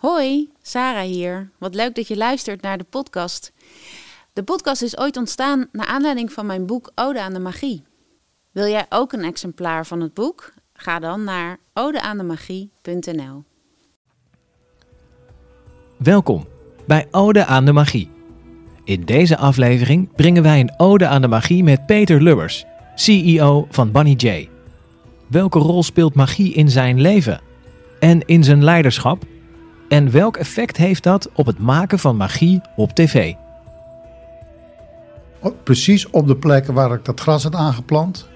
Hoi, 0.00 0.48
Sarah 0.62 1.04
hier. 1.04 1.50
Wat 1.58 1.74
leuk 1.74 1.94
dat 1.94 2.08
je 2.08 2.16
luistert 2.16 2.62
naar 2.62 2.78
de 2.78 2.84
podcast. 2.90 3.52
De 4.32 4.42
podcast 4.42 4.82
is 4.82 4.98
ooit 4.98 5.16
ontstaan 5.16 5.68
naar 5.72 5.86
aanleiding 5.86 6.32
van 6.32 6.46
mijn 6.46 6.66
boek 6.66 6.92
Ode 6.94 7.20
aan 7.20 7.32
de 7.32 7.38
Magie. 7.38 7.82
Wil 8.50 8.66
jij 8.66 8.86
ook 8.88 9.12
een 9.12 9.24
exemplaar 9.24 9.86
van 9.86 10.00
het 10.00 10.14
boek? 10.14 10.52
Ga 10.72 10.98
dan 10.98 11.24
naar 11.24 11.58
odeaandemagie.nl. 11.74 13.44
Welkom 15.96 16.46
bij 16.86 17.06
Ode 17.10 17.44
aan 17.44 17.64
de 17.64 17.72
Magie. 17.72 18.10
In 18.84 19.04
deze 19.04 19.36
aflevering 19.36 20.12
brengen 20.12 20.42
wij 20.42 20.60
een 20.60 20.74
Ode 20.76 21.06
aan 21.06 21.20
de 21.20 21.28
Magie 21.28 21.64
met 21.64 21.86
Peter 21.86 22.22
Lubbers, 22.22 22.64
CEO 22.94 23.66
van 23.70 23.92
Bunny 23.92 24.14
J. 24.16 24.48
Welke 25.26 25.58
rol 25.58 25.82
speelt 25.82 26.14
magie 26.14 26.52
in 26.52 26.70
zijn 26.70 27.00
leven 27.00 27.40
en 27.98 28.26
in 28.26 28.44
zijn 28.44 28.64
leiderschap? 28.64 29.24
En 29.90 30.10
welk 30.10 30.36
effect 30.36 30.76
heeft 30.76 31.02
dat 31.02 31.30
op 31.32 31.46
het 31.46 31.58
maken 31.58 31.98
van 31.98 32.16
magie 32.16 32.60
op 32.76 32.92
tv? 32.92 33.34
Precies 35.62 36.10
op 36.10 36.26
de 36.26 36.36
plek 36.36 36.66
waar 36.66 36.92
ik 36.92 37.04
dat 37.04 37.20
gras 37.20 37.42
had 37.42 37.54
aangeplant, 37.54 38.28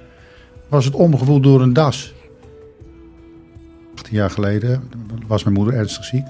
was 0.68 0.84
het 0.84 0.94
omgevoeld 0.94 1.42
door 1.42 1.62
een 1.62 1.72
das. 1.72 2.14
18 3.94 4.16
jaar 4.16 4.30
geleden 4.30 4.90
was 5.26 5.44
mijn 5.44 5.56
moeder 5.56 5.74
ernstig 5.74 6.04
ziek, 6.04 6.26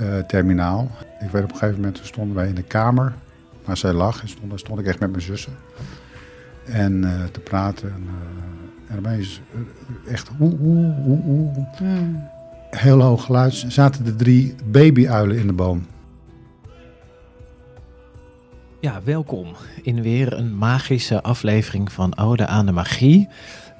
uh, 0.00 0.18
terminaal. 0.18 0.90
Ik 1.20 1.30
weet 1.30 1.42
op 1.42 1.50
een 1.50 1.56
gegeven 1.56 1.80
moment, 1.80 2.00
stonden 2.02 2.36
wij 2.36 2.48
in 2.48 2.54
de 2.54 2.62
kamer 2.62 3.14
waar 3.64 3.76
zij 3.76 3.92
lag. 3.92 4.22
En 4.22 4.28
stond, 4.28 4.50
daar 4.50 4.58
stond 4.58 4.80
ik 4.80 4.86
echt 4.86 5.00
met 5.00 5.10
mijn 5.10 5.22
zussen. 5.22 5.52
En 6.64 7.02
uh, 7.02 7.24
te 7.32 7.40
praten. 7.40 7.92
En, 7.92 8.06
uh, 9.04 9.12
en 9.12 9.18
is 9.18 9.40
echt 10.08 10.30
oeh, 10.40 10.60
oeh, 10.60 11.06
oeh, 11.06 11.26
oeh. 11.26 12.36
Heel 12.70 13.00
hoog 13.00 13.24
geluid 13.24 13.64
zaten 13.68 14.04
de 14.04 14.16
drie 14.16 14.54
babyuilen 14.64 15.38
in 15.38 15.46
de 15.46 15.52
boom. 15.52 15.86
Ja, 18.80 19.00
welkom 19.04 19.46
in 19.82 20.02
weer 20.02 20.32
een 20.32 20.56
magische 20.56 21.22
aflevering 21.22 21.92
van 21.92 22.18
Ode 22.18 22.46
aan 22.46 22.66
de 22.66 22.72
Magie. 22.72 23.28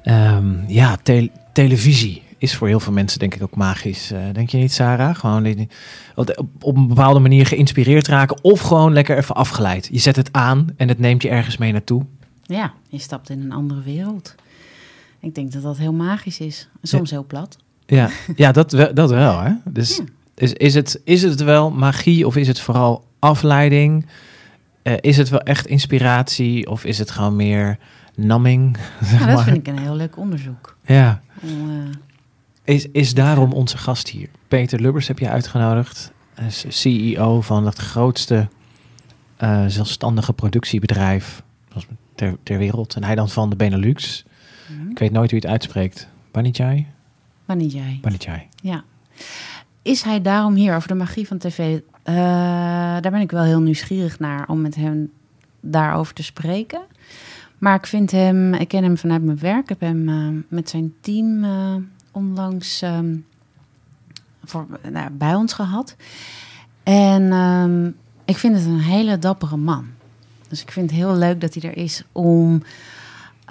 Um, 0.05 0.64
ja, 0.66 0.97
te 0.97 1.31
televisie 1.53 2.22
is 2.39 2.56
voor 2.56 2.69
heel 2.69 2.81
veel 2.81 2.92
mensen 2.92 3.19
denk 3.19 3.34
ik 3.34 3.42
ook 3.42 3.56
magisch. 3.56 4.12
Uh, 4.12 4.19
denk 4.33 4.50
je 4.50 4.56
niet, 4.56 4.72
Sarah? 4.72 5.14
Gewoon 5.14 5.42
die, 5.42 5.69
op, 6.14 6.47
op 6.61 6.77
een 6.77 6.89
bepaalde 6.89 7.20
manier 7.20 7.47
geïnspireerd 7.47 8.06
raken 8.06 8.44
of 8.44 8.61
gewoon 8.61 8.92
lekker 8.92 9.16
even 9.16 9.34
afgeleid. 9.34 9.89
Je 9.92 9.98
zet 9.98 10.16
het 10.16 10.33
aan 10.33 10.66
en 10.77 10.89
het 10.89 10.98
neemt 10.98 11.22
je 11.22 11.28
ergens 11.28 11.56
mee 11.56 11.72
naartoe. 11.72 12.06
Ja, 12.42 12.72
je 12.89 12.98
stapt 12.98 13.31
in 13.31 13.41
een 13.41 13.53
andere 13.53 13.83
wereld. 13.83 14.34
Ik 15.20 15.34
denk 15.34 15.53
dat 15.53 15.62
dat 15.62 15.77
heel 15.77 15.92
magisch 15.92 16.41
is. 16.41 16.69
Soms 16.83 17.11
heel 17.11 17.25
plat. 17.25 17.59
Ja, 17.89 18.11
ja 18.36 18.53
dat, 18.53 18.70
dat 18.94 19.11
wel. 19.11 19.41
Hè? 19.41 19.53
Dus 19.64 20.00
is, 20.34 20.53
is, 20.53 20.75
het, 20.75 21.00
is 21.05 21.22
het 21.22 21.42
wel 21.42 21.70
magie 21.70 22.27
of 22.27 22.36
is 22.36 22.48
het 22.48 22.61
vooral 22.61 23.05
afleiding? 23.19 24.06
Uh, 24.83 24.94
is 25.00 25.17
het 25.17 25.28
wel 25.28 25.41
echt 25.41 25.67
inspiratie 25.67 26.70
of 26.70 26.84
is 26.84 26.98
het 26.98 27.11
gewoon 27.11 27.36
meer 27.36 27.78
namming? 28.14 28.77
Ja, 29.19 29.27
dat 29.27 29.42
vind 29.42 29.56
ik 29.56 29.66
een 29.66 29.78
heel 29.78 29.94
leuk 29.94 30.16
onderzoek. 30.16 30.77
Ja. 30.84 31.20
Om, 31.42 31.70
uh, 31.70 31.84
is, 32.64 32.86
is 32.92 33.14
daarom 33.14 33.53
onze 33.53 33.78
gast 33.78 34.09
hier. 34.09 34.28
Peter 34.48 34.81
Lubbers 34.81 35.09
heb 35.09 35.19
je 35.19 35.28
uitgenodigd. 35.28 36.12
Is 36.47 36.64
CEO 36.69 37.41
van 37.41 37.66
het 37.66 37.78
grootste 37.78 38.48
uh, 39.42 39.64
zelfstandige 39.66 40.33
productiebedrijf 40.33 41.42
ter, 42.14 42.36
ter 42.42 42.59
wereld. 42.59 42.94
En 42.94 43.05
hij 43.05 43.14
dan 43.14 43.28
van 43.28 43.50
de 43.50 43.56
Benelux. 43.56 44.25
Mm 44.66 44.81
-hmm. 44.81 44.91
Ik 44.91 44.98
weet 44.98 45.12
nooit 45.12 45.31
hoe 45.31 45.41
je 45.41 45.47
het 45.47 45.55
uitspreekt. 45.55 46.09
Banijay? 46.31 46.86
Banijay. 47.48 47.98
Banijay. 48.02 48.48
Ja. 48.62 48.84
Is 49.82 50.02
hij 50.02 50.22
daarom 50.22 50.54
hier 50.54 50.74
over 50.74 50.88
de 50.88 50.94
magie 50.94 51.27
van 51.27 51.38
tv? 51.38 51.58
Uh, 51.58 52.14
daar 53.00 53.10
ben 53.10 53.20
ik 53.20 53.30
wel 53.30 53.42
heel 53.42 53.60
nieuwsgierig 53.60 54.18
naar 54.18 54.48
om 54.48 54.60
met 54.60 54.74
hem 54.74 55.10
daarover 55.60 56.14
te 56.14 56.22
spreken. 56.22 56.80
Maar 57.58 57.74
ik 57.74 57.86
vind 57.86 58.10
hem, 58.10 58.54
ik 58.54 58.69
ken 58.69 58.82
hem 58.82 58.98
vanuit 58.98 59.22
mijn 59.22 59.38
werk. 59.38 59.62
Ik 59.62 59.69
heb 59.69 59.81
hem 59.81 60.08
uh, 60.08 60.42
met 60.48 60.69
zijn 60.69 60.94
team 61.00 61.44
uh, 61.44 61.75
onlangs 62.10 62.82
um, 62.82 63.25
voor, 64.44 64.66
nou, 64.92 65.10
bij 65.10 65.34
ons 65.34 65.53
gehad. 65.53 65.97
En 66.82 67.32
um, 67.32 67.97
ik 68.25 68.37
vind 68.37 68.56
het 68.56 68.64
een 68.64 68.81
hele 68.81 69.19
dappere 69.19 69.56
man. 69.56 69.87
Dus 70.48 70.62
ik 70.62 70.70
vind 70.70 70.91
het 70.91 70.98
heel 70.98 71.16
leuk 71.16 71.41
dat 71.41 71.54
hij 71.54 71.70
er 71.70 71.76
is 71.76 72.04
om 72.12 72.62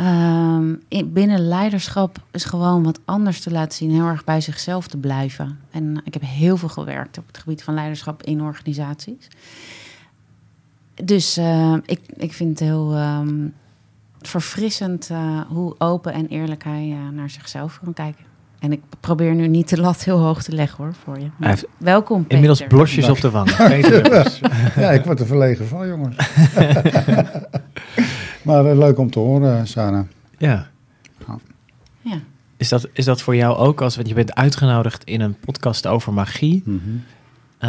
um, 0.01 0.81
in, 0.87 1.13
binnen 1.13 1.47
leiderschap 1.47 2.17
is 2.31 2.43
gewoon 2.43 2.83
wat 2.83 2.99
anders 3.05 3.41
te 3.41 3.51
laten 3.51 3.77
zien. 3.77 3.91
Heel 3.91 4.05
erg 4.05 4.23
bij 4.23 4.41
zichzelf 4.41 4.87
te 4.87 4.97
blijven. 4.97 5.59
En 5.71 6.01
ik 6.03 6.13
heb 6.13 6.23
heel 6.25 6.57
veel 6.57 6.69
gewerkt 6.69 7.17
op 7.17 7.27
het 7.27 7.37
gebied 7.37 7.63
van 7.63 7.73
leiderschap 7.73 8.23
in 8.23 8.41
organisaties. 8.41 9.27
Dus 11.03 11.37
uh, 11.37 11.73
ik, 11.85 11.99
ik 12.17 12.33
vind 12.33 12.49
het 12.49 12.67
heel 12.67 12.97
um, 12.97 13.53
verfrissend 14.21 15.09
uh, 15.11 15.41
hoe 15.47 15.75
open 15.77 16.13
en 16.13 16.27
eerlijk 16.27 16.63
hij 16.63 16.87
uh, 16.87 17.09
naar 17.13 17.29
zichzelf 17.29 17.79
kan 17.83 17.93
kijken. 17.93 18.25
En 18.59 18.71
ik 18.71 18.81
probeer 18.99 19.35
nu 19.35 19.47
niet 19.47 19.69
de 19.69 19.79
lat 19.79 20.03
heel 20.03 20.19
hoog 20.19 20.43
te 20.43 20.51
leggen 20.51 20.83
hoor 20.83 20.93
voor 21.03 21.19
je. 21.19 21.29
Maar 21.37 21.61
welkom. 21.77 22.21
Peter. 22.21 22.33
Inmiddels 22.33 22.67
blosjes 22.67 23.09
op 23.09 23.21
de 23.21 23.29
wang. 23.29 23.49
ja, 24.75 24.91
ik 24.91 25.03
word 25.05 25.19
er 25.19 25.25
verlegen 25.25 25.67
van, 25.67 25.87
jongen. 25.87 26.15
maar 28.47 28.65
uh, 28.65 28.77
leuk 28.77 28.97
om 28.97 29.11
te 29.11 29.19
horen, 29.19 29.67
Sarah. 29.67 30.05
Ja. 30.37 30.67
ja. 32.01 32.19
Is, 32.57 32.69
dat, 32.69 32.87
is 32.93 33.05
dat 33.05 33.21
voor 33.21 33.35
jou 33.35 33.57
ook, 33.57 33.81
als 33.81 33.95
je 34.03 34.13
bent 34.13 34.35
uitgenodigd 34.35 35.03
in 35.03 35.21
een 35.21 35.35
podcast 35.39 35.87
over 35.87 36.13
magie? 36.13 36.61
Mm 36.65 36.81
-hmm. 36.83 37.03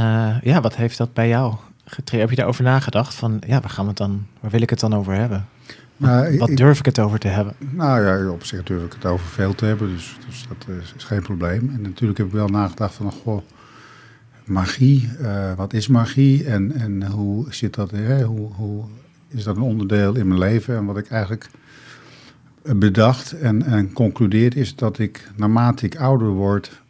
uh, 0.01 0.41
ja, 0.43 0.61
wat 0.61 0.77
heeft 0.77 0.99
dat 0.99 1.13
bij 1.13 1.29
jou 1.29 1.55
getreden? 1.85 2.21
Heb 2.21 2.31
je 2.31 2.37
daarover 2.37 2.65
nagedacht? 2.65 3.15
Van 3.15 3.41
ja, 3.47 3.61
waar 3.61 3.71
gaan 3.71 3.85
we 3.85 3.89
het 3.89 3.99
dan, 3.99 4.27
waar 4.41 4.51
wil 4.51 4.63
ik 4.63 4.71
het 4.71 4.81
dan 4.81 4.95
over 4.95 5.15
hebben? 5.15 5.47
Nou, 5.97 6.39
Wat 6.39 6.57
durf 6.57 6.79
ik 6.79 6.85
het 6.85 6.99
over 6.99 7.19
te 7.19 7.29
hebben? 7.29 7.55
Nou 7.59 8.05
ja, 8.05 8.31
op 8.31 8.45
zich 8.45 8.63
durf 8.63 8.85
ik 8.85 8.93
het 8.93 9.05
over 9.05 9.27
veel 9.27 9.55
te 9.55 9.65
hebben, 9.65 9.89
dus, 9.89 10.17
dus 10.27 10.47
dat 10.49 10.77
is, 10.83 10.93
is, 10.97 11.05
geen 11.05 11.23
probleem. 11.23 11.71
En 11.75 11.83
natuurlijk 11.83 12.19
heb 12.19 12.27
ik 12.27 12.33
wel 12.33 12.49
nagedacht 12.49 12.95
van, 12.95 13.13
goh, 13.13 13.43
magie, 14.45 15.11
uh, 15.21 15.53
wat 15.55 15.73
is 15.73 15.89
magie 15.89 16.45
en, 16.45 16.73
en 16.73 17.07
hoe 17.07 17.47
zit 17.51 17.75
dat, 17.75 17.91
hè? 17.91 18.23
Hoe, 18.23 18.53
hoe 18.53 18.85
is 19.29 19.45
dat 19.45 19.57
een 19.57 19.63
onderdeel 19.63 20.17
in 20.17 20.29
mijn 20.29 20.41
leven? 20.41 20.77
En 20.77 20.85
wat 20.85 20.99
ik 20.99 21.09
eigenlijk 21.09 21.51
bedacht 22.63 23.33
en, 23.33 23.63
en 23.63 23.93
concludeer 23.93 24.57
is 24.57 24.75
dat 24.75 24.99
ik, 24.99 25.31
naarmate 25.37 25.87
ik 25.87 25.97
ouder 25.97 26.29
word, 26.29 26.81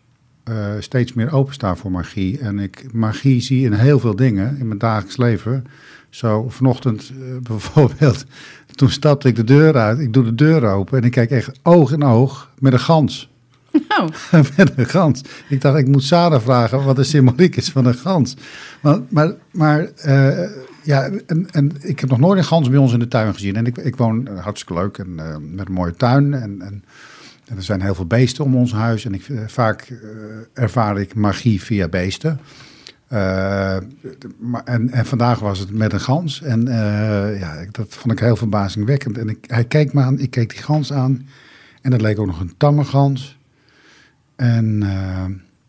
uh, 0.48 0.72
steeds 0.78 1.12
meer 1.12 1.32
opensta 1.32 1.76
voor 1.76 1.90
magie. 1.90 2.38
En 2.38 2.58
ik 2.58 2.92
magie 2.92 3.40
zie 3.40 3.64
in 3.64 3.72
heel 3.72 3.98
veel 3.98 4.16
dingen 4.16 4.56
in 4.58 4.66
mijn 4.66 4.78
dagelijks 4.78 5.16
leven. 5.16 5.64
Zo 6.10 6.48
vanochtend 6.48 7.12
uh, 7.18 7.36
bijvoorbeeld, 7.48 8.24
toen 8.74 8.90
stapte 8.90 9.28
ik 9.28 9.36
de 9.36 9.44
deur 9.44 9.76
uit. 9.76 9.98
Ik 9.98 10.12
doe 10.12 10.24
de 10.24 10.34
deur 10.34 10.64
open 10.64 10.98
en 10.98 11.04
ik 11.04 11.10
kijk 11.10 11.30
echt 11.30 11.50
oog 11.62 11.92
in 11.92 12.02
oog 12.02 12.50
met 12.58 12.72
een 12.72 12.80
gans. 12.80 13.28
Oh. 13.98 14.08
met 14.56 14.72
een 14.76 14.86
gans. 14.86 15.22
Ik 15.48 15.60
dacht, 15.60 15.78
ik 15.78 15.88
moet 15.88 16.02
Sarah 16.02 16.40
vragen 16.40 16.84
wat 16.84 16.96
de 16.96 17.04
symboliek 17.04 17.56
is 17.56 17.70
van 17.70 17.86
een 17.86 17.94
gans. 17.94 18.36
Maar, 18.82 19.00
maar, 19.08 19.34
maar 19.50 19.88
uh, 20.06 20.50
ja, 20.82 21.10
en, 21.50 21.72
ik 21.80 22.00
heb 22.00 22.08
nog 22.08 22.18
nooit 22.18 22.38
een 22.38 22.44
gans 22.44 22.68
bij 22.68 22.78
ons 22.78 22.92
in 22.92 22.98
de 22.98 23.08
tuin 23.08 23.34
gezien. 23.34 23.56
En 23.56 23.66
ik, 23.66 23.76
ik 23.78 23.96
woon 23.96 24.26
hartstikke 24.26 24.82
leuk 24.82 24.98
en 24.98 25.16
uh, 25.16 25.36
met 25.36 25.68
een 25.68 25.74
mooie 25.74 25.94
tuin. 25.94 26.34
En, 26.34 26.62
en, 26.62 26.84
er 27.56 27.62
zijn 27.62 27.80
heel 27.80 27.94
veel 27.94 28.06
beesten 28.06 28.44
om 28.44 28.56
ons 28.56 28.72
huis. 28.72 29.04
En 29.04 29.14
ik, 29.14 29.28
uh, 29.28 29.40
vaak 29.46 29.88
uh, 29.88 29.98
ervaar 30.52 31.00
ik 31.00 31.14
magie 31.14 31.62
via 31.62 31.88
beesten. 31.88 32.40
en, 33.08 34.90
en 34.90 35.06
vandaag 35.06 35.38
was 35.38 35.58
het 35.58 35.72
met 35.72 35.92
een 35.92 36.00
gans. 36.00 36.42
En 36.42 36.66
ja, 37.38 37.64
dat 37.70 37.94
vond 37.94 38.12
ik 38.12 38.18
heel 38.18 38.36
verbazingwekkend. 38.36 39.18
En 39.18 39.28
ik, 39.28 39.44
hij 39.46 39.64
keek 39.64 39.92
me 39.92 40.02
aan, 40.02 40.18
ik 40.18 40.30
keek 40.30 40.50
die 40.50 40.62
gans 40.62 40.92
aan. 40.92 41.26
En 41.82 41.90
dat 41.90 42.00
leek 42.00 42.18
ook 42.18 42.26
nog 42.26 42.40
een 42.40 42.54
tamme 42.56 42.84
gans. 42.84 43.38
En, 44.36 44.82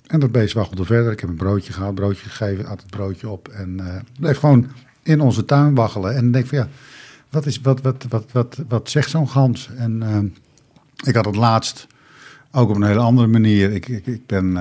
en 0.07 0.19
dat 0.19 0.31
beest 0.31 0.53
waggelde 0.53 0.85
verder. 0.85 1.11
Ik 1.11 1.19
heb 1.19 1.29
een 1.29 1.35
broodje 1.35 1.73
gehad, 1.73 1.95
broodje 1.95 2.29
gegeven, 2.29 2.65
had 2.65 2.81
het 2.81 2.89
broodje 2.89 3.29
op. 3.29 3.47
En 3.47 3.81
bleef 4.19 4.37
gewoon 4.37 4.67
in 5.09 5.21
onze 5.21 5.45
tuin 5.45 5.75
waggelen. 5.75 6.15
En 6.15 6.21
dan 6.21 6.31
denk 6.31 6.43
ik 6.43 6.49
van 6.49 6.59
ja, 6.59 6.67
wat, 7.29 7.45
is, 7.45 7.61
wat, 7.61 7.81
wat, 7.81 8.05
wat, 8.09 8.25
wat, 8.31 8.57
wat 8.67 8.89
zegt 8.89 9.09
zo'n 9.09 9.29
gans? 9.29 9.69
En 9.77 10.01
uh, 10.03 10.17
ik 11.07 11.15
had 11.15 11.25
het 11.25 11.35
laatst 11.35 11.87
ook 12.51 12.69
op 12.69 12.75
een 12.75 12.83
hele 12.83 12.99
andere 12.99 13.27
manier. 13.27 13.73
Ik, 13.73 13.87
ik, 13.87 14.05
ik 14.05 14.25
ben, 14.25 14.45
uh, 14.45 14.53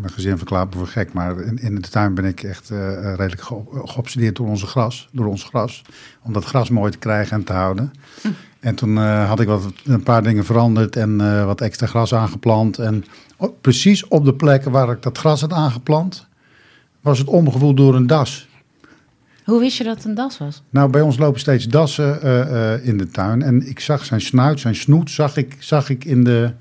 mijn 0.00 0.12
gezin 0.12 0.36
verklaart 0.36 0.70
me 0.70 0.76
voor 0.78 0.86
gek, 0.86 1.12
maar 1.12 1.40
in, 1.40 1.58
in 1.58 1.74
de 1.74 1.88
tuin 1.88 2.14
ben 2.14 2.24
ik 2.24 2.42
echt 2.42 2.70
uh, 2.70 2.78
redelijk 3.02 3.42
ge 3.42 3.60
geobsedeerd 3.84 4.36
door 4.36 4.46
onze 4.46 4.66
gras, 4.66 5.08
door 5.12 5.26
ons 5.26 5.44
gras. 5.44 5.82
Om 6.22 6.32
dat 6.32 6.44
gras 6.44 6.70
mooi 6.70 6.90
te 6.90 6.98
krijgen 6.98 7.36
en 7.36 7.44
te 7.44 7.52
houden. 7.52 7.92
Hm. 8.20 8.28
En 8.60 8.74
toen 8.74 8.96
had 9.06 9.40
ik 9.40 9.46
wat, 9.46 9.72
een 9.84 10.02
paar 10.02 10.22
dingen 10.22 10.44
veranderd 10.44 10.96
en 10.96 11.44
wat 11.46 11.60
extra 11.60 11.86
gras 11.86 12.14
aangeplant. 12.14 12.78
En 12.78 13.04
op, 13.36 13.56
precies 13.60 14.08
op 14.08 14.24
de 14.24 14.34
plekken 14.34 14.70
waar 14.70 14.90
ik 14.90 15.02
dat 15.02 15.18
gras 15.18 15.40
had 15.40 15.52
aangeplant, 15.52 16.26
was 17.00 17.18
het 17.18 17.28
omgevoeld 17.28 17.76
door 17.76 17.94
een 17.94 18.06
das. 18.06 18.48
Hoe 19.44 19.60
wist 19.60 19.76
je 19.76 19.84
dat 19.84 19.96
het 19.96 20.04
een 20.04 20.14
das 20.14 20.38
was? 20.38 20.62
Nou, 20.70 20.90
bij 20.90 21.00
ons 21.00 21.18
lopen 21.18 21.40
steeds 21.40 21.68
dassen 21.68 22.18
uh, 22.24 22.38
uh, 22.38 22.86
in 22.86 22.96
de 22.96 23.08
tuin. 23.08 23.42
En 23.42 23.68
ik 23.68 23.80
zag 23.80 24.04
zijn 24.04 24.20
snuit, 24.20 24.60
zijn 24.60 24.74
snoet, 24.74 25.10
zag 25.10 25.36
ik, 25.36 25.56
zag 25.58 25.88
ik 25.90 26.04
in, 26.04 26.24
de, 26.24 26.52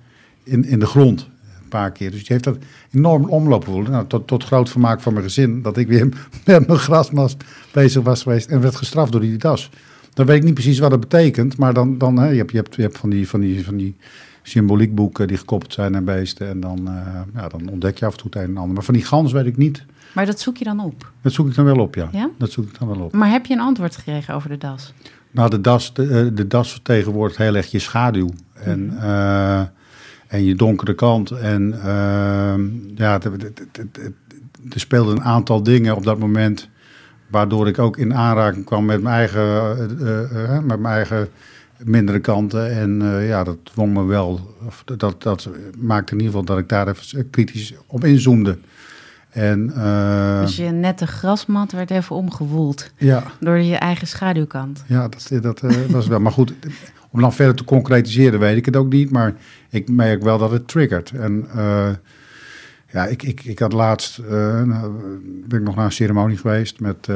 in, 0.44 0.66
in 0.66 0.80
de 0.80 0.86
grond. 0.86 1.30
paar 1.70 1.92
keer. 1.92 2.12
Dus 2.12 2.20
die 2.20 2.30
heeft 2.30 2.44
dat 2.44 2.58
enorm 2.92 3.26
omloop 3.26 3.64
gevoeld. 3.64 3.88
Nou, 3.88 4.08
tot, 4.08 4.28
tot 4.28 4.44
groot 4.44 4.70
vermaak 4.70 5.02
van 5.02 5.14
mijn 5.14 5.26
gezin, 5.26 5.62
dat 5.62 5.78
ik 5.78 5.88
weer 5.88 6.10
met 6.46 6.68
mijn 6.68 6.80
grasmas 6.80 7.38
bezig 7.72 8.04
was 8.04 8.24
geweest 8.24 8.50
en 8.50 8.62
werd 8.62 8.76
gestraft 8.76 9.12
door 9.12 9.22
die 9.22 9.38
das. 9.38 9.70
Dan 10.14 10.26
weet 10.26 10.38
ik 10.38 10.44
niet 10.44 10.54
precies 10.54 10.80
wat 10.80 10.90
dat 10.90 11.00
betekent, 11.00 11.58
maar 11.58 11.74
dan, 11.74 11.98
dan 11.98 12.18
hè, 12.18 12.30
je, 12.30 12.38
hebt, 12.38 12.52
je, 12.52 12.58
hebt, 12.58 12.76
je 12.76 12.82
hebt 12.82 12.98
van 12.98 13.10
die, 13.10 13.30
van 13.30 13.40
die, 13.40 13.66
van 13.66 13.78
die 13.78 13.96
symboliekboeken 14.44 15.28
die 15.28 15.38
gekoppeld 15.38 15.74
zijn 15.74 15.96
aan 15.96 16.06
beesten. 16.06 16.48
En 16.50 16.60
dan, 16.60 16.88
eh, 16.88 17.42
ja, 17.42 17.48
dan 17.48 17.68
ontdek 17.70 17.98
je 17.98 18.06
af 18.06 18.12
en 18.12 18.18
toe 18.18 18.28
het 18.34 18.36
een 18.44 18.50
en 18.50 18.58
ander. 18.58 18.74
Maar 18.74 18.84
van 18.84 18.94
die 18.94 19.04
gans 19.06 19.32
weet 19.32 19.46
ik 19.46 19.58
niet. 19.58 19.86
Maar 20.14 20.26
dat 20.26 20.40
zoek 20.40 20.58
je 20.58 20.64
dan 20.64 20.80
op? 20.80 21.12
Dat 21.22 21.32
zoek 21.34 21.48
ik 21.48 21.56
dan 21.56 21.66
wel 21.66 21.80
op, 21.80 21.96
ja. 21.96 22.10
Ja? 22.12 22.30
Dat 22.38 22.52
zoek 22.52 22.66
ik 22.66 22.80
dan 22.80 22.88
wel 22.88 23.00
op. 23.00 23.14
Maar 23.14 23.30
heb 23.30 23.46
je 23.46 23.54
een 23.54 23.60
antwoord 23.60 23.96
gekregen 23.96 24.34
over 24.36 24.50
de 24.50 24.58
das? 24.58 24.94
Nou, 25.32 25.50
de 25.50 25.62
das, 25.62 25.94
de, 25.94 26.08
eh, 26.08 26.36
de 26.38 26.48
das 26.48 26.72
vertegenwoordigt 26.72 27.38
heel 27.38 27.56
erg 27.56 27.72
je 27.72 27.80
schaduw. 27.80 28.30
En, 28.54 28.86
Mhm. 28.86 28.98
eh, 28.98 29.60
en 30.28 30.44
je 30.44 30.56
donkere 30.56 30.94
kant. 30.96 31.32
En 31.32 31.74
ehm, 31.84 32.62
ja, 32.96 33.22
er- 33.22 33.54
speelden 34.70 35.16
een 35.16 35.24
aantal 35.24 35.64
dingen 35.64 35.96
op 35.96 36.04
dat 36.04 36.20
moment... 36.20 36.70
waardoor 37.28 37.68
ik 37.68 37.80
ook 37.80 37.98
in 37.98 38.14
aanraking 38.16 38.66
kwam 38.66 38.86
met 38.86 39.02
mijn 39.02 39.16
eigen, 39.16 40.66
met 40.68 40.80
mijn 40.80 40.94
eigen 40.96 41.28
mindere 41.86 42.20
kanten. 42.20 42.72
En 42.72 43.02
eh, 43.02 43.28
ja, 43.28 43.44
dat 43.44 43.58
dwong 43.64 43.94
me 43.94 44.04
wel... 44.04 44.56
Of 44.66 44.84
dat, 44.86 45.22
dat 45.22 45.50
maakte 45.78 46.14
in 46.14 46.20
ieder 46.20 46.32
geval 46.32 46.46
dat 46.46 46.58
ik 46.58 46.70
daar 46.70 46.88
even 46.88 47.30
kritisch 47.30 47.74
op 47.88 48.04
inzoomde. 48.04 48.58
En 49.30 49.74
eh, 49.76 50.42
dus 50.42 50.56
je 50.56 50.64
nette 50.64 51.08
grasmat 51.08 51.72
werd 51.72 51.92
even 51.92 52.16
omgewoeld 52.16 52.92
ja... 52.98 53.24
door 53.40 53.58
je 53.58 53.76
eigen 53.76 54.08
schaduwkant. 54.08 54.84
Ja, 54.88 55.08
dat, 55.08 55.30
dat 55.42 55.62
eh, 55.62 55.86
was 55.90 56.08
wel. 56.08 56.20
Maar 56.20 56.32
goed, 56.32 56.54
om 57.10 57.22
dan 57.22 57.34
verder 57.34 57.56
te 57.56 57.64
concretiseren, 57.64 58.40
weet 58.40 58.58
ik 58.58 58.66
het 58.66 58.76
ook 58.76 58.92
niet. 58.92 59.12
Maar 59.12 59.34
ik 59.70 59.90
merk 59.90 60.24
wel 60.24 60.38
dat 60.38 60.52
het 60.52 60.68
triggert. 60.68 61.12
En 61.12 61.48
ja, 62.92 63.06
ik, 63.06 63.24
ik, 63.24 63.44
ik 63.44 63.60
had 63.60 63.74
laatst, 63.74 64.22
nou, 64.66 64.92
ben 65.48 65.60
ik 65.60 65.66
nog 65.66 65.76
naar 65.76 65.86
een 65.86 65.92
ceremonie 65.92 66.38
geweest 66.38 66.80
met, 66.80 67.08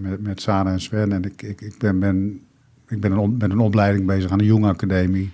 met, 0.00 0.22
met 0.22 0.40
Sana 0.40 0.70
en 0.70 0.80
Sven. 0.80 1.12
En 1.12 1.24
ik, 1.24 1.42
ik, 1.42 1.60
ik 1.60 1.78
ben, 1.78 1.98
ben, 1.98 2.40
ik 2.88 3.00
ben 3.00 3.12
een, 3.12 3.36
met 3.38 3.50
een 3.50 3.58
opleiding 3.58 4.06
bezig 4.06 4.30
aan 4.30 4.38
de 4.38 4.44
Jong 4.44 4.64
Academie. 4.64 5.32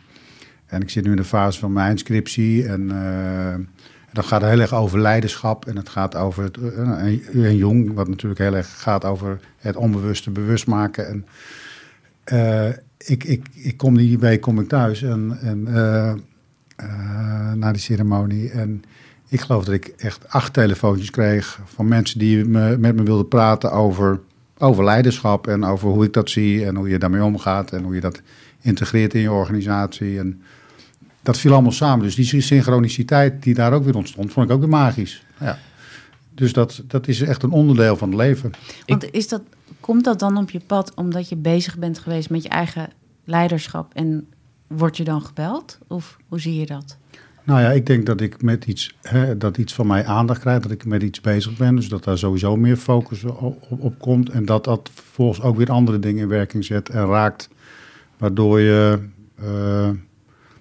En 0.66 0.80
ik 0.80 0.90
zit 0.90 1.04
nu 1.04 1.10
in 1.10 1.16
de 1.16 1.24
fase 1.24 1.58
van 1.58 1.72
mijn 1.72 1.98
scriptie. 1.98 2.66
En 2.66 2.90
eh, 2.90 3.54
dat 4.12 4.24
gaat 4.24 4.42
heel 4.42 4.60
erg 4.60 4.74
over 4.74 5.00
leiderschap. 5.00 5.66
En 5.66 5.76
het 5.76 5.88
gaat 5.88 6.16
over 6.16 6.42
het, 6.42 6.58
eh, 7.32 7.58
Jong, 7.58 7.94
wat 7.94 8.08
natuurlijk 8.08 8.40
heel 8.40 8.54
erg 8.54 8.80
gaat 8.80 9.04
over 9.04 9.40
het 9.58 9.76
onbewuste 9.76 10.30
bewust 10.30 10.66
maken. 10.66 11.08
En 11.08 11.26
eh, 12.24 12.68
ik, 12.98 13.24
ik, 13.24 13.46
ik 13.52 13.76
kom 13.76 13.96
die 13.96 14.18
week 14.18 14.40
kom 14.40 14.60
ik 14.60 14.68
thuis 14.68 15.02
en, 15.02 15.38
en 15.40 15.62
na 17.58 17.72
die 17.72 17.80
ceremonie. 17.80 18.50
En 18.50 18.82
ik 19.28 19.40
geloof 19.40 19.64
dat 19.64 19.74
ik 19.74 19.86
echt 19.86 20.28
acht 20.28 20.52
telefoontjes 20.52 21.10
kreeg 21.10 21.60
van 21.64 21.88
mensen 21.88 22.18
die 22.18 22.44
me, 22.44 22.78
met 22.78 22.96
me 22.96 23.02
wilden 23.02 23.28
praten 23.28 23.72
over, 23.72 24.20
over 24.58 24.84
leiderschap 24.84 25.46
en 25.46 25.64
over 25.64 25.88
hoe 25.88 26.04
ik 26.04 26.12
dat 26.12 26.30
zie 26.30 26.66
en 26.66 26.76
hoe 26.76 26.88
je 26.88 26.98
daarmee 26.98 27.24
omgaat 27.24 27.72
en 27.72 27.82
hoe 27.82 27.94
je 27.94 28.00
dat 28.00 28.20
integreert 28.60 29.14
in 29.14 29.20
je 29.20 29.32
organisatie. 29.32 30.18
En 30.18 30.42
dat 31.22 31.38
viel 31.38 31.52
allemaal 31.52 31.72
samen. 31.72 32.04
Dus 32.04 32.14
die 32.14 32.40
synchroniciteit 32.40 33.42
die 33.42 33.54
daar 33.54 33.72
ook 33.72 33.84
weer 33.84 33.96
ontstond, 33.96 34.32
vond 34.32 34.46
ik 34.46 34.52
ook 34.52 34.60
weer 34.60 34.68
magisch. 34.68 35.24
Ja. 35.40 35.58
Dus 36.34 36.52
dat, 36.52 36.82
dat 36.86 37.08
is 37.08 37.20
echt 37.20 37.42
een 37.42 37.50
onderdeel 37.50 37.96
van 37.96 38.08
het 38.08 38.18
leven. 38.18 38.50
Want 38.86 39.10
is 39.10 39.28
dat, 39.28 39.42
komt 39.80 40.04
dat 40.04 40.18
dan 40.18 40.36
op 40.36 40.50
je 40.50 40.60
pad 40.60 40.94
omdat 40.94 41.28
je 41.28 41.36
bezig 41.36 41.78
bent 41.78 41.98
geweest 41.98 42.30
met 42.30 42.42
je 42.42 42.48
eigen 42.48 42.88
leiderschap 43.24 43.94
en 43.94 44.26
word 44.66 44.96
je 44.96 45.04
dan 45.04 45.22
gebeld? 45.22 45.78
Of 45.86 46.16
hoe 46.28 46.40
zie 46.40 46.54
je 46.54 46.66
dat? 46.66 46.96
Nou 47.44 47.60
ja, 47.60 47.70
ik 47.70 47.86
denk 47.86 48.06
dat 48.06 48.20
ik 48.20 48.42
met 48.42 48.64
iets, 48.64 48.96
hè, 49.02 49.36
dat 49.36 49.56
iets 49.56 49.74
van 49.74 49.86
mij 49.86 50.06
aandacht 50.06 50.40
krijgt, 50.40 50.62
dat 50.62 50.72
ik 50.72 50.84
met 50.84 51.02
iets 51.02 51.20
bezig 51.20 51.56
ben. 51.56 51.76
Dus 51.76 51.88
dat 51.88 52.04
daar 52.04 52.18
sowieso 52.18 52.56
meer 52.56 52.76
focus 52.76 53.24
op, 53.24 53.66
op, 53.68 53.98
komt. 53.98 54.30
En 54.30 54.44
dat 54.44 54.64
dat 54.64 54.90
vervolgens 54.94 55.40
ook 55.40 55.56
weer 55.56 55.70
andere 55.70 55.98
dingen 55.98 56.22
in 56.22 56.28
werking 56.28 56.64
zet 56.64 56.88
en 56.88 57.06
raakt. 57.06 57.48
Waardoor 58.16 58.60
je 58.60 58.98
eh, 59.34 59.88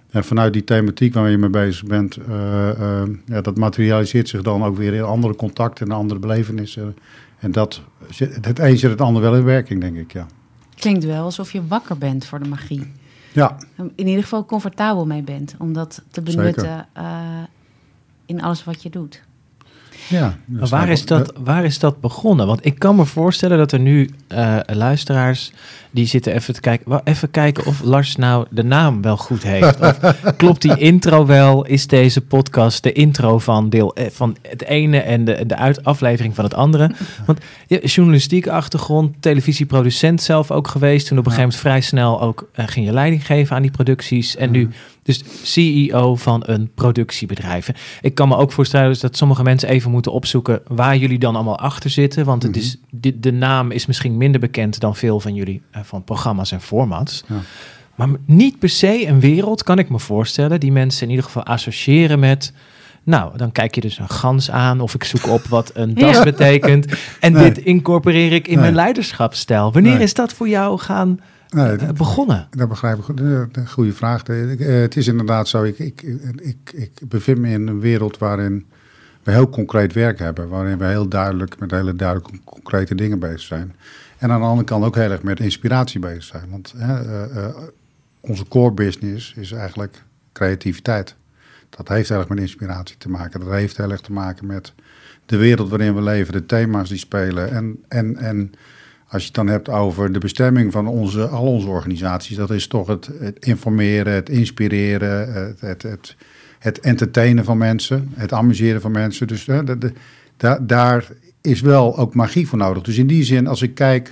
ja, 0.10 0.24
vanuit 0.24 0.54
die 0.54 0.64
thematiek 0.64 1.14
waar 1.14 1.30
je 1.30 1.38
mee 1.38 1.50
bezig 1.50 1.86
bent, 1.86 2.18
eh, 2.18 2.70
eh, 2.70 3.10
ja, 3.26 3.42
dat 3.42 3.58
materialiseert 3.58 4.30
zich 4.30 4.42
dan 4.42 4.64
ook 4.64 4.78
weer 4.78 4.94
in 4.94 5.04
andere 5.04 5.36
contacten 5.36 5.88
en 5.88 5.96
andere 5.96 6.20
belevenissen. 6.20 6.96
En 7.40 7.52
dat, 7.52 7.82
het 8.42 8.60
een 8.60 8.78
zet 8.78 8.92
het 8.92 9.02
ander 9.02 9.22
wel 9.22 9.36
in 9.36 9.44
werking, 9.44 9.82
denk 9.82 9.98
ik, 9.98 10.14
ja. 10.14 10.28
Klinkt 10.76 11.06
wel 11.06 11.24
alsof 11.24 11.52
je 11.52 11.68
wakker 11.68 11.98
bent 11.98 12.26
voor 12.26 12.40
de 12.40 12.50
magie. 12.50 12.92
Ja, 13.34 13.58
In 13.96 14.08
ieder 14.08 14.24
geval 14.24 14.46
comfortabel 14.46 15.06
mee 15.06 15.22
bent 15.22 15.56
om 15.60 15.74
dat 15.74 16.02
te 16.12 16.22
benutten 16.22 16.88
eh, 16.94 17.44
in 18.26 18.42
alles 18.42 18.64
wat 18.64 18.84
je 18.84 18.90
doet. 18.90 19.24
Ja. 20.10 20.38
Maar 20.46 20.68
waar 20.68 20.90
is, 20.90 21.06
dat, 21.06 21.34
waar 21.44 21.66
is 21.66 21.80
dat 21.80 22.02
begonnen? 22.02 22.48
Want 22.48 22.66
ik 22.66 22.80
kan 22.80 22.96
me 22.96 23.06
voorstellen 23.06 23.58
dat 23.58 23.72
er 23.72 23.80
nu 23.80 24.10
eh, 24.28 24.58
luisteraars 24.66 25.52
die 25.92 26.06
zitten 26.06 26.34
even 26.34 26.54
te 26.54 26.60
kijken, 26.60 27.02
even 27.04 27.32
kijken 27.32 27.66
of 27.66 27.82
Lars 27.84 28.16
nou 28.16 28.46
de 28.50 28.64
naam 28.64 29.02
wel 29.02 29.18
goed 29.18 29.44
heeft. 29.44 29.80
Of 29.80 30.00
klopt 30.38 30.62
die 30.62 30.78
intro 30.78 31.26
wel? 31.26 31.66
Is 31.66 31.88
deze 31.88 32.22
podcast 32.22 32.84
de 32.84 32.92
intro 32.92 33.40
van 33.40 33.70
deel 33.70 33.96
eh, 33.96 34.06
van 34.12 34.36
het 34.42 34.64
ene 34.64 35.00
en 35.00 35.26
de, 35.26 35.44
de 35.46 35.56
uit, 35.56 35.84
aflevering 35.84 36.36
van 36.36 36.44
het 36.44 36.54
andere? 36.54 36.92
Want 37.26 37.40
ja, 37.68 37.80
journalistieke 37.80 38.52
achtergrond, 38.52 39.16
televisieproducent 39.20 40.22
zelf 40.22 40.52
ook 40.52 40.68
geweest. 40.68 41.08
Toen 41.08 41.18
op 41.18 41.26
een 41.26 41.32
gegeven 41.32 41.50
moment 41.50 41.68
vrij 41.68 41.82
snel 41.82 42.22
ook 42.22 42.50
eh, 42.54 42.68
ging 42.68 42.86
je 42.86 42.94
leiding 42.94 43.26
geven 43.26 43.56
aan 43.56 43.62
die 43.62 43.72
producties. 43.72 44.36
En 44.36 44.52
nu 44.52 44.64
Mhm. 44.64 44.72
Dus 45.04 45.24
CEO 45.44 46.16
van 46.16 46.44
een 46.46 46.72
productiebedrijf. 46.76 47.70
Ik 48.02 48.16
kan 48.16 48.28
me 48.28 48.36
ook 48.36 48.52
voorstellen 48.52 48.88
dus 48.90 49.00
dat 49.00 49.18
sommige 49.18 49.44
mensen 49.44 49.70
even 49.70 49.92
moeten 49.92 50.12
opzoeken 50.12 50.62
waar 50.68 50.98
jullie 50.98 51.20
dan 51.20 51.36
allemaal 51.36 51.60
achter 51.60 51.90
zitten. 51.90 52.26
Want 52.26 52.44
het 52.44 52.52
Mhm. 52.52 52.60
is, 52.62 52.78
de, 52.90 53.20
de 53.20 53.32
naam 53.32 53.72
is 53.72 53.86
misschien 53.86 54.18
minder 54.18 54.40
bekend 54.40 54.80
dan 54.80 54.96
veel 54.96 55.20
van 55.20 55.34
jullie 55.34 55.62
eh, 55.72 55.82
van 55.84 56.04
programma's 56.04 56.52
en 56.52 56.62
formats. 56.62 57.24
Ja. 57.28 57.36
Maar 57.96 58.08
niet 58.26 58.60
per 58.60 58.70
se 58.70 59.08
een 59.08 59.20
wereld, 59.20 59.64
kan 59.64 59.80
ik 59.80 59.90
me 59.90 60.00
voorstellen, 60.00 60.60
die 60.60 60.72
mensen 60.72 61.04
in 61.04 61.10
ieder 61.10 61.26
geval 61.26 61.44
associëren 61.44 62.20
met. 62.20 62.54
Nou, 63.06 63.38
dan 63.38 63.52
kijk 63.52 63.76
je 63.76 63.82
dus 63.82 63.98
een 63.98 64.10
gans 64.10 64.52
aan 64.52 64.82
of 64.82 64.94
ik 64.94 65.04
zoek 65.04 65.28
op 65.28 65.44
wat 65.44 65.72
een 65.74 65.94
das 66.04 66.16
Ja. 66.18 66.24
betekent. 66.24 66.86
En 67.20 67.32
Nee. 67.34 67.44
dit 67.44 67.58
incorporeer 67.66 68.32
ik 68.32 68.46
in 68.48 68.54
Nee. 68.54 68.62
mijn 68.62 68.76
leiderschapsstijl. 68.76 69.72
Wanneer 69.72 69.94
Nee. 69.94 70.04
is 70.04 70.14
dat 70.14 70.34
voor 70.34 70.48
jou 70.50 70.80
gaan 70.80 71.20
Nee, 71.54 71.76
eh, 71.76 71.90
begonnen? 71.90 72.48
Dat 72.52 72.70
begrijp 72.70 72.98
ik. 72.98 73.20
Eh, 73.20 73.26
Een 73.52 73.70
goede 73.70 73.94
vraag. 73.94 74.24
Eh, 74.24 74.68
Het 74.68 74.96
is 74.98 75.08
inderdaad 75.08 75.48
zo. 75.48 75.64
Ik, 75.64 75.80
ik, 75.80 76.02
ik, 76.42 76.72
ik 76.74 76.92
bevind 77.08 77.38
me 77.38 77.50
in 77.50 77.68
een 77.68 77.80
wereld 77.80 78.18
waarin 78.18 78.66
we 79.24 79.32
heel 79.32 79.50
concreet 79.50 79.94
werk 79.94 80.20
hebben. 80.20 80.50
Waarin 80.50 80.78
we 80.78 80.86
heel 80.86 81.08
duidelijk 81.08 81.60
met 81.60 81.72
hele 81.72 81.96
duidelijke 81.96 82.40
concrete 82.44 82.96
dingen 82.96 83.20
bezig 83.20 83.40
zijn. 83.42 83.76
En 84.18 84.32
aan 84.32 84.40
de 84.40 84.46
andere 84.46 84.68
kant 84.68 84.86
ook 84.86 84.96
heel 84.96 85.12
erg 85.12 85.24
met 85.24 85.40
inspiratie 85.40 86.00
bezig 86.00 86.24
zijn. 86.24 86.50
Want 86.50 86.74
hè, 86.78 87.22
onze 88.20 88.48
core 88.48 88.74
business 88.74 89.34
is 89.36 89.52
eigenlijk 89.52 90.04
creativiteit. 90.32 91.16
Dat 91.70 91.88
heeft 91.88 92.10
heel 92.10 92.18
erg 92.18 92.28
met 92.28 92.40
inspiratie 92.40 92.98
te 92.98 93.10
maken. 93.10 93.40
Dat 93.40 93.50
heeft 93.50 93.78
heel 93.78 93.92
erg 93.92 94.02
te 94.02 94.12
maken 94.12 94.46
met 94.46 94.74
de 95.26 95.38
wereld 95.38 95.70
waarin 95.70 95.96
we 95.96 96.02
leven, 96.02 96.34
de 96.34 96.46
thema's 96.46 96.90
die 96.90 96.98
spelen. 96.98 97.52
En, 97.52 97.84
en, 97.88 98.16
en 98.18 98.52
als 99.14 99.22
je 99.22 99.28
het 99.28 99.36
dan 99.36 99.48
hebt 99.48 99.70
over 99.70 100.14
de 100.14 100.20
bestemming 100.20 100.72
van 100.72 100.88
onze, 100.88 101.28
al 101.28 101.46
onze 101.46 101.68
organisaties, 101.68 102.36
dat 102.36 102.50
is 102.50 102.68
toch 102.68 102.88
het, 102.88 103.10
informeren, 103.40 104.14
het 104.14 104.30
inspireren, 104.30 105.34
het, 105.60 105.82
het, 105.82 106.16
het, 106.60 106.80
entertainen 106.80 107.44
van 107.44 107.58
mensen, 107.58 108.12
het 108.14 108.34
amuseren 108.34 108.82
van 108.82 108.92
mensen. 108.92 109.28
Dus 109.28 109.46
hè, 109.46 109.62
daar 110.62 111.08
is 111.42 111.62
wel 111.62 111.98
ook 111.98 112.16
magie 112.16 112.48
voor 112.48 112.58
nodig. 112.58 112.84
Dus 112.84 112.98
in 112.98 113.08
die 113.08 113.24
zin, 113.24 113.48
als 113.48 113.62
ik 113.62 113.76
kijk 113.76 114.12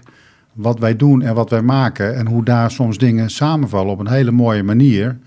wat 0.54 0.80
wij 0.80 0.96
doen 0.96 1.22
en 1.22 1.36
wat 1.36 1.50
wij 1.50 1.62
maken 1.62 2.16
en 2.16 2.28
hoe 2.28 2.44
daar 2.44 2.72
soms 2.72 2.98
dingen 2.98 3.30
samenvallen 3.30 3.92
op 3.92 4.00
een 4.00 4.12
hele 4.12 4.32
mooie 4.32 4.64
manier, 4.64 5.18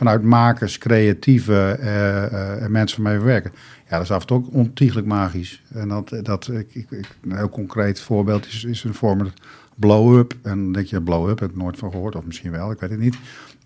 vanuit 0.00 0.22
makers, 0.22 0.78
creatieve 0.78 1.76
eh, 1.80 2.24
eh, 2.24 2.62
en 2.62 2.70
mensen 2.70 3.02
waarmee 3.02 3.20
we 3.20 3.26
werken. 3.26 3.52
Ja, 3.88 3.96
dat 3.96 4.02
is 4.02 4.10
af 4.10 4.20
en 4.20 4.26
toe 4.26 4.36
ook 4.36 4.52
ontiegelijk 4.54 5.06
magisch. 5.06 5.62
En 5.74 5.88
dat, 5.88 6.14
dat 6.22 6.48
ik, 6.48 6.74
ik- 6.74 7.16
een 7.22 7.36
heel 7.36 7.48
concreet 7.48 8.00
voorbeeld 8.00 8.46
is, 8.46 8.64
is 8.64 8.84
een 8.84 8.94
vorm 8.94 9.30
blow-up. 9.74 10.34
En 10.42 10.62
dan 10.62 10.72
denk 10.72 10.86
je, 10.86 11.02
blow-up, 11.02 11.38
heb 11.38 11.50
ik 11.50 11.56
nooit 11.56 11.78
van 11.78 11.90
gehoord, 11.90 12.14
of 12.16 12.26
misschien 12.26 12.50
wel, 12.50 12.70
ik 12.70 12.80
weet 12.80 12.90
het 12.90 12.98
niet. 12.98 13.16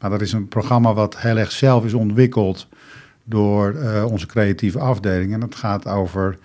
Maar 0.01 0.11
dat 0.11 0.21
is 0.21 0.33
een 0.33 0.49
programma 0.49 0.95
wat 0.95 1.19
heel 1.19 1.37
erg 1.37 1.53
zelf 1.53 1.85
is 1.85 1.95
ontwikkeld 1.95 2.69
door 3.25 3.75
eh, 3.75 4.05
onze 4.11 4.27
creatieve 4.27 4.79
afdeling. 4.79 5.33
En 5.33 5.41
dat 5.41 5.55
gaat 5.55 5.87
over 5.87 6.39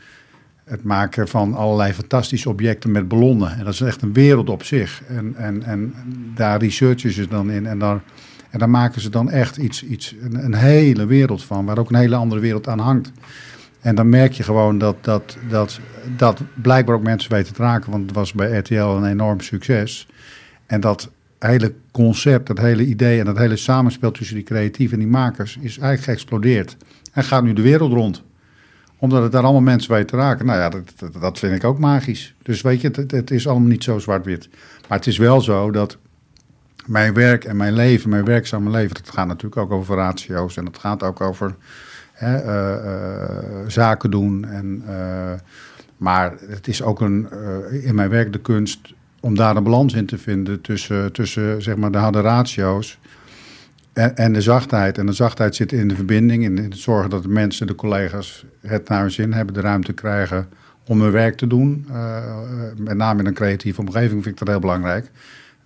het 0.63 0.84
maken 0.84 1.27
van 1.27 1.53
allerlei 1.53 1.93
fantastische 1.93 2.50
objecten 2.50 2.91
met 2.91 3.08
ballonnen. 3.08 3.51
En 3.58 3.63
dat 3.65 3.74
is 3.74 3.81
echt 3.81 4.01
een 4.01 4.13
wereld 4.13 4.50
op 4.50 4.63
zich. 4.63 5.01
En, 5.08 5.36
en, 5.38 5.63
en 5.63 5.93
daar 6.36 6.60
researchen 6.60 7.12
ze 7.12 7.27
dan 7.27 7.51
in. 7.51 7.65
En 7.65 7.79
daar, 7.79 8.01
en 8.50 8.60
daar 8.60 8.70
maken 8.70 9.01
ze 9.01 9.10
dan 9.10 9.29
echt 9.29 9.58
iets, 9.58 9.84
iets 9.84 10.15
een, 10.22 10.44
een 10.46 10.53
hele 10.53 11.06
wereld 11.06 11.44
van, 11.44 11.65
waar 11.65 11.77
ook 11.77 11.89
een 11.89 11.96
hele 12.00 12.15
andere 12.15 12.41
wereld 12.41 12.68
aan 12.68 12.79
hangt. 12.79 13.12
En 13.82 13.96
dan 13.96 14.10
merk 14.10 14.32
je 14.34 14.44
gewoon 14.44 14.77
dat 14.77 14.96
dat, 15.01 15.38
dat 15.50 15.79
dat 16.18 16.41
blijkbaar 16.62 16.96
ook 16.96 17.03
mensen 17.03 17.32
weten 17.32 17.53
te 17.53 17.62
raken. 17.62 17.91
Want 17.91 18.06
het 18.06 18.15
was 18.15 18.34
bij 18.34 18.58
RTL 18.58 18.74
een 18.75 19.06
enorm 19.06 19.39
succes. 19.41 20.08
En 20.65 20.79
dat 20.82 21.10
hele 21.39 21.74
concept, 21.91 22.48
dat 22.48 22.58
hele 22.58 22.86
idee 22.86 23.20
en 23.20 23.25
dat 23.25 23.38
hele 23.38 23.56
samenspel 23.56 24.12
tussen 24.12 24.36
die 24.36 24.44
creatieven 24.46 24.98
en 24.98 25.03
die 25.03 25.12
makers 25.13 25.56
is 25.62 25.77
eigenlijk 25.77 26.01
geëxplodeerd. 26.03 26.77
Hij 27.12 27.24
gaat 27.24 27.44
nu 27.44 27.53
de 27.53 27.62
wereld 27.62 27.91
rond. 27.94 28.24
Omdat 28.98 29.24
het 29.24 29.32
daar 29.32 29.44
allemaal 29.44 29.62
mensen 29.62 29.91
weten 29.91 30.08
te 30.08 30.15
raken. 30.15 30.46
Nou 30.46 30.60
ja, 30.60 30.70
dat, 30.70 30.94
dat, 30.96 31.22
dat 31.22 31.39
vind 31.39 31.56
ik 31.56 31.63
ook 31.63 31.79
magisch. 31.79 32.36
Dus 32.44 32.62
weet 32.62 32.82
je, 32.82 32.88
het- 32.91 33.12
het 33.12 33.32
is 33.32 33.48
allemaal 33.48 33.70
niet 33.70 33.84
zo 33.84 34.00
zwart-wit. 34.00 34.50
Maar 34.88 34.98
het 34.98 35.08
is 35.08 35.18
wel 35.18 35.41
zo 35.41 35.72
dat 35.72 35.98
mijn 36.89 37.13
werk 37.13 37.43
en 37.43 37.58
mijn 37.58 37.74
leven, 37.74 38.10
mijn 38.10 38.25
werkzame 38.25 38.69
leven, 38.69 38.96
dat 38.96 39.10
gaat 39.10 39.27
natuurlijk 39.27 39.62
ook 39.62 39.72
over 39.72 39.96
ratio's. 39.96 40.58
En 40.58 40.65
dat 40.65 40.77
gaat 40.77 41.03
ook 41.03 41.22
over 41.22 41.55
hè, 42.12 42.38
eh, 42.38 42.74
eh, 42.74 43.43
zaken 43.67 44.12
doen. 44.12 44.46
En, 44.46 44.84
eh, 44.88 45.34
maar 45.98 46.34
het 46.48 46.67
is 46.67 46.81
ook 46.81 47.01
een, 47.01 47.27
in 47.84 47.96
mijn 47.96 48.10
werk 48.10 48.34
de 48.34 48.39
kunst 48.39 48.93
om 49.19 49.36
daar 49.36 49.55
een 49.55 49.63
balans 49.63 49.93
in 49.93 50.05
te 50.05 50.17
vinden 50.17 50.62
tussen, 50.62 51.12
tussen 51.12 51.62
zeg 51.62 51.75
maar, 51.75 51.91
de 51.91 51.98
harde 51.98 52.22
ratio's 52.22 53.00
en, 53.93 54.15
en 54.15 54.34
de 54.34 54.41
zachtheid. 54.41 54.98
En 54.98 55.05
de 55.05 55.13
zachtheid 55.13 55.55
zit 55.55 55.72
in 55.72 55.88
de 55.88 55.96
verbinding, 55.96 56.43
in 56.43 56.58
het 56.58 56.77
zorgen 56.77 57.10
dat 57.10 57.24
de 57.24 57.29
mensen, 57.29 57.67
de 57.67 57.75
collega's 57.75 58.46
het 58.62 58.89
naar 58.89 59.01
hun 59.01 59.12
zin 59.12 59.34
hebben, 59.34 59.53
de 59.53 59.62
ruimte 59.62 59.93
krijgen 59.93 60.50
om 60.88 61.01
hun 61.01 61.12
werk 61.12 61.38
te 61.38 61.48
doen. 61.48 61.88
Met 62.77 62.98
name 62.98 63.19
in 63.19 63.25
een 63.25 63.34
creatieve 63.34 63.81
omgeving 63.81 64.24
vind 64.24 64.25
ik 64.25 64.38
dat 64.38 64.48
heel 64.48 64.60
belangrijk. 64.60 65.12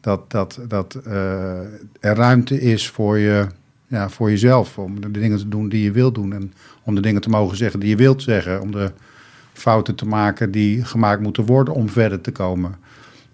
Dat, 0.04 0.32
dat, 0.32 0.60
dat 0.68 0.96
eh, 0.96 1.60
er 2.00 2.16
ruimte 2.16 2.62
is 2.62 2.90
voor, 2.90 3.18
je, 3.18 3.48
ja, 3.88 4.10
voor 4.10 4.30
jezelf, 4.30 4.78
om 4.78 5.02
de 5.02 5.12
dingen 5.12 5.38
te 5.38 5.48
doen 5.48 5.70
die 5.70 5.84
je 5.84 5.92
wilt 5.92 6.16
doen. 6.16 6.34
En 6.34 6.54
om 6.84 6.96
de 6.96 7.02
dingen 7.02 7.22
te 7.22 7.30
mogen 7.30 7.58
zeggen 7.58 7.80
die 7.80 7.90
je 7.90 7.96
wilt 7.96 8.22
zeggen. 8.22 8.62
Om 8.62 8.72
de 8.72 8.92
fouten 9.54 9.96
te 9.96 10.06
maken 10.06 10.52
die 10.52 10.86
gemaakt 10.86 11.22
moeten 11.22 11.46
worden 11.46 11.74
om 11.74 11.90
verder 11.90 12.22
te 12.22 12.32
komen. 12.32 12.76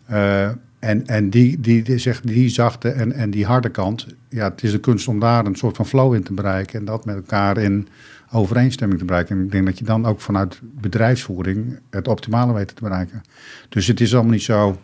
Eh, 0.05 0.49
en 0.79 1.07
en 1.07 1.29
die, 1.29 1.59
die, 1.59 1.83
die, 1.83 2.13
die 2.23 2.49
zachte 2.49 2.89
en, 2.89 3.11
en 3.11 3.31
die 3.31 3.45
harde 3.45 3.69
kant, 3.69 4.07
ja, 4.29 4.49
het 4.49 4.63
is 4.63 4.71
de 4.71 4.79
kunst 4.79 5.07
om 5.07 5.19
daar 5.19 5.45
een 5.45 5.55
soort 5.55 5.75
van 5.75 5.85
flow 5.85 6.13
in 6.13 6.23
te 6.23 6.33
bereiken 6.33 6.79
en 6.79 6.85
dat 6.85 7.05
met 7.05 7.15
elkaar 7.15 7.57
in 7.57 7.87
overeenstemming 8.31 8.99
te 8.99 9.05
bereiken. 9.05 9.37
En 9.37 9.43
ik 9.43 9.51
denk 9.51 9.65
dat 9.65 9.79
je 9.79 9.85
dan 9.85 10.05
ook 10.05 10.21
vanuit 10.21 10.59
bedrijfsvoering 10.61 11.79
het 11.89 12.07
optimale 12.07 12.53
weet 12.53 12.75
te 12.75 12.83
bereiken. 12.83 13.23
Dus 13.69 13.87
het 13.87 14.01
is 14.01 14.13
allemaal 14.13 14.31
niet 14.31 14.41
zo 14.41 14.77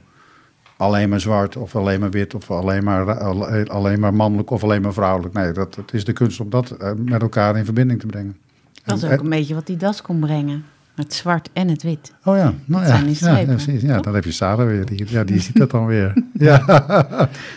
alleen 0.78 1.10
maar 1.10 1.20
zwart 1.22 1.56
of 1.58 1.76
alleen 1.76 2.00
maar 2.00 2.12
wit 2.12 2.36
of 2.36 2.52
alleen 2.52 2.84
maar, 2.84 3.08
eh, 3.08 3.66
alleen 3.66 4.00
maar 4.00 4.14
mannelijk 4.14 4.50
of 4.50 4.64
alleen 4.64 4.82
maar 4.82 4.94
vrouwelijk. 4.94 5.34
Nee, 5.34 5.52
dat, 5.52 5.76
het 5.76 5.94
is 5.94 6.04
de 6.06 6.14
kunst 6.14 6.40
om 6.40 6.50
dat 6.50 6.72
eh, 6.72 6.92
met 6.98 7.22
elkaar 7.22 7.58
in 7.58 7.66
verbinding 7.66 8.00
te 8.00 8.06
brengen. 8.06 8.38
Dat 8.84 8.98
is 8.98 9.04
ook 9.04 9.20
een 9.20 9.30
beetje 9.30 9.54
wat 9.54 9.68
die 9.68 9.78
das 9.78 10.02
kon 10.02 10.20
brengen. 10.20 10.66
Het 10.96 11.14
zwart 11.14 11.50
en 11.54 11.68
het 11.68 11.84
wit. 11.84 12.14
Oh 12.24 12.36
ja, 12.36 12.44
nou 12.44 12.54
Dat 12.66 12.80
ja, 12.82 12.88
zijn 12.88 13.06
die 13.06 13.48
ja, 13.48 13.54
precies. 13.54 13.82
Ja, 13.82 13.94
toch? 13.96 14.04
dan 14.04 14.14
heb 14.16 14.24
je 14.24 14.32
Sarah 14.32 14.68
weer. 14.68 14.86
Die, 14.86 15.06
ja, 15.08 15.24
die 15.24 15.40
ziet 15.46 15.58
dat 15.58 15.72
dan 15.72 15.86
weer. 15.86 16.24
Ja, 16.34 16.64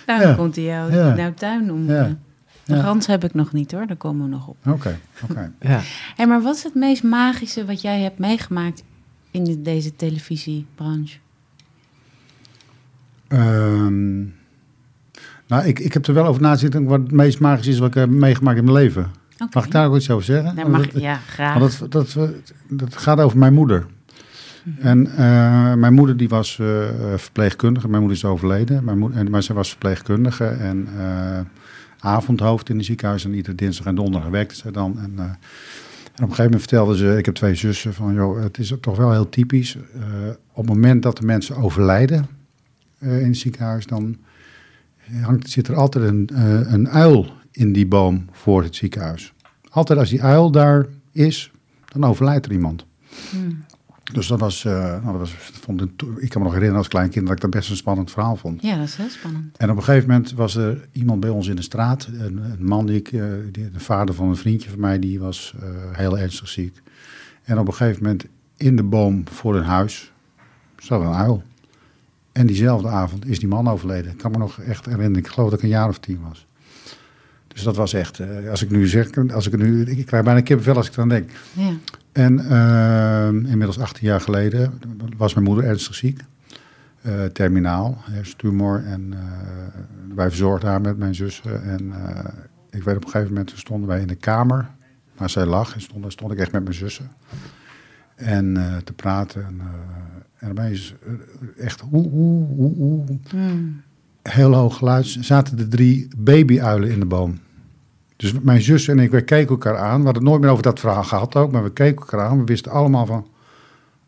Nou, 0.07 0.21
Ja. 0.21 0.27
dan 0.27 0.37
komt 0.37 0.55
hij 0.57 0.65
jou 0.65 0.93
Ja. 0.95 1.15
nou 1.15 1.33
tuin 1.35 1.67
noemen. 1.67 1.95
Ja. 1.95 2.17
De 2.65 2.75
Ja. 2.75 2.83
gans 2.83 3.07
heb 3.07 3.25
ik 3.25 3.35
nog 3.35 3.53
niet 3.53 3.73
hoor, 3.73 3.87
daar 3.87 3.97
komen 3.97 4.25
we 4.25 4.31
nog 4.31 4.47
op. 4.47 4.57
oké, 4.67 4.99
oké. 5.31 5.53
Ja. 5.69 5.81
Hey, 6.17 6.27
maar 6.27 6.43
wat 6.43 6.55
is 6.57 6.63
het 6.63 6.75
meest 6.75 7.03
magische 7.03 7.65
wat 7.65 7.81
jij 7.81 8.01
hebt 8.01 8.19
meegemaakt 8.19 8.83
in 9.31 9.45
de- 9.45 9.63
deze 9.63 9.97
televisiebranche? 9.97 11.19
Ehm, 13.29 14.19
nou, 15.47 15.65
ik, 15.65 15.79
ik 15.79 15.93
heb 15.93 16.07
er 16.07 16.15
wel 16.15 16.27
over 16.27 16.43
na 16.43 16.57
zitten 16.57 16.85
wat 16.85 17.01
het 17.01 17.13
meest 17.13 17.41
magisch 17.41 17.67
is 17.67 17.79
wat 17.79 17.89
ik 17.89 17.95
heb 17.95 18.09
meegemaakt 18.11 18.59
in 18.59 18.65
mijn 18.65 18.77
leven. 18.77 19.07
Mag 19.53 19.65
ik 19.65 19.71
daar 19.71 19.89
ook 19.89 19.97
iets 19.97 20.11
over 20.11 20.25
zeggen? 20.25 20.57
Daar 20.57 20.71
mag, 20.71 20.89
dat- 20.89 21.03
ja, 21.03 21.15
graag. 21.17 21.59
Want 21.59 21.79
dat, 21.79 21.93
dat, 21.93 22.17
dat 22.69 22.97
gaat 22.97 23.21
over 23.21 23.39
mijn 23.39 23.55
moeder. 23.55 23.87
En 24.79 25.07
eh, 25.07 25.75
mijn 25.75 25.93
moeder 25.95 26.17
die 26.17 26.29
was 26.29 26.59
eh, 26.59 26.67
verpleegkundige. 27.17 27.89
Mijn 27.89 28.01
moeder 28.03 28.19
is 28.19 28.25
overleden. 28.25 28.85
Mijn 28.85 28.99
moeder, 28.99 29.19
en, 29.19 29.31
maar 29.31 29.43
zij 29.43 29.55
was 29.55 29.69
verpleegkundige 29.69 30.45
en 30.45 30.89
eh, 30.99 31.41
avondhoofd 32.01 32.69
in 32.69 32.77
het 32.77 32.85
ziekenhuis. 32.85 33.25
En 33.25 33.35
iedere 33.35 33.55
dinsdag 33.55 33.87
en 33.87 33.95
donderdag 33.95 34.31
werkte 34.31 34.55
ze 34.55 34.71
dan. 34.71 34.99
En, 34.99 35.13
en 35.19 35.25
op 35.25 35.29
een 36.15 36.19
gegeven 36.21 36.43
moment 36.45 36.61
vertelde 36.61 36.97
ze, 36.97 37.17
ik 37.19 37.25
heb 37.25 37.35
twee 37.35 37.55
zussen, 37.55 37.95
van 37.95 38.15
joh, 38.15 38.43
het 38.43 38.59
is 38.59 38.75
toch 38.81 38.97
wel 38.97 39.13
heel 39.13 39.29
typisch. 39.29 39.77
op 40.53 40.67
het 40.67 40.75
moment 40.75 41.03
dat 41.03 41.17
de 41.17 41.27
mensen 41.27 41.57
overlijden 41.57 42.27
in 42.99 43.09
het 43.09 43.37
ziekenhuis, 43.37 43.87
dan 43.87 44.17
hangt, 45.23 45.51
zit 45.51 45.69
er 45.69 45.75
altijd 45.75 46.05
een, 46.05 46.29
eh, 46.35 46.73
een 46.73 46.89
uil 46.89 47.27
in 47.51 47.73
die 47.73 47.87
boom 47.87 48.25
voor 48.33 48.63
het 48.63 48.77
ziekenhuis. 48.77 49.33
Altijd 49.69 49.99
als 49.99 50.09
die 50.09 50.23
uil 50.23 50.51
daar 50.51 50.87
is, 51.13 51.53
dan 51.85 52.05
overlijdt 52.05 52.47
er 52.47 52.53
iemand. 52.53 52.87
Hmm. 53.31 53.65
Dus 54.13 54.27
dat 54.27 54.41
was, 54.41 54.65
eh, 54.65 54.73
nou, 54.73 55.05
dat 55.05 55.19
was 55.19 55.33
vond 55.33 55.83
ik, 55.83 55.91
ik 56.17 56.29
kan 56.29 56.41
me 56.41 56.47
nog 56.47 56.53
herinneren 56.53 56.77
als 56.77 56.89
klein 56.89 57.11
kind 57.11 57.27
dat 57.27 57.35
ik 57.35 57.41
dat 57.41 57.51
best 57.51 57.71
een 57.71 57.77
spannend 57.77 58.11
verhaal 58.11 58.37
vond. 58.37 58.63
Ja, 58.63 58.77
dat 58.77 58.87
is 58.87 58.97
heel 58.97 59.09
spannend. 59.09 59.57
En 59.57 59.71
op 59.71 59.77
een 59.77 59.83
gegeven 59.83 60.09
moment 60.09 60.33
was 60.33 60.55
er 60.55 60.89
iemand 60.93 61.21
bij 61.21 61.31
ons 61.31 61.47
in 61.47 61.57
de 61.57 61.63
straat, 61.63 62.09
een, 62.13 62.37
een 62.37 62.65
man, 62.65 62.87
die 62.87 62.97
ik, 62.97 63.13
eh, 63.13 63.23
die, 63.53 63.71
de 63.71 63.81
vader 63.81 64.15
van 64.15 64.29
een 64.29 64.37
vriendje 64.37 64.71
van 64.71 64.81
mij, 64.81 64.99
die 64.99 65.21
was 65.21 65.55
eh, 65.61 65.69
heel 65.93 66.19
ernstig 66.19 66.49
ziek. 66.49 66.83
En 67.43 67.59
op 67.59 67.67
een 67.67 67.75
gegeven 67.75 68.03
moment 68.03 68.25
in 68.57 68.77
de 68.77 68.83
boom 68.83 69.29
voor 69.29 69.57
een 69.57 69.65
huis 69.65 70.13
zat 70.77 71.01
een 71.01 71.15
uil. 71.15 71.43
En 72.39 72.47
diezelfde 72.47 72.89
avond 72.89 73.27
is 73.27 73.39
die 73.39 73.49
man 73.49 73.69
overleden. 73.69 74.13
Ik 74.13 74.19
kan 74.19 74.31
me 74.31 74.39
nog 74.39 74.61
echt 74.61 74.85
herinneren, 74.85 75.17
ik 75.17 75.27
geloof 75.27 75.51
dat 75.51 75.59
ik 75.59 75.65
een 75.65 75.71
jaar 75.71 75.89
of 75.89 75.99
tien 75.99 76.21
was. 76.29 76.47
Dus 77.49 77.63
dat 77.63 77.77
was 77.77 77.93
echt, 77.93 78.19
eh, 78.19 78.51
als 78.51 78.63
ik 78.63 78.71
nu 78.71 78.87
zeg, 78.87 79.11
als 79.33 79.47
ik 79.47 79.57
nu, 79.57 79.85
ik 79.85 80.07
krijg 80.07 80.25
bijna 80.25 80.41
kippenvel 80.41 80.77
als 80.77 80.87
ik 80.87 80.93
eraan 80.93 81.09
denk. 81.09 81.31
Ja. 81.53 81.71
En 82.13 82.39
eh, 82.39 83.51
inmiddels 83.51 83.79
18 83.79 84.07
jaar 84.07 84.21
geleden 84.21 84.81
was 85.17 85.35
mijn 85.35 85.47
moeder 85.47 85.65
ernstig 85.65 85.95
ziek. 85.95 86.21
Eh, 87.03 87.25
terminaal, 87.25 87.99
hersentumor. 88.01 88.85
En 88.85 89.13
eh, 89.13 89.19
wij 90.15 90.29
verzorgden 90.29 90.71
haar 90.71 90.81
met 90.81 90.99
mijn 90.99 91.15
zussen. 91.15 91.63
En 91.63 91.93
ik 92.71 92.83
weet 92.83 92.97
op 92.97 93.05
een 93.05 93.11
gegeven 93.11 93.33
moment, 93.33 93.53
stonden 93.57 93.89
wij 93.89 94.01
in 94.01 94.07
de 94.07 94.15
kamer 94.15 94.71
waar 95.17 95.31
zij 95.31 95.45
lag. 95.45 95.75
En 95.75 95.81
stond, 95.81 96.13
stond 96.13 96.33
ik 96.33 96.39
echt 96.39 96.53
met 96.53 96.63
mijn 96.63 96.75
zussen. 96.75 97.11
En 98.15 98.55
te 98.85 98.93
praten. 98.93 99.45
En, 99.47 99.61
en 100.39 100.51
opeens 100.51 100.95
eh, 101.07 101.65
echt 101.65 101.81
hoe, 101.81 102.09
hoe, 102.09 102.47
hoe, 102.47 102.75
hoe, 102.77 103.05
Hmm. 103.31 103.81
heel 104.23 104.55
hoog 104.55 104.77
geluid 104.77 105.17
zaten 105.21 105.59
er 105.59 105.69
drie 105.69 106.09
babyuilen 106.17 106.91
in 106.91 107.01
de 107.01 107.07
boom. 107.07 107.39
Dus 108.17 108.33
mijn 108.33 108.63
zus 108.63 108.89
en 108.89 108.99
ik, 108.99 109.11
we 109.11 109.23
keken 109.25 109.49
elkaar 109.49 109.77
aan. 109.77 109.99
We 109.99 110.05
hadden 110.05 110.15
het 110.15 110.23
nooit 110.23 110.41
meer 110.41 110.51
over 110.51 110.63
dat 110.63 110.81
verhaal 110.81 111.05
gehad 111.05 111.37
ook, 111.37 111.53
maar 111.53 111.63
we 111.63 111.73
keken 111.73 112.01
elkaar 112.01 112.21
aan. 112.21 112.39
We 112.39 112.45
wisten 112.45 112.73
allemaal 112.73 113.07
van, 113.07 113.27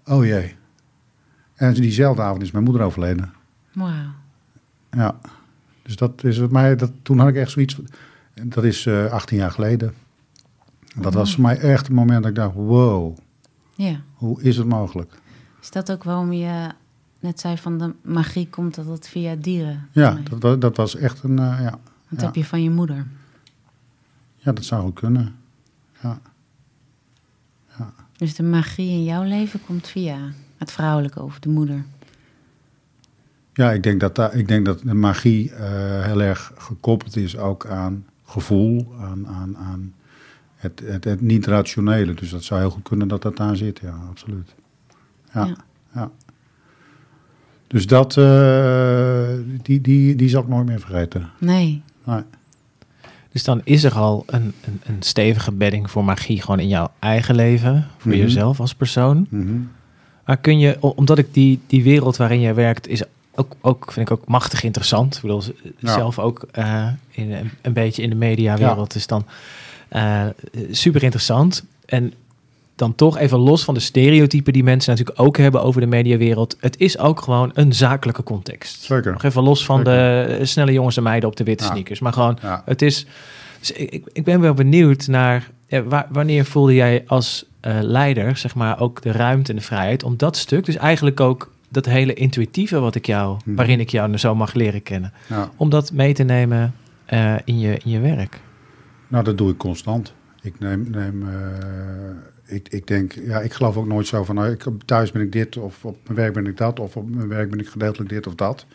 oh 0.06 0.24
jee. 0.24 0.54
En 1.54 1.74
diezelfde 1.74 2.22
avond 2.22 2.42
is 2.42 2.50
mijn 2.50 2.64
moeder 2.64 2.82
overleden. 2.82 3.32
Wauw. 3.72 3.92
Ja. 4.90 5.18
Dus 5.82 5.96
dat 5.96 6.24
is 6.24 6.36
het 6.36 6.50
mij, 6.50 6.76
dat, 6.76 6.92
toen 7.02 7.18
had 7.18 7.28
ik 7.28 7.36
echt 7.36 7.50
zoiets, 7.50 7.80
dat 8.44 8.64
is 8.64 8.86
eh 8.86 9.04
18 9.12 9.36
jaar 9.38 9.50
geleden. 9.50 9.92
Dat 11.00 11.14
was 11.14 11.34
voor 11.34 11.42
mij 11.42 11.58
echt 11.58 11.88
een 11.88 11.94
moment 11.94 12.20
dat 12.22 12.30
ik 12.30 12.36
dacht, 12.36 12.54
wow, 12.54 13.16
Ja. 13.74 14.00
hoe 14.14 14.42
is 14.42 14.56
het 14.56 14.66
mogelijk? 14.66 15.12
Is 15.62 15.70
dat 15.70 15.92
ook 15.92 16.04
waarom 16.04 16.32
je 16.32 16.68
net 17.20 17.40
zei 17.40 17.58
van 17.58 17.78
de 17.78 17.92
magie 18.02 18.48
komt 18.48 18.74
dat 18.74 18.86
het 18.86 19.08
via 19.08 19.34
dieren? 19.34 19.88
Ja, 19.92 20.18
dat, 20.30 20.42
wa- 20.42 20.56
dat 20.56 20.76
was 20.76 20.96
echt 20.96 21.22
een, 21.22 21.38
eh, 21.38 21.58
ja. 21.60 21.78
Dat 22.08 22.20
ja. 22.20 22.24
heb 22.24 22.34
je 22.34 22.44
van 22.44 22.62
je 22.62 22.70
moeder. 22.70 23.06
ja, 24.36 24.52
dat 24.52 24.64
zou 24.64 24.86
ook 24.86 24.96
kunnen. 24.96 25.36
Ja. 26.02 26.20
Dus 28.16 28.34
de 28.34 28.42
magie 28.42 28.90
in 28.90 29.04
jouw 29.04 29.22
leven 29.22 29.60
komt 29.66 29.88
via 29.88 30.18
het 30.56 30.72
vrouwelijke 30.72 31.22
of 31.22 31.38
de 31.38 31.48
moeder. 31.48 31.84
Ja, 33.52 33.72
ik 33.72 33.82
denk 33.82 34.00
dat, 34.00 34.14
da- 34.14 34.30
ik 34.30 34.48
denk 34.48 34.66
dat 34.66 34.80
de 34.80 34.94
magie 34.94 35.52
eh, 35.52 36.04
heel 36.04 36.20
erg 36.22 36.52
gekoppeld 36.56 37.16
is 37.16 37.36
ook 37.36 37.66
aan 37.66 38.06
gevoel, 38.24 38.94
aan, 39.00 39.26
aan, 39.28 39.56
aan 39.56 39.94
het, 40.56 40.80
het, 40.84 41.04
het 41.04 41.20
niet-rationele. 41.20 42.14
Dus 42.14 42.30
dat 42.30 42.44
zou 42.44 42.60
heel 42.60 42.70
goed 42.70 42.82
kunnen 42.88 43.08
dat 43.08 43.22
dat 43.22 43.36
daar 43.36 43.56
zit, 43.56 43.78
ja, 43.82 43.98
absoluut. 44.08 44.54
Ja, 45.34 45.44
Ja. 45.46 45.56
ja. 45.94 46.10
Dus 47.66 47.86
dat, 47.86 48.16
eh, 48.16 49.28
die, 49.62 49.80
die, 49.80 50.16
die 50.16 50.28
zal 50.28 50.42
ik 50.42 50.48
nooit 50.48 50.66
meer 50.66 50.80
vergeten. 50.80 51.30
Nee. 51.38 51.82
Nee. 52.04 52.20
Dus 53.32 53.44
dan 53.44 53.60
is 53.64 53.84
er 53.84 53.92
al 53.94 54.22
een, 54.26 54.52
een, 54.64 54.80
een 54.86 55.02
stevige 55.02 55.52
bedding 55.52 55.90
voor 55.90 56.04
magie 56.04 56.40
gewoon 56.40 56.58
in 56.58 56.68
jouw 56.68 56.90
eigen 56.98 57.34
leven, 57.34 57.86
voor 57.98 58.10
Mhm. 58.10 58.20
jezelf 58.20 58.60
als 58.60 58.74
persoon. 58.74 59.26
Mhm. 59.30 59.58
Maar 60.26 60.36
kun 60.36 60.58
je, 60.58 60.76
omdat 60.80 61.18
ik 61.18 61.34
die, 61.34 61.60
die 61.66 61.82
wereld 61.82 62.16
waarin 62.16 62.40
jij 62.40 62.54
werkt, 62.54 62.88
is 62.88 63.02
ook, 63.34 63.56
ook, 63.60 63.92
vind 63.92 64.10
ik 64.10 64.16
ook 64.18 64.26
machtig 64.28 64.62
interessant. 64.62 65.14
Ik 65.16 65.22
bedoel, 65.22 65.42
Ja. 65.78 65.92
zelf 65.94 66.18
ook 66.18 66.42
eh, 66.52 66.86
in, 67.10 67.32
een, 67.32 67.50
een 67.62 67.72
beetje 67.72 68.02
in 68.02 68.10
de 68.10 68.16
mediawereld 68.16 68.94
is 68.94 69.06
dan 69.06 69.26
eh, 69.88 70.26
super 70.70 71.02
interessant. 71.02 71.64
En 71.86 72.12
dan 72.80 72.94
toch 72.94 73.18
even 73.18 73.38
los 73.38 73.64
van 73.64 73.74
de 73.74 73.80
stereotypen 73.80 74.52
die 74.52 74.64
mensen 74.64 74.90
natuurlijk 74.90 75.20
ook 75.20 75.36
hebben 75.36 75.62
over 75.62 75.80
de 75.80 75.86
mediawereld. 75.86 76.56
Het 76.60 76.78
is 76.78 76.98
ook 76.98 77.20
gewoon 77.20 77.50
een 77.54 77.72
zakelijke 77.72 78.22
context. 78.22 78.82
Zeker. 78.82 79.12
Nog 79.12 79.22
even 79.22 79.42
los 79.42 79.64
van 79.64 79.84
de 79.84 80.38
snelle 80.42 80.72
jongens 80.72 80.96
en 80.96 81.02
meiden 81.02 81.28
op 81.28 81.36
de 81.36 81.44
witte 81.44 81.64
Ja. 81.64 81.70
sneakers. 81.70 82.00
Maar 82.00 82.12
gewoon, 82.12 82.38
Ja. 82.42 82.62
het 82.64 82.82
is. 82.82 83.06
Dus 83.58 83.72
ik, 83.72 84.04
ik- 84.12 84.24
ben 84.24 84.40
wel 84.40 84.54
benieuwd 84.54 85.06
naar. 85.06 85.50
ja, 85.66 86.06
wanneer 86.10 86.44
voelde 86.44 86.74
jij 86.74 87.04
als 87.06 87.44
eh, 87.60 87.78
leider, 87.82 88.36
zeg 88.36 88.54
maar, 88.54 88.80
ook 88.80 89.02
de 89.02 89.12
ruimte 89.12 89.50
en 89.50 89.56
de 89.58 89.64
vrijheid 89.64 90.02
om 90.02 90.16
dat 90.16 90.36
stuk, 90.36 90.64
dus 90.64 90.76
eigenlijk 90.76 91.20
ook 91.20 91.50
dat 91.68 91.86
hele 91.86 92.14
intuïtieve 92.14 92.80
wat 92.80 92.94
ik 92.94 93.06
jou, 93.06 93.38
Mhm. 93.44 93.56
waarin 93.56 93.80
ik 93.80 93.88
jou 93.90 94.06
nou 94.06 94.18
zo 94.18 94.34
mag 94.34 94.54
leren 94.54 94.82
kennen, 94.82 95.12
om 95.56 95.70
dat 95.70 95.92
mee 95.92 96.14
te 96.14 96.22
nemen 96.22 96.74
eh, 97.04 97.34
in, 97.44 97.58
je, 97.58 97.78
in 97.84 97.90
je 97.90 98.00
werk? 98.00 98.40
Nou, 99.08 99.24
dat 99.24 99.38
doe 99.38 99.50
ik 99.50 99.56
constant. 99.58 100.12
Ik 100.42 100.54
neem, 100.58 100.86
neem 100.90 101.22
eh, 101.28 101.34
ik, 102.50 102.68
ik 102.68 102.86
denk, 102.86 103.12
ja, 103.12 103.40
ik 103.40 103.52
geloof 103.52 103.76
ook 103.76 103.86
nooit 103.86 104.06
zo 104.06 104.24
van, 104.24 104.34
nou, 104.34 104.50
ik, 104.50 104.64
thuis 104.84 105.12
ben 105.12 105.22
ik 105.22 105.32
dit, 105.32 105.56
of 105.56 105.84
op 105.84 105.98
mijn 106.04 106.16
werk 106.16 106.32
ben 106.32 106.46
ik 106.46 106.56
dat, 106.56 106.80
of 106.80 106.96
op 106.96 107.10
mijn 107.10 107.28
werk 107.28 107.50
ben 107.50 107.58
ik 107.58 107.68
gedeeltelijk 107.68 108.10
dit 108.10 108.26
of 108.26 108.34
dat. 108.34 108.66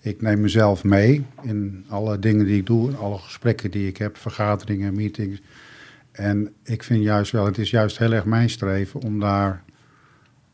Ik 0.00 0.22
neem 0.22 0.40
mezelf 0.40 0.84
mee 0.84 1.26
in 1.42 1.84
alle 1.88 2.18
dingen 2.18 2.46
die 2.46 2.58
ik 2.58 2.66
doe, 2.66 2.90
in 2.90 2.96
alle 2.96 3.18
gesprekken 3.18 3.70
die 3.70 3.88
ik 3.88 3.96
heb, 3.96 4.16
vergaderingen, 4.16 4.94
meetings. 4.94 5.40
En 6.12 6.52
ik 6.64 6.82
vind 6.82 7.02
juist 7.02 7.32
wel, 7.32 7.44
het 7.44 7.58
is 7.58 7.70
juist 7.70 7.98
heel 7.98 8.12
erg 8.12 8.24
mijn 8.24 8.50
streven 8.50 9.00
om 9.00 9.20
daar 9.20 9.62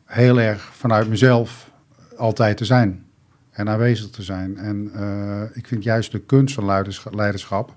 heel 0.05 0.39
erg 0.39 0.61
vanuit 0.61 1.09
mezelf 1.09 1.71
altijd 2.17 2.57
te 2.57 2.65
zijn 2.65 3.05
en 3.51 3.69
aanwezig 3.69 4.09
te 4.09 4.23
zijn. 4.23 4.57
En 4.57 4.91
uh, 4.95 5.41
ik 5.53 5.67
vind 5.67 5.83
juist 5.83 6.11
de 6.11 6.19
kunst 6.19 6.53
van 6.53 6.65
leiderschap 7.11 7.75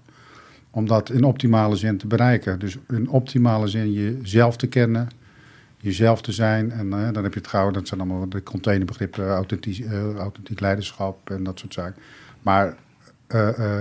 om 0.73 0.87
dat 0.87 1.11
in 1.11 1.25
optimale 1.25 1.77
zin 1.77 1.99
te 1.99 2.07
bereiken. 2.07 2.59
Dus 2.59 2.79
in 2.89 3.09
optimale 3.09 3.67
zin 3.67 3.93
jezelf 3.93 4.57
te 4.57 4.67
kennen, 4.67 5.09
jezelf 5.77 6.23
te 6.23 6.33
zijn. 6.33 6.71
En 6.71 6.87
uh, 6.87 7.13
dan 7.13 7.23
heb 7.23 7.35
je 7.35 7.41
het 7.41 7.49
gauw, 7.49 7.71
dat 7.71 7.89
zijn 7.89 8.01
allemaal 8.01 8.29
de 8.29 8.43
containerbegrippen, 8.43 9.29
authentiek, 9.29 9.79
uh, 9.79 10.15
authentiek 10.15 10.61
leiderschap 10.61 11.31
en 11.31 11.45
dat 11.45 11.59
soort 11.59 11.75
zaken. 11.75 12.03
Maar 12.43 12.77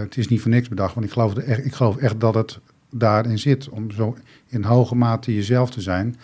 het 0.01 0.17
is 0.17 0.27
niet 0.27 0.41
voor 0.41 0.51
niks 0.51 0.69
bedacht, 0.69 0.93
want 0.93 1.05
ik 1.05 1.11
geloof, 1.11 1.35
echt, 1.35 1.65
ik 1.65 1.73
geloof 1.73 1.97
echt 1.97 2.19
dat 2.19 2.33
het 2.33 2.59
daarin 2.89 3.39
zit. 3.39 3.69
Om 3.69 3.91
zo 3.91 4.17
in 4.47 4.63
hoge 4.63 4.95
mate 4.95 5.35
jezelf 5.35 5.71
te 5.71 5.81
zijn. 5.81 6.15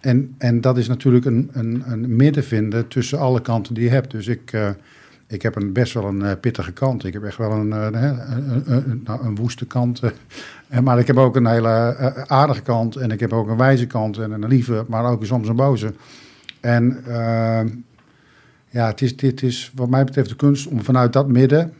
En, 0.00 0.34
en 0.38 0.60
dat 0.60 0.78
is 0.78 0.88
natuurlijk 0.88 1.24
een, 1.24 1.50
een, 1.52 1.82
een 1.86 2.16
midden 2.16 2.44
vinden 2.44 2.88
tussen 2.88 3.18
alle 3.18 3.40
kanten 3.40 3.74
die 3.74 3.84
je 3.84 3.90
hebt. 3.90 4.10
Dus 4.10 4.26
ik, 4.26 4.52
ik 5.34 5.42
heb 5.42 5.56
een, 5.56 5.72
best 5.72 5.92
wel 5.92 6.04
een 6.04 6.20
uh, 6.20 6.30
pittige 6.40 6.72
kant. 6.72 7.04
Ik 7.04 7.12
heb 7.12 7.24
echt 7.24 7.36
wel 7.36 7.52
een, 7.52 7.68
uh, 7.68 7.84
een, 7.84 8.72
een, 8.72 9.00
nou, 9.04 9.24
een, 9.24 9.34
woeste 9.34 9.66
kant. 9.66 10.00
maar 10.82 10.98
ik 10.98 11.06
heb 11.06 11.16
ook 11.16 11.36
een 11.36 11.46
hele 11.46 12.26
aardige 12.26 12.62
kant. 12.62 12.96
En 12.96 13.10
ik 13.10 13.20
heb 13.20 13.32
ook 13.32 13.48
een 13.48 13.56
wijze 13.56 13.86
kant 13.86 14.18
en 14.18 14.32
een 14.32 14.48
lieve, 14.48 14.84
maar 14.88 15.04
ook 15.04 15.24
soms 15.24 15.48
een 15.48 15.56
boze. 15.56 15.94
En 16.60 17.04
ja, 18.70 18.86
het 18.86 19.02
is, 19.02 19.16
dit 19.16 19.42
is 19.42 19.72
wat 19.74 19.88
mij 19.88 20.04
betreft 20.04 20.28
de 20.28 20.36
kunst 20.36 20.66
om 20.66 20.82
vanuit 20.82 21.12
dat 21.12 21.28
midden 21.28 21.72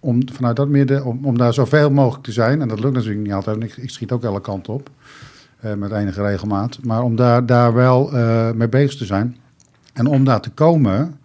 om 0.00 0.20
vanuit 0.32 0.56
dat 0.56 0.68
midden, 0.68 1.04
om, 1.04 1.24
om 1.24 1.38
daar 1.38 1.54
zoveel 1.54 1.90
mogelijk 1.90 2.24
te 2.24 2.32
zijn. 2.32 2.60
En 2.60 2.68
dat 2.68 2.80
lukt 2.80 2.94
natuurlijk 2.94 3.22
niet 3.22 3.32
altijd. 3.32 3.62
Ik, 3.62 3.76
ik 3.76 3.90
schiet 3.90 4.12
ook 4.12 4.24
alle 4.24 4.40
kanten 4.40 4.72
op. 4.72 4.90
Met 5.76 5.92
enige 5.92 6.22
regelmaat. 6.22 6.78
Maar 6.82 7.02
om 7.02 7.16
daar, 7.16 7.46
daar 7.46 7.74
wel 7.74 8.10
mee 8.54 8.68
bezig 8.68 8.98
te 8.98 9.04
zijn. 9.04 9.36
En 9.92 10.06
om 10.06 10.24
daar 10.24 10.40
te 10.40 10.50
komen, 10.50 11.17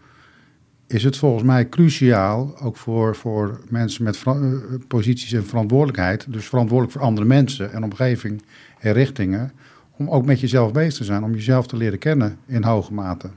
is 0.88 1.04
het 1.04 1.18
volgens 1.18 1.44
mij 1.44 1.70
cruciaal, 1.70 2.60
ook 2.60 2.78
voor, 2.78 3.16
voor 3.16 3.60
mensen 3.70 4.04
met 4.04 4.24
uh, 4.28 4.54
posities 4.88 5.34
en 5.34 5.46
verantwoordelijkheid. 5.46 6.25
Dus 6.30 6.46
verantwoordelijk 6.46 6.98
voor 6.98 7.08
andere 7.08 7.28
mensen 7.28 7.74
en 7.74 7.84
omgeving 7.84 8.42
en 8.80 8.94
richtingen. 8.94 9.52
Om 9.98 10.10
ook 10.10 10.25
met 10.25 10.40
jezelf 10.40 10.72
bezig 10.72 10.94
te 10.94 11.04
zijn, 11.04 11.24
om 11.24 11.34
jezelf 11.34 11.68
te 11.68 11.78
leren 11.78 12.00
kennen 12.00 12.38
in 12.46 12.63
hoge 12.63 12.94
mate. 12.94 13.30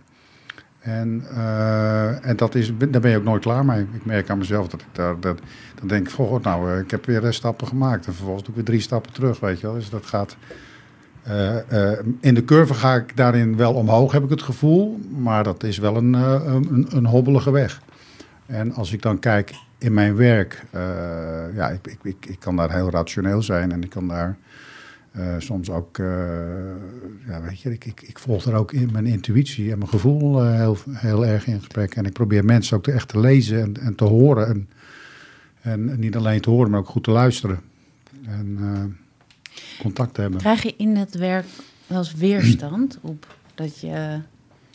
En, 0.87 1.25
uh, 1.33 2.27
en 2.27 2.37
dat 2.37 2.55
is, 2.55 2.73
daar 2.91 3.01
ben 3.01 3.11
je 3.11 3.17
ook 3.17 3.25
nooit 3.25 3.43
klaar 3.43 3.65
mee. 3.65 3.81
Ik 3.81 4.05
merk 4.05 4.31
aan 4.31 4.39
mezelf 4.39 4.69
dat 4.69 4.81
ik 4.81 4.87
daar, 4.93 5.21
dat, 5.21 5.39
dan 5.75 5.89
denk 5.89 6.07
ik, 6.07 6.13
goh, 6.15 6.43
nou, 6.43 6.71
uh, 6.71 6.79
ik 6.79 6.91
heb 6.91 7.07
weer 7.07 7.33
stappen 7.33 7.67
gemaakt. 7.67 8.07
En 8.07 8.15
vervolgens 8.15 8.43
doe 8.43 8.51
ik 8.51 8.57
weer 8.57 8.65
drie 8.65 8.81
stappen 8.81 9.13
terug, 9.13 9.41
weet 9.41 9.61
je 9.61 9.67
wel. 9.67 9.75
Dus 9.75 9.91
dat 9.91 10.07
gaat, 10.07 10.37
uh, 11.29 11.91
in 12.21 12.35
de 12.35 12.45
curve 12.45 12.75
ga 12.75 12.95
ik 12.95 13.17
daarin 13.17 13.57
wel 13.57 13.75
omhoog, 13.75 14.13
heb 14.13 14.25
ik 14.25 14.31
het 14.31 14.43
gevoel. 14.43 15.01
Maar 15.19 15.45
dat 15.45 15.63
is 15.63 15.79
wel 15.79 15.97
een, 15.97 16.13
een, 16.13 16.87
een, 16.91 17.07
hobbelige 17.07 17.51
weg. 17.51 17.81
En 18.47 18.73
als 18.73 18.93
ik 18.93 19.03
dan 19.03 19.19
kijk 19.19 19.55
in 19.79 19.95
mijn 19.95 20.17
werk, 20.17 20.65
ja, 21.55 21.69
ik, 21.69 21.97
ik, 22.03 22.27
ik, 22.27 22.39
kan 22.39 22.57
daar 22.57 22.73
heel 22.73 22.91
rationeel 22.91 23.43
zijn 23.43 23.73
en 23.73 23.83
ik 23.83 23.91
kan 23.91 24.09
daar 24.09 24.37
uh, 25.19 25.35
soms 25.39 25.71
ook, 25.71 25.99
uh, 25.99 26.07
ja, 27.27 27.43
weet 27.43 27.61
je, 27.61 27.73
ik, 27.73 27.85
ik, 27.85 28.19
volg 28.19 28.45
er 28.45 28.55
ook 28.55 28.73
in 28.73 28.93
mijn 28.93 29.07
intuïtie 29.07 29.73
en 29.73 29.79
mijn 29.79 29.91
gevoel 29.91 30.45
uh, 30.45 30.55
heel, 30.55 30.77
heel 30.91 31.27
erg 31.27 31.47
in 31.47 31.59
gesprek. 31.59 31.95
En 31.95 32.05
ik 32.05 32.13
probeer 32.13 32.45
mensen 32.45 32.77
ook 32.77 32.87
echt 32.87 33.09
te 33.09 33.21
lezen 33.21 33.63
en, 33.63 33.77
en 33.81 33.95
te 33.95 34.05
horen. 34.05 34.47
En, 34.47 34.69
en, 35.61 35.99
niet 36.01 36.17
alleen 36.17 36.41
te 36.41 36.51
horen, 36.51 36.71
maar 36.71 36.81
ook 36.81 36.89
goed 36.89 37.05
te 37.05 37.11
luisteren. 37.11 37.61
En 38.27 38.59
contact 39.79 40.17
hebben. 40.17 40.41
Krijg 40.41 40.63
je 40.63 40.75
in 40.77 40.97
het 40.97 41.15
werk 41.15 41.47
wel 41.87 41.99
eens 41.99 42.15
weerstand 42.15 42.99
op 43.13 43.37
dat 43.55 43.81
je 43.81 44.19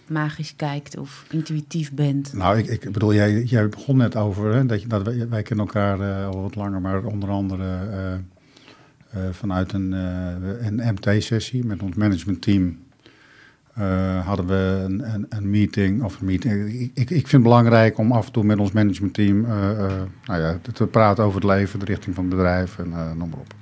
magisch 0.07 0.55
kijkt 0.55 0.97
of 0.97 1.25
intuïtief 1.29 1.91
bent? 1.91 2.33
Nou, 2.33 2.57
ik, 2.57 2.67
ik 2.67 2.91
bedoel, 2.91 3.13
jij, 3.13 3.43
jij 3.43 3.69
begon 3.69 3.97
net 3.97 4.15
over 4.15 4.53
hè, 4.53 4.65
dat, 4.65 4.81
je, 4.81 4.87
dat 4.87 5.03
wij, 5.03 5.29
wij 5.29 5.41
kennen 5.41 5.65
elkaar 5.65 6.25
al 6.25 6.41
wat 6.41 6.55
langer, 6.55 6.81
maar 6.81 7.03
onder 7.03 7.29
andere 7.29 7.63
uh, 9.15 9.21
vanuit 9.31 9.73
een, 9.73 9.91
een 9.91 10.93
MT-sessie 10.93 11.65
met 11.65 11.81
ons 11.81 11.95
managementteam 11.95 12.77
hadden 14.23 14.47
we 14.47 14.81
een, 14.83 15.13
een, 15.13 15.25
een, 15.29 15.49
meeting. 15.49 16.03
Of 16.03 16.19
een 16.19 16.25
meeting. 16.25 16.69
Ik, 16.93 16.93
ik 16.93 17.07
vind 17.07 17.31
het 17.31 17.43
belangrijk 17.43 17.97
om 17.97 18.11
af 18.11 18.25
en 18.25 18.31
toe 18.31 18.43
met 18.43 18.59
ons 18.59 18.71
managementteam 18.71 19.41
nou 19.41 20.41
ja, 20.41 20.57
te, 20.61 20.71
te, 20.71 20.87
praten 20.87 21.23
over 21.23 21.41
het 21.41 21.49
leven, 21.49 21.79
de 21.79 21.85
richting 21.85 22.15
van 22.15 22.25
het 22.25 22.33
bedrijf 22.33 22.77
en 22.77 22.89
noem 23.17 23.29
maar 23.29 23.39
op. 23.39 23.53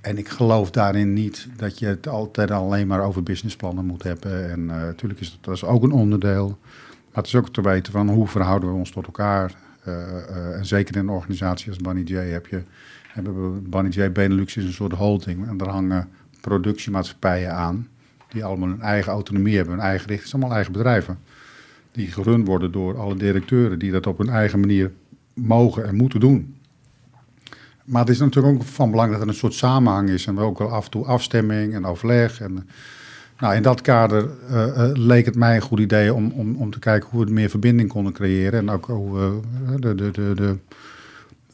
en 0.00 0.18
ik 0.18 0.28
geloof 0.28 0.70
daarin 0.70 1.12
niet 1.12 1.48
dat 1.56 1.78
je 1.78 1.86
het 1.86 2.08
altijd 2.08 2.50
alleen 2.50 2.86
maar 2.86 3.00
over 3.00 3.22
businessplannen 3.22 3.84
moet 3.84 4.02
hebben. 4.02 4.50
En 4.50 4.66
natuurlijk 4.66 5.20
is 5.20 5.38
dat, 5.40 5.54
is 5.54 5.64
ook 5.64 5.82
een 5.82 5.92
onderdeel. 5.92 6.58
Maar 6.88 7.24
het 7.24 7.26
is 7.26 7.34
ook 7.34 7.48
te 7.48 7.62
weten 7.62 7.92
van 7.92 8.08
hoe 8.08 8.28
verhouden 8.28 8.68
we 8.68 8.74
ons 8.74 8.90
tot 8.90 9.06
elkaar. 9.06 9.54
en 10.52 10.66
zeker 10.66 10.96
in 10.96 11.00
een 11.00 11.08
organisatie 11.08 11.68
als 11.68 11.78
Bunny 11.78 12.02
J 12.02 12.14
heb 12.14 12.46
je 12.46 12.62
hebben 13.16 13.54
we 13.54 13.60
Bunny 13.60 13.90
J 13.90 14.12
Benelux 14.12 14.56
is 14.56 14.64
een 14.64 14.72
soort 14.72 14.92
holding. 14.92 15.48
En 15.48 15.56
daar 15.56 15.68
hangen 15.68 16.08
productiemaatschappijen 16.40 17.52
aan. 17.52 17.88
Die 18.28 18.44
allemaal 18.44 18.68
een 18.68 18.80
eigen 18.80 19.12
autonomie 19.12 19.56
hebben, 19.56 19.74
een 19.74 19.80
eigen 19.80 20.06
richting. 20.06 20.20
Het 20.20 20.28
zijn 20.28 20.42
allemaal 20.42 20.56
eigen 20.56 20.72
bedrijven. 20.72 21.18
Die 21.92 22.06
gerund 22.06 22.46
worden 22.46 22.72
door 22.72 22.98
alle 22.98 23.16
directeuren 23.16 23.78
die 23.78 23.92
dat 23.92 24.06
op 24.06 24.18
hun 24.18 24.28
eigen 24.28 24.60
manier 24.60 24.92
mogen 25.34 25.86
en 25.86 25.94
moeten 25.94 26.20
doen. 26.20 26.55
Maar 27.86 28.00
het 28.00 28.10
is 28.10 28.18
natuurlijk 28.18 28.54
ook 28.54 28.62
van 28.62 28.90
belang 28.90 29.12
dat 29.12 29.20
er 29.20 29.28
een 29.28 29.34
soort 29.34 29.54
samenhang 29.54 30.08
is. 30.08 30.26
En 30.26 30.38
ook 30.38 30.58
wel 30.58 30.70
af 30.70 30.84
en 30.84 30.90
toe 30.90 31.04
afstemming 31.04 31.74
en 31.74 31.86
overleg. 31.86 32.40
En, 32.40 32.68
nou, 33.38 33.54
in 33.54 33.62
dat 33.62 33.80
kader 33.80 34.30
uh, 34.50 34.66
uh, 34.66 34.90
leek 34.92 35.24
het 35.24 35.36
mij 35.36 35.54
een 35.54 35.62
goed 35.62 35.78
idee 35.78 36.14
om, 36.14 36.30
om, 36.30 36.56
om 36.56 36.70
te 36.70 36.78
kijken 36.78 37.08
hoe 37.10 37.24
we 37.24 37.32
meer 37.32 37.50
verbinding 37.50 37.88
konden 37.88 38.12
creëren. 38.12 38.58
En 38.58 38.70
ook 38.70 38.86
hoe 38.86 39.18
we 39.18 39.40
uh, 39.64 39.74
de, 39.80 39.94
de, 39.94 40.10
de, 40.10 40.34
de 40.34 40.56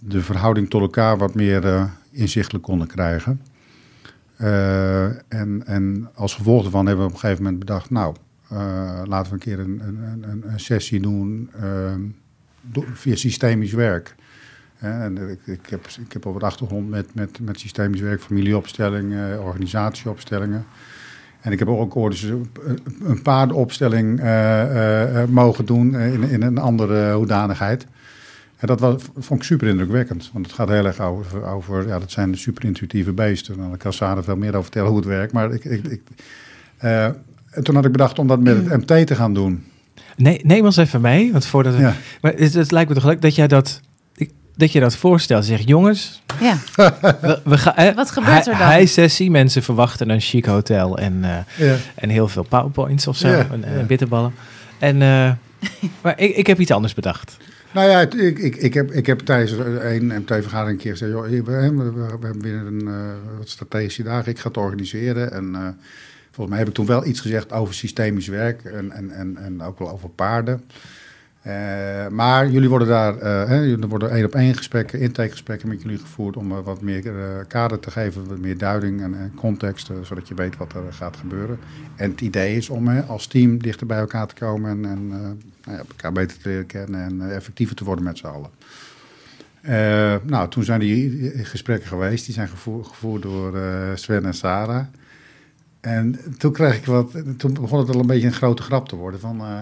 de 0.04 0.22
verhouding 0.22 0.70
tot 0.70 0.80
elkaar 0.80 1.18
wat 1.18 1.34
meer 1.34 1.64
uh, 1.64 1.84
inzichtelijk 2.10 2.64
konden 2.64 2.86
krijgen. 2.86 3.40
Uh, 4.40 5.04
en, 5.04 5.62
en 5.66 6.08
als 6.14 6.34
gevolg 6.34 6.62
daarvan 6.62 6.86
hebben 6.86 7.04
we 7.04 7.10
op 7.10 7.14
een 7.14 7.20
gegeven 7.20 7.42
moment 7.42 7.60
bedacht, 7.60 7.90
nou, 7.90 8.14
uh, 8.52 9.02
laten 9.04 9.28
we 9.28 9.32
een 9.32 9.38
keer 9.38 9.58
een, 9.58 9.80
een, 9.86 10.24
een, 10.30 10.42
een 10.46 10.60
sessie 10.60 11.00
doen 11.00 11.50
via 12.92 13.16
systemisch 13.16 13.72
werk. 13.72 14.14
En 14.82 15.30
ik, 15.30 15.38
ik, 15.44 15.70
heb, 15.70 15.86
ik 16.06 16.12
heb 16.12 16.26
op 16.26 16.34
het 16.34 16.42
achtergrond 16.42 16.90
met, 16.90 17.14
met, 17.14 17.40
met 17.40 17.60
systemisch 17.60 18.00
werk, 18.00 18.22
familieopstellingen, 18.22 19.42
organisatieopstellingen. 19.42 20.64
En 21.40 21.52
ik 21.52 21.58
heb 21.58 21.68
ook 21.68 21.96
ooit 21.96 22.20
dus 22.20 22.32
een 23.02 23.22
paardenopstelling 23.22 24.20
mogen 25.28 25.64
doen 25.64 25.96
in, 25.96 26.22
in 26.22 26.42
een 26.42 26.58
andere 26.58 27.12
hoedanigheid. 27.12 27.86
En 28.56 28.66
dat 28.66 28.80
was, 28.80 29.02
vond 29.18 29.40
ik 29.40 29.46
super 29.46 29.68
indrukwekkend. 29.68 30.30
Want 30.32 30.46
het 30.46 30.54
gaat 30.54 30.68
heel 30.68 30.86
erg 30.86 31.00
over, 31.00 31.44
over 31.44 31.86
ja, 31.86 31.98
dat 31.98 32.10
zijn 32.10 32.36
super 32.36 32.64
intuïtieve 32.64 33.12
beesten. 33.12 33.56
Nou, 33.56 33.68
daar 33.68 33.78
kan 33.78 33.92
Sarah 33.92 34.24
veel 34.24 34.36
meer 34.36 34.48
over 34.48 34.62
vertellen 34.62 34.88
hoe 34.88 34.98
het 34.98 35.06
werkt. 35.06 35.32
Maar 35.32 35.52
ik, 35.52 35.64
ik, 35.64 35.86
ik 35.86 36.02
uh, 36.84 37.04
en 37.52 37.62
toen 37.62 37.74
had 37.74 37.84
ik 37.84 37.92
bedacht 37.92 38.18
om 38.18 38.26
dat 38.26 38.40
met 38.40 38.56
het 38.56 38.88
MT 38.88 39.06
te 39.06 39.14
gaan 39.14 39.34
doen. 39.34 39.64
Nee, 40.16 40.40
neem 40.42 40.64
ons 40.64 40.76
even 40.76 41.00
mee. 41.00 41.32
Want 41.32 41.46
voordat 41.46 41.76
ja. 41.76 41.94
Maar 42.20 42.32
het, 42.32 42.54
het, 42.54 42.70
lijkt 42.70 42.88
me 42.88 42.94
toch 42.94 43.04
leuk 43.04 43.22
dat 43.22 43.34
jij 43.34 43.48
dat, 43.48 43.80
dat 44.62 44.72
je 44.72 44.80
dat 44.80 44.96
voorstelt. 44.96 45.44
Zeg, 45.44 45.60
jongens. 45.66 46.22
Ja. 46.40 46.56
We, 47.20 47.40
we 47.44 47.58
gaan, 47.58 47.94
Wat 47.94 48.10
gebeurt 48.10 48.46
er 48.46 48.58
dan? 48.58 48.70
High-sessie. 48.70 49.30
Mensen 49.30 49.62
verwachten 49.62 50.10
een 50.10 50.20
chic 50.20 50.44
hotel 50.44 50.98
en, 50.98 51.18
uh, 51.22 51.68
ja. 51.68 51.76
en 51.94 52.08
heel 52.08 52.28
veel 52.28 52.42
powerpoints 52.42 53.06
of 53.06 53.16
zo. 53.16 53.28
Ja. 53.28 53.46
En, 53.50 53.64
en 53.64 53.86
bitterballen. 53.86 54.34
En, 54.78 55.00
uh, 55.00 55.32
maar 56.02 56.18
ik, 56.20 56.36
ik 56.36 56.46
heb 56.46 56.58
iets 56.58 56.70
anders 56.70 56.94
bedacht. 56.94 57.36
Nou 57.72 57.90
ja, 57.90 58.00
ik, 58.00 58.14
ik, 58.14 58.56
ik, 58.56 58.74
heb, 58.74 58.90
ik 58.90 59.06
heb 59.06 59.20
tijdens 59.20 59.52
een 59.52 60.06
MT-vergadering 60.06 60.78
een 60.78 60.84
keer 60.84 60.92
gezegd... 60.92 61.12
Joh, 61.12 61.44
we, 61.44 61.52
hebben 62.10 62.38
binnen 62.38 62.66
een 62.66 62.88
uh, 62.88 63.38
wat 63.38 63.48
strategische 63.48 64.02
dagen, 64.02 64.30
ik 64.30 64.38
ga 64.38 64.48
het 64.48 64.56
organiseren. 64.56 65.32
En 65.32 65.50
uh, 65.52 65.68
volgens 66.24 66.48
mij 66.48 66.58
heb 66.58 66.68
ik 66.68 66.74
toen 66.74 66.86
wel 66.86 67.06
iets 67.06 67.20
gezegd 67.20 67.52
over 67.52 67.74
systemisch 67.74 68.26
werk 68.26 68.64
en, 68.64 68.90
en, 68.90 69.10
en, 69.10 69.36
en 69.36 69.62
ook 69.62 69.78
wel 69.78 69.90
over 69.90 70.08
paarden. 70.08 70.62
Uh, 71.46 72.08
maar 72.08 72.50
jullie 72.50 72.68
worden 72.68 72.88
daar, 72.88 73.18
er 73.18 73.88
worden 73.88 74.10
één 74.10 74.24
op 74.24 74.34
één 74.34 74.54
gesprekken, 74.54 75.00
intakegesprekken 75.00 75.68
met 75.68 75.82
jullie 75.82 75.98
gevoerd... 75.98 76.36
om 76.36 76.62
wat 76.62 76.80
meer 76.80 77.02
kader 77.48 77.80
te 77.80 77.90
geven, 77.90 78.28
wat 78.28 78.38
meer 78.38 78.58
duiding 78.58 79.02
en, 79.02 79.32
context... 79.34 79.90
zodat 80.02 80.28
je 80.28 80.34
weet 80.34 80.56
wat 80.56 80.72
er 80.72 80.92
gaat 80.92 81.16
gebeuren. 81.16 81.58
En 81.96 82.10
het 82.10 82.20
idee 82.20 82.56
is 82.56 82.68
om 82.68 82.98
als 83.00 83.26
team 83.26 83.58
dichter 83.58 83.86
bij 83.86 83.98
elkaar 83.98 84.26
te 84.26 84.34
komen... 84.34 84.70
en, 84.70 84.84
en 84.84 85.08
nou 85.08 85.76
ja, 85.76 85.82
elkaar 85.88 86.12
beter 86.12 86.38
te 86.38 86.48
leren 86.48 86.66
kennen 86.66 87.00
en 87.00 87.34
effectiever 87.34 87.76
te 87.76 87.84
worden 87.84 88.04
met 88.04 88.18
z'n 88.18 88.26
allen. 88.26 88.50
Eh, 89.62 90.14
nou, 90.22 90.48
toen 90.48 90.64
zijn 90.64 90.80
die 90.80 91.30
gesprekken 91.44 91.88
geweest. 91.88 92.24
Die 92.24 92.34
zijn 92.34 92.48
gevoerd, 92.48 93.22
door 93.22 93.56
eh, 93.56 93.90
Sven 93.94 94.24
en 94.24 94.34
Sarah. 94.34 94.86
En 95.80 96.18
toen 96.38 96.52
kreeg 96.52 96.76
ik 96.76 96.84
wat. 96.84 97.12
Toen 97.36 97.52
begon 97.52 97.78
het 97.78 97.94
al 97.94 98.00
een 98.00 98.06
beetje 98.06 98.26
een 98.26 98.32
grote 98.32 98.62
grap 98.62 98.88
te 98.88 98.96
worden. 98.96 99.20
Van 99.20 99.40
eh, 99.40 99.60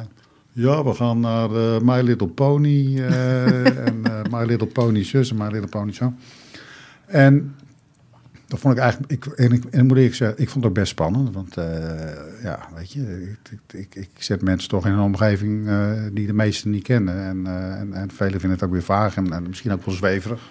ja, 0.52 0.84
we 0.84 0.94
gaan 0.94 1.20
naar 1.20 1.50
eh, 1.50 1.80
My 1.80 2.00
Little 2.00 2.28
Pony. 2.28 2.98
eh, 2.98 3.84
en 3.88 4.04
eh, 4.04 4.22
My 4.30 4.44
Little 4.44 4.66
Pony 4.66 5.04
zus 5.04 5.30
en 5.30 5.36
My 5.36 5.48
Little 5.50 5.68
Pony 5.68 5.92
zo. 5.92 6.12
En 7.06 7.54
dat 8.46 8.58
vond 8.58 8.74
ik 8.74 8.80
eigenlijk. 8.80 9.12
Ik, 9.12 9.26
en, 9.26 9.52
ik, 9.52 9.64
en 9.64 9.86
moet 9.86 9.96
ik 9.96 10.14
zeggen, 10.14 10.38
ik 10.38 10.48
vond 10.48 10.64
het 10.64 10.72
ook 10.72 10.78
best 10.78 10.90
spannend. 10.90 11.34
Want 11.34 11.54
ja, 12.42 12.68
weet 12.74 12.92
je, 12.92 13.34
ik, 13.50 13.78
ik, 13.80 13.94
ik, 13.94 14.10
zet 14.18 14.42
mensen 14.42 14.68
toch 14.68 14.86
in 14.86 14.92
een 14.92 15.00
omgeving 15.00 15.68
die 16.12 16.26
de 16.26 16.32
meesten 16.32 16.70
niet 16.70 16.82
kennen. 16.82 17.14
En, 17.14 17.46
en, 17.78 17.92
en 17.92 18.10
velen 18.10 18.40
vinden 18.40 18.50
het 18.50 18.62
ook 18.62 18.72
weer 18.72 18.82
vaag 18.82 19.16
en, 19.16 19.32
en 19.32 19.42
misschien 19.42 19.72
ook 19.72 19.84
wel 19.84 19.94
zweverig. 19.94 20.50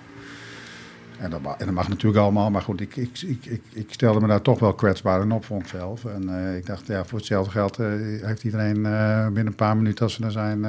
En 1.20 1.30
dat, 1.30 1.72
mag 1.72 1.90
natuurlijk 1.90 2.22
allemaal, 2.22 2.52
maar 2.52 2.62
goed, 2.62 2.82
ik, 2.82 2.96
ik, 2.96 3.22
ik, 3.22 3.62
ik, 3.74 3.88
stelde 3.90 4.20
me 4.20 4.28
daar 4.28 4.42
toch 4.42 4.60
wel 4.60 4.74
kwetsbaar 4.74 5.22
in 5.22 5.32
op 5.32 5.46
voor 5.46 5.58
onszelf. 5.58 6.06
En 6.06 6.30
eh, 6.30 6.58
ik 6.58 6.66
dacht, 6.66 6.88
ja, 6.88 7.06
voor 7.06 7.18
hetzelfde 7.18 7.52
geld 7.52 7.80
eh, 7.80 7.88
heeft 8.22 8.44
iedereen 8.44 8.86
eh, 8.86 9.26
binnen 9.26 9.48
een 9.48 9.56
paar 9.56 9.78
minuten 9.78 10.04
als 10.04 10.14
ze 10.14 10.24
er 10.24 10.32
zijn, 10.32 10.62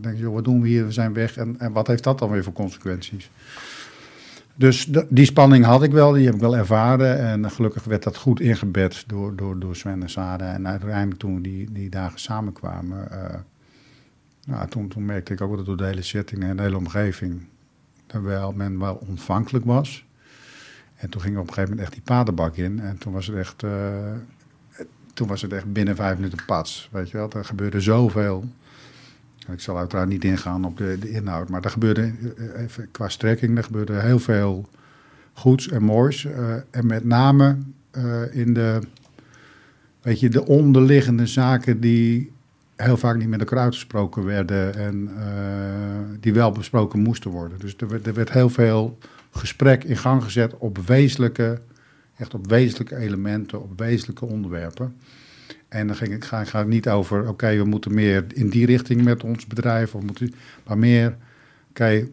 denk 0.00 0.16
je, 0.16 0.22
joh, 0.22 0.34
wat 0.34 0.44
doen 0.44 0.60
we 0.60 0.68
hier? 0.68 0.84
We 0.84 0.92
zijn 0.92 1.12
weg. 1.12 1.36
En, 1.36 1.54
en 1.58 1.72
wat 1.72 1.86
heeft 1.86 2.04
dat 2.04 2.18
dan 2.18 2.30
weer 2.30 2.42
voor 2.42 2.52
consequenties? 2.52 3.30
Dus 4.54 4.90
die 5.08 5.24
spanning 5.24 5.64
had 5.64 5.82
ik 5.82 5.92
wel, 5.92 6.12
die 6.12 6.24
heb 6.24 6.34
ik 6.34 6.40
wel 6.40 6.56
ervaren. 6.56 7.18
En 7.18 7.50
gelukkig 7.50 7.84
werd 7.84 8.02
dat 8.02 8.16
goed 8.16 8.40
ingebed 8.40 9.04
door, 9.06 9.36
door, 9.36 9.58
door 9.58 9.76
Sven 9.76 10.02
en 10.02 10.10
Sarah. 10.10 10.54
En 10.54 10.68
uiteindelijk 10.68 11.20
toen 11.20 11.42
die, 11.42 11.72
die 11.72 11.88
dagen 11.88 12.20
samenkwamen, 12.20 13.08
nou, 14.46 14.68
toen, 14.68 14.88
toen 14.88 15.04
merkte 15.04 15.32
ik 15.32 15.40
ook 15.40 15.56
dat 15.56 15.66
door 15.66 15.76
de 15.76 15.84
hele 15.84 16.02
setting 16.02 16.42
en 16.42 16.56
de 16.56 16.62
hele 16.62 16.76
omgeving, 16.76 17.42
terwijl 18.08 18.52
men 18.52 18.78
wel 18.78 18.94
ontvankelijk 19.08 19.64
was. 19.64 20.06
En 20.96 21.10
toen 21.10 21.20
ging 21.20 21.36
op 21.36 21.46
een 21.46 21.52
gegeven 21.52 21.70
moment 21.70 21.86
echt 21.86 21.92
die 21.92 22.02
padenbak 22.02 22.56
in. 22.56 22.80
En 22.80 22.98
toen 22.98 23.12
was 23.12 23.26
het 23.26 23.36
echt, 23.36 23.62
eh, 23.62 24.10
toen 25.14 25.28
was 25.28 25.42
het 25.42 25.52
echt 25.52 25.72
binnen 25.72 25.96
vijf 25.96 26.16
minuten 26.16 26.44
pats. 26.46 26.88
Weet 26.92 27.10
je 27.10 27.16
wel, 27.16 27.30
er 27.30 27.44
gebeurde 27.44 27.80
zoveel. 27.80 28.44
Ik 29.52 29.60
zal 29.60 29.78
uiteraard 29.78 30.08
niet 30.08 30.24
ingaan 30.24 30.64
op 30.64 30.76
de, 30.76 30.96
de 31.00 31.10
inhoud, 31.10 31.48
maar 31.48 31.64
er 31.64 31.70
gebeurde 31.70 32.12
eh, 32.36 32.62
even 32.62 32.90
qua 32.90 33.08
strekking, 33.08 33.56
er 33.56 33.64
gebeurde 33.64 34.00
heel 34.00 34.18
veel 34.18 34.68
goeds 35.32 35.68
en 35.68 35.82
moois. 35.82 36.24
eh, 36.24 36.54
en 36.70 36.86
met 36.86 37.04
name 37.04 37.56
in 38.30 38.54
de, 38.54 38.80
weet 40.02 40.20
je, 40.20 40.28
de 40.28 40.46
onderliggende 40.46 41.26
zaken 41.26 41.80
die 41.80 42.32
heel 42.84 42.96
vaak 42.96 43.16
niet 43.16 43.28
met 43.28 43.40
elkaar 43.40 43.58
uitgesproken 43.58 44.24
werden 44.24 44.74
en 44.74 45.10
eh, 45.18 46.20
die 46.20 46.32
wel 46.32 46.52
besproken 46.52 47.00
moesten 47.00 47.30
worden. 47.30 47.58
Dus 47.58 47.74
er 47.76 47.88
werd, 47.88 48.06
er 48.06 48.14
werd 48.14 48.32
heel 48.32 48.48
veel 48.48 48.98
gesprek 49.30 49.84
in 49.84 49.96
gang 49.96 50.22
gezet 50.22 50.58
op 50.58 50.78
wezenlijke, 50.78 51.60
echt 52.16 52.34
op 52.34 52.48
wezenlijke 52.50 52.96
elementen, 52.96 53.62
op 53.62 53.78
wezenlijke 53.78 54.24
onderwerpen. 54.24 54.96
En 55.68 55.86
dan 55.86 55.96
ging 55.96 56.26
ga, 56.26 56.44
ga 56.44 56.62
niet 56.62 56.88
over, 56.88 57.28
oké, 57.28 57.56
we 57.56 57.64
moeten 57.64 57.94
meer 57.94 58.24
in 58.34 58.48
die 58.48 58.66
richting 58.66 59.04
met 59.04 59.24
ons 59.24 59.46
bedrijf, 59.46 59.94
of 59.94 60.02
moeten, 60.02 60.34
maar 60.66 60.78
meer, 60.78 61.16
oké, 61.70 62.08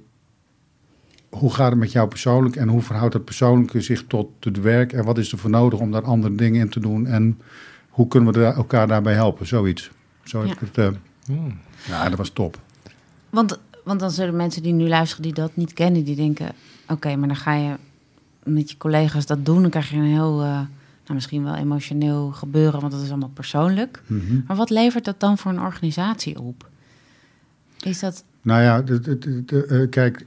hoe 1.29 1.53
gaat 1.53 1.69
het 1.69 1.79
met 1.79 1.91
jou 1.91 2.07
persoonlijk 2.07 2.55
en 2.55 2.67
hoe 2.67 2.81
verhoudt 2.81 3.13
het 3.13 3.25
persoonlijke 3.25 3.81
zich 3.81 4.03
tot 4.07 4.29
het 4.39 4.61
werk 4.61 4.93
en 4.93 5.03
wat 5.03 5.17
is 5.17 5.31
er 5.31 5.37
voor 5.37 5.49
nodig 5.49 5.79
om 5.79 5.91
daar 5.91 6.03
andere 6.03 6.35
dingen 6.35 6.61
in 6.61 6.69
te 6.69 6.79
doen 6.79 7.07
en 7.07 7.41
hoe 7.89 8.07
kunnen 8.07 8.33
we 8.33 8.43
elkaar 8.43 8.87
daarbij 8.87 9.13
helpen, 9.13 9.47
zoiets. 9.47 9.91
Zo 10.25 10.37
heb 10.39 10.47
Ja. 10.47 10.53
ik 10.53 10.59
het, 10.59 10.77
eh, 10.77 10.89
Hmm. 11.25 11.57
ja, 11.87 12.09
dat 12.09 12.17
was 12.17 12.29
top. 12.29 12.59
Want, 13.29 13.59
want 13.83 13.99
dan 13.99 14.11
zullen 14.11 14.35
mensen 14.35 14.63
die 14.63 14.73
nu 14.73 14.87
luisteren 14.87 15.23
die 15.23 15.33
dat 15.33 15.55
niet 15.55 15.73
kennen, 15.73 16.03
die 16.03 16.15
denken: 16.15 16.51
oké, 16.87 17.15
maar 17.15 17.27
dan 17.27 17.37
ga 17.37 17.53
je 17.53 17.73
met 18.43 18.71
je 18.71 18.77
collega's 18.77 19.25
dat 19.25 19.45
doen. 19.45 19.61
Dan 19.61 19.69
krijg 19.71 19.89
je 19.89 19.95
een 19.97 20.03
heel, 20.03 20.41
eh, 20.41 20.47
nou, 20.47 21.13
misschien 21.13 21.43
wel 21.43 21.55
emotioneel 21.55 22.31
gebeuren, 22.31 22.79
want 22.79 22.91
dat 22.91 23.01
is 23.01 23.09
allemaal 23.09 23.29
persoonlijk. 23.33 24.01
Mhm. 24.07 24.39
Maar 24.47 24.55
wat 24.57 24.69
levert 24.69 25.05
dat 25.05 25.19
dan 25.19 25.37
voor 25.37 25.51
een 25.51 25.59
organisatie 25.61 26.39
op? 26.39 26.69
Is 27.79 27.99
dat. 27.99 28.23
Nou 28.41 28.61
ja, 28.61 28.81
de, 28.81 28.99
de, 28.99 29.17
de- 29.17 29.45
de, 29.45 29.65
eh, 29.65 29.89
kijk, 29.89 30.25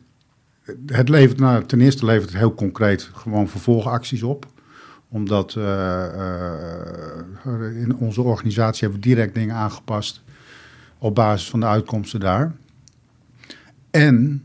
het 0.87 1.09
levert, 1.09 1.39
nou, 1.39 1.65
ten 1.65 1.81
eerste 1.81 2.05
levert 2.05 2.31
het 2.31 2.39
heel 2.39 2.55
concreet 2.55 3.11
gewoon 3.15 3.49
vervolgacties 3.49 4.23
op. 4.23 4.47
Omdat 5.09 5.55
eh, 5.55 6.05
eh, 6.05 7.81
in 7.81 7.97
onze 7.97 8.23
organisatie 8.23 8.81
hebben 8.81 9.01
we 9.01 9.09
direct 9.09 9.35
dingen 9.35 9.55
aangepast 9.55 10.23
op 10.99 11.15
basis 11.15 11.51
van 11.51 11.61
de 11.61 11.67
uitkomsten 11.67 12.21
daar. 12.21 12.53
En 13.91 14.45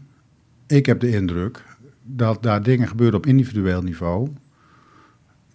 ik 0.68 0.86
heb 0.86 1.00
de 1.00 1.10
indruk 1.10 1.64
dat 2.04 2.44
daar 2.44 2.64
dingen 2.64 2.88
gebeuren 2.88 3.18
op 3.18 3.26
individueel 3.26 3.82
niveau 3.82 4.30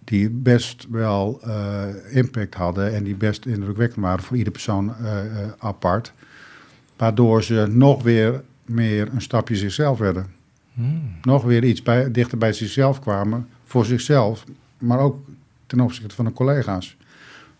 die 0.04 0.30
best 0.30 0.86
wel 0.90 1.40
eh, 1.42 1.86
impact 2.10 2.54
hadden 2.54 2.94
en 2.94 3.04
die 3.04 3.16
best 3.16 3.46
indrukwekkend 3.46 4.04
waren 4.04 4.24
voor 4.24 4.36
iedere 4.36 4.52
persoon 4.52 4.94
apart. 5.58 6.12
Waardoor 6.96 7.42
ze 7.42 7.66
nog 7.70 8.02
weer 8.02 8.42
meer 8.64 9.08
een 9.12 9.22
stapje 9.22 9.56
zichzelf 9.56 9.98
werden. 9.98 10.26
Hmm. 10.74 11.16
Nog 11.22 11.42
weer 11.42 11.64
iets 11.64 11.82
bij, 11.82 12.10
dichter 12.10 12.38
bij 12.38 12.52
zichzelf 12.52 13.00
kwamen. 13.00 13.48
Voor 13.64 13.84
zichzelf, 13.84 14.44
maar 14.78 14.98
ook 14.98 15.28
ten 15.66 15.80
opzichte 15.80 16.14
van 16.14 16.24
de 16.24 16.32
collega's. 16.32 16.96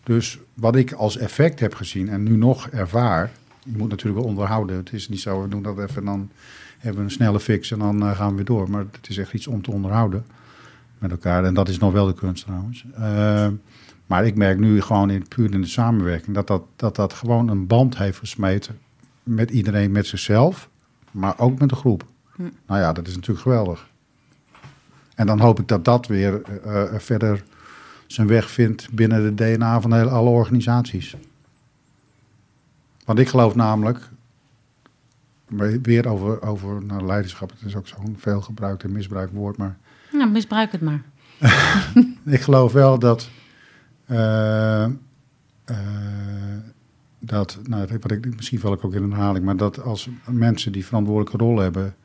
Dus 0.03 0.39
wat 0.53 0.75
ik 0.75 0.91
als 0.91 1.17
effect 1.17 1.59
heb 1.59 1.75
gezien 1.75 2.09
en 2.09 2.23
nu 2.23 2.35
nog 2.35 2.67
ervaar. 2.67 3.31
Je 3.63 3.77
moet 3.77 3.89
natuurlijk 3.89 4.19
wel 4.19 4.29
onderhouden. 4.29 4.77
Het 4.77 4.93
is 4.93 5.09
niet 5.09 5.19
zo, 5.19 5.41
we 5.41 5.47
doen 5.47 5.63
dat 5.63 5.79
even 5.79 5.95
en 5.95 6.05
dan 6.05 6.29
hebben 6.77 6.99
we 6.99 7.05
een 7.05 7.13
snelle 7.13 7.39
fix 7.39 7.71
en 7.71 7.79
dan 7.79 8.01
eh, 8.01 8.15
gaan 8.15 8.29
we 8.29 8.35
weer 8.35 8.45
door. 8.45 8.69
Maar 8.69 8.85
het 8.91 9.09
is 9.09 9.17
echt 9.17 9.33
iets 9.33 9.47
om 9.47 9.61
te 9.61 9.71
onderhouden 9.71 10.25
met 10.97 11.11
elkaar. 11.11 11.43
En 11.43 11.53
dat 11.53 11.69
is 11.69 11.77
nog 11.77 11.91
wel 11.91 12.05
de 12.05 12.13
kunst 12.13 12.43
trouwens. 12.43 12.85
Eh, 12.95 13.47
maar 14.05 14.25
ik 14.25 14.35
merk 14.35 14.59
nu 14.59 14.81
gewoon 14.81 15.09
in, 15.09 15.27
puur 15.27 15.53
in 15.53 15.61
de 15.61 15.67
samenwerking 15.67 16.35
dat 16.35 16.47
dat, 16.47 16.63
dat 16.75 16.95
dat 16.95 17.13
gewoon 17.13 17.47
een 17.47 17.67
band 17.67 17.97
heeft 17.97 18.17
gesmeten 18.17 18.79
met 19.23 19.51
iedereen, 19.51 19.91
met 19.91 20.07
zichzelf, 20.07 20.69
maar 21.11 21.39
ook 21.39 21.59
met 21.59 21.69
de 21.69 21.75
groep. 21.75 22.05
Hm. 22.35 22.41
Nou 22.67 22.79
ja, 22.79 22.93
dat 22.93 23.07
is 23.07 23.15
natuurlijk 23.15 23.41
geweldig. 23.41 23.88
En 25.19 25.25
dan 25.25 25.39
hoop 25.39 25.59
ik 25.59 25.67
dat 25.67 25.85
dat 25.85 26.07
weer 26.07 26.41
eh, 26.41 26.81
eh, 26.81 26.99
verder 26.99 27.43
zijn 28.07 28.27
weg 28.27 28.51
vindt 28.51 28.91
binnen 28.91 29.35
de 29.35 29.43
DNA 29.43 29.81
van 29.81 29.93
hele, 29.93 30.09
alle 30.09 30.29
organisaties. 30.29 31.15
Want 33.05 33.19
ik 33.19 33.27
geloof 33.27 33.55
namelijk, 33.55 34.09
weer 35.81 36.07
over, 36.07 36.41
over 36.41 36.83
nou, 36.83 37.05
leiderschap, 37.05 37.49
het 37.49 37.61
is 37.65 37.75
ook 37.75 37.87
zo'n 37.87 38.15
veel 38.17 38.41
gebruikt 38.41 38.83
en 38.83 38.91
misbruikt 38.91 39.33
woord, 39.33 39.57
maar 39.57 39.77
Nou, 40.11 40.29
misbruik 40.29 40.71
het 40.71 40.81
maar. 40.81 41.03
ik 42.35 42.41
geloof 42.41 42.71
wel 42.71 42.99
dat. 42.99 43.29
eh, 44.05 44.83
eh, 44.83 44.91
dat 47.19 47.59
nou, 47.63 47.87
wat 48.01 48.11
ik, 48.11 48.35
misschien 48.35 48.59
val 48.59 48.73
ik 48.73 48.85
ook 48.85 48.93
in 48.93 49.03
een 49.03 49.11
herhaling, 49.11 49.45
maar 49.45 49.57
dat 49.57 49.81
als 49.81 50.09
mensen 50.25 50.71
die 50.71 50.85
verantwoordelijke 50.85 51.43
rol 51.43 51.57
hebben. 51.57 51.95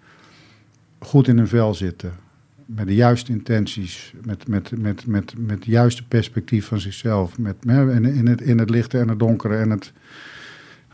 goed 0.98 1.28
in 1.28 1.36
hun 1.36 1.48
vel 1.48 1.74
zitten. 1.74 2.23
Met 2.66 2.86
de 2.86 2.94
juiste 2.94 3.32
intenties. 3.32 4.14
met, 4.24 4.48
met, 4.48 4.70
met, 4.78 5.06
met, 5.06 5.34
met 5.38 5.56
het 5.56 5.64
juiste 5.64 6.06
perspectief 6.06 6.66
van 6.66 6.80
zichzelf. 6.80 7.38
Met, 7.38 7.56
in, 7.64 8.04
in, 8.04 8.26
het, 8.26 8.40
in 8.40 8.58
het 8.58 8.70
lichte 8.70 8.98
en 8.98 9.08
het 9.08 9.18
donkere 9.18 9.56
en 9.56 9.70
het 9.70 9.92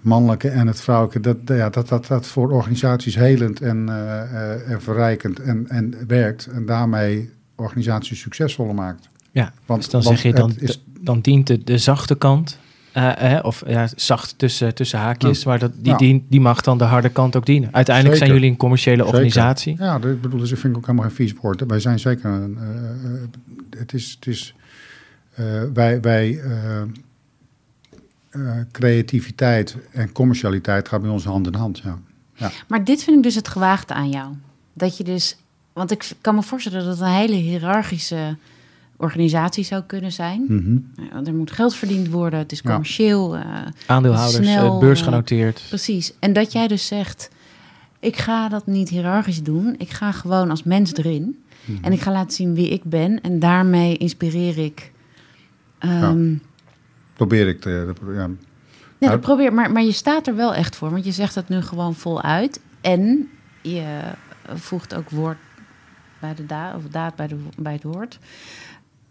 mannelijke 0.01 0.49
en 0.49 0.67
het 0.67 0.81
vrouwelijke. 0.81 1.21
Dat, 1.21 1.37
ja, 1.45 1.71
dat, 1.71 1.89
dat, 1.89 2.07
dat 2.07 2.27
voor 2.27 2.51
organisaties 2.51 3.15
helend 3.15 3.61
en, 3.61 3.89
eh, 3.89 4.23
eh, 4.23 4.71
en 4.71 4.83
verrijkend 4.83 5.41
en, 5.41 5.69
en 5.69 5.95
werkt. 6.07 6.47
En 6.47 6.67
daarmee 6.67 7.31
organisaties 7.55 8.21
succesvoller 8.21 8.75
maakt. 8.75 9.09
Ja, 9.31 9.53
Want, 9.67 9.81
dus 9.81 9.91
dan 9.91 10.03
want 10.03 10.19
zeg 10.19 10.33
je, 10.33 10.39
dan, 10.39 10.51
het 10.51 10.63
is, 10.63 10.83
dan 11.01 11.21
dient 11.21 11.47
de, 11.47 11.65
de 11.65 11.79
zachte 11.79 12.15
kant, 12.15 12.59
eh, 12.93 13.37
eh, 13.37 13.45
of 13.45 13.63
ja, 13.67 13.89
zacht 13.97 14.39
tussen, 14.39 14.75
tussen 14.75 14.99
haakjes, 14.99 15.43
Ja. 15.43 15.49
maar 15.49 15.59
dat, 15.59 15.73
die, 15.75 15.93
Ja. 15.93 15.97
dien- 15.97 16.27
die 16.29 16.41
mag 16.41 16.61
dan 16.61 16.79
de 16.79 16.85
harde 16.85 17.09
kant 17.09 17.37
ook 17.37 17.47
dienen. 17.47 17.75
Uiteindelijk 17.75 18.17
zijn 18.17 18.33
jullie 18.33 18.51
een 18.51 18.57
commerciële 18.57 18.97
Zeker. 18.97 19.13
organisatie. 19.13 19.77
Ja, 19.79 19.99
dat, 19.99 20.11
ik 20.11 20.21
bedoel, 20.21 20.41
dus 20.41 20.51
ik 20.51 20.59
vind 20.59 20.73
ik 20.73 20.79
ook 20.79 20.87
helemaal 20.87 21.07
geen 21.07 21.17
vies 21.17 21.33
woord. 21.41 21.63
Wij 21.67 21.81
zijn 21.81 21.99
zeker 21.99 22.31
een. 22.31 22.59
eh, 22.61 22.69
eh, 22.69 23.21
het 23.79 23.93
is. 23.95 24.11
Het 24.11 24.27
is 24.27 24.55
eh, 25.35 25.45
wij. 25.75 26.01
wij 26.01 26.41
eh, 26.41 26.81
eh, 28.31 28.51
creativiteit 28.73 29.77
en 29.93 30.13
commercialiteit 30.13 30.89
gaan 30.89 31.01
bij 31.01 31.11
ons 31.11 31.25
hand 31.25 31.47
in 31.47 31.55
hand. 31.55 31.83
Ja. 32.35 32.51
Maar 32.69 32.85
dit 32.85 33.03
vind 33.05 33.17
ik 33.17 33.23
dus 33.23 33.35
het 33.35 33.49
gewaagde 33.49 33.95
aan 33.95 34.09
jou. 34.11 34.33
Dat 34.73 34.97
je 34.97 35.05
dus, 35.05 35.37
want 35.73 35.91
ik 35.91 36.11
kan 36.21 36.35
me 36.35 36.43
voorstellen 36.43 36.79
dat 36.85 36.89
het 36.99 37.01
een 37.01 37.13
hele 37.15 37.35
hiërarchische 37.35 38.37
organisatie 39.01 39.65
zou 39.65 39.83
kunnen 39.83 40.13
zijn. 40.13 40.45
Mhm. 40.49 40.79
Nou, 41.13 41.25
Er 41.27 41.35
moet 41.35 41.51
geld 41.51 41.75
verdiend 41.75 42.09
worden, 42.09 42.39
het 42.39 42.53
is 42.53 42.61
Ja. 42.63 42.71
commercieel. 42.71 43.37
eh, 43.37 43.45
Aandeelhouders, 43.87 44.47
Snel, 44.51 44.73
eh, 44.75 44.79
beursgenoteerd. 44.79 45.65
precies. 45.69 46.13
En 46.19 46.33
dat 46.33 46.53
jij 46.53 46.67
dus 46.69 46.87
zegt, 46.87 47.31
ik 48.01 48.17
ga 48.17 48.49
dat 48.49 48.67
niet 48.67 48.89
hiërarchisch 48.89 49.43
doen. 49.43 49.75
Ik 49.79 49.91
ga 49.91 50.13
gewoon 50.13 50.51
als 50.51 50.63
mens 50.63 50.95
erin. 50.95 51.43
Mhm. 51.65 51.85
En 51.85 51.93
ik 51.93 52.01
ga 52.01 52.13
laten 52.13 52.33
zien 52.33 52.55
wie 52.55 52.69
ik 52.69 52.85
ben. 52.85 53.21
En 53.21 53.39
daarmee 53.39 53.97
inspireer 53.97 54.59
ik. 54.59 54.93
ehm, 55.79 56.35
Probeer 57.15 57.49
ik 57.49 57.61
te. 57.61 57.95
Ja. 58.07 58.13
Ja, 58.13 58.27
Nou, 58.99 59.13
dat 59.13 59.21
probeer, 59.21 59.53
maar, 59.53 59.73
maar 59.73 59.83
je 59.83 59.93
staat 59.93 60.27
er 60.27 60.37
wel 60.37 60.55
echt 60.55 60.77
voor. 60.77 60.91
Want 60.91 61.05
je 61.05 61.13
zegt 61.13 61.35
het 61.35 61.49
nu 61.49 61.61
gewoon 61.61 61.95
voluit. 61.95 62.61
En 62.81 63.29
je 63.63 64.01
voegt 64.55 64.95
ook 64.95 65.11
woord 65.11 65.37
bij 66.21 66.35
de 66.35 66.47
daad, 66.47 66.77
of 66.77 66.83
daad 66.91 67.17
bij, 67.17 67.27
de, 67.27 67.37
bij 67.59 67.73
het 67.73 67.83
woord. 67.83 68.19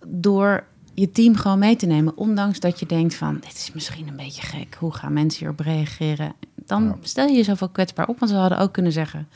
Door 0.07 0.63
je 0.93 1.11
team 1.11 1.35
gewoon 1.35 1.59
mee 1.59 1.75
te 1.75 1.85
nemen, 1.85 2.17
ondanks 2.17 2.59
dat 2.59 2.79
je 2.79 2.85
denkt 2.85 3.15
van, 3.15 3.33
dit 3.33 3.53
is 3.53 3.71
misschien 3.73 4.07
een 4.07 4.15
beetje 4.15 4.41
gek. 4.41 4.75
Hoe 4.79 4.93
gaan 4.93 5.13
mensen 5.13 5.39
hierop 5.39 5.59
reageren? 5.59 6.33
Dan 6.55 6.83
Ja. 6.83 6.95
stel 7.01 7.27
je 7.27 7.35
jezelf 7.35 7.63
ook 7.63 7.73
kwetsbaar 7.73 8.07
op, 8.07 8.19
want 8.19 8.31
ze 8.31 8.37
hadden 8.37 8.57
ook 8.59 8.71
kunnen 8.73 8.91
zeggen, 8.91 9.27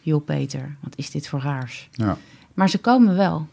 joh 0.00 0.24
Peter, 0.24 0.76
wat 0.80 0.92
is 0.96 1.10
dit 1.10 1.28
voor 1.28 1.40
raars? 1.40 1.88
Ja. 1.92 2.16
Maar 2.54 2.68
ze 2.68 2.78
komen 2.78 3.16
wel. 3.16 3.46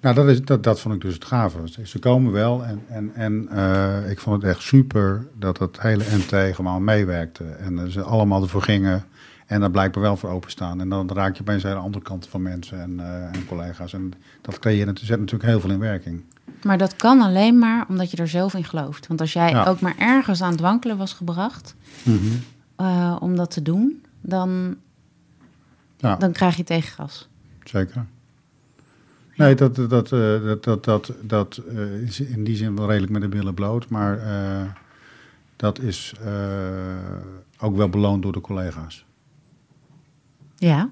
Nou, 0.00 0.14
dat, 0.14 0.28
is, 0.28 0.42
dat, 0.42 0.62
dat 0.62 0.80
vond 0.80 0.94
ik 0.94 1.00
dus 1.00 1.14
het 1.14 1.24
gave. 1.24 1.58
Ze 1.84 1.98
komen 1.98 2.32
wel 2.32 2.64
en, 2.64 2.82
en, 2.88 3.10
en 3.14 3.48
eh, 3.48 4.10
ik 4.10 4.18
vond 4.20 4.42
het 4.42 4.50
echt 4.50 4.62
super 4.62 5.26
dat 5.38 5.58
het 5.58 5.80
hele 5.80 6.04
MT 6.16 6.54
gewoon 6.54 6.84
meewerkte. 6.84 7.44
En 7.44 7.78
eh, 7.78 7.84
ze 7.86 8.02
allemaal 8.02 8.42
ervoor 8.42 8.62
gingen 8.62 9.04
en 9.54 9.60
daar 9.60 9.70
blijkbaar 9.70 10.02
wel 10.02 10.16
voor 10.16 10.30
openstaan. 10.30 10.80
En 10.80 10.88
dan 10.88 11.10
raak 11.12 11.34
je 11.36 11.40
opeens 11.40 11.62
een 11.62 11.68
hele 11.68 11.80
andere 11.80 12.04
kant 12.04 12.26
van 12.28 12.42
mensen 12.42 12.80
en, 12.80 13.00
eh, 13.00 13.24
en 13.36 13.46
collega's. 13.46 13.92
En 13.92 14.12
dat 14.40 14.58
creëert, 14.58 14.98
zet 14.98 15.18
natuurlijk 15.18 15.50
heel 15.50 15.60
veel 15.60 15.70
in 15.70 15.78
werking. 15.78 16.22
Maar 16.62 16.78
dat 16.78 16.96
kan 16.96 17.20
alleen 17.20 17.58
maar 17.58 17.84
omdat 17.88 18.10
je 18.10 18.16
er 18.16 18.28
zelf 18.28 18.54
in 18.54 18.64
gelooft. 18.64 19.06
Want 19.06 19.20
als 19.20 19.32
jij 19.32 19.50
Ja. 19.50 19.64
ook 19.64 19.80
maar 19.80 19.94
ergens 19.98 20.42
aan 20.42 20.50
het 20.50 20.60
wankelen 20.60 20.96
was 20.96 21.12
gebracht 21.12 21.74
eh, 22.76 23.16
om 23.20 23.36
dat 23.36 23.50
te 23.50 23.62
doen, 23.62 24.02
dan, 24.20 24.76
Ja, 25.96 26.16
dan 26.16 26.32
krijg 26.32 26.56
je 26.56 26.64
tegengas. 26.64 27.28
zeker. 27.64 28.04
Nee, 29.36 29.54
dat, 29.54 29.74
dat, 29.76 29.90
dat, 29.90 30.12
eh, 30.12 30.42
dat, 30.44 30.62
dat, 30.64 30.84
dat, 30.84 31.12
dat 31.22 31.60
is 32.04 32.20
in 32.20 32.44
die 32.44 32.56
zin 32.56 32.76
wel 32.76 32.86
redelijk 32.88 33.12
met 33.12 33.22
de 33.22 33.28
billen 33.28 33.54
bloot. 33.54 33.88
Maar 33.88 34.18
dat 35.56 35.78
is 35.78 36.14
ook 37.58 37.76
wel 37.76 37.88
beloond 37.88 38.22
door 38.22 38.32
de 38.32 38.40
collega's. 38.40 39.04
Ja. 40.66 40.88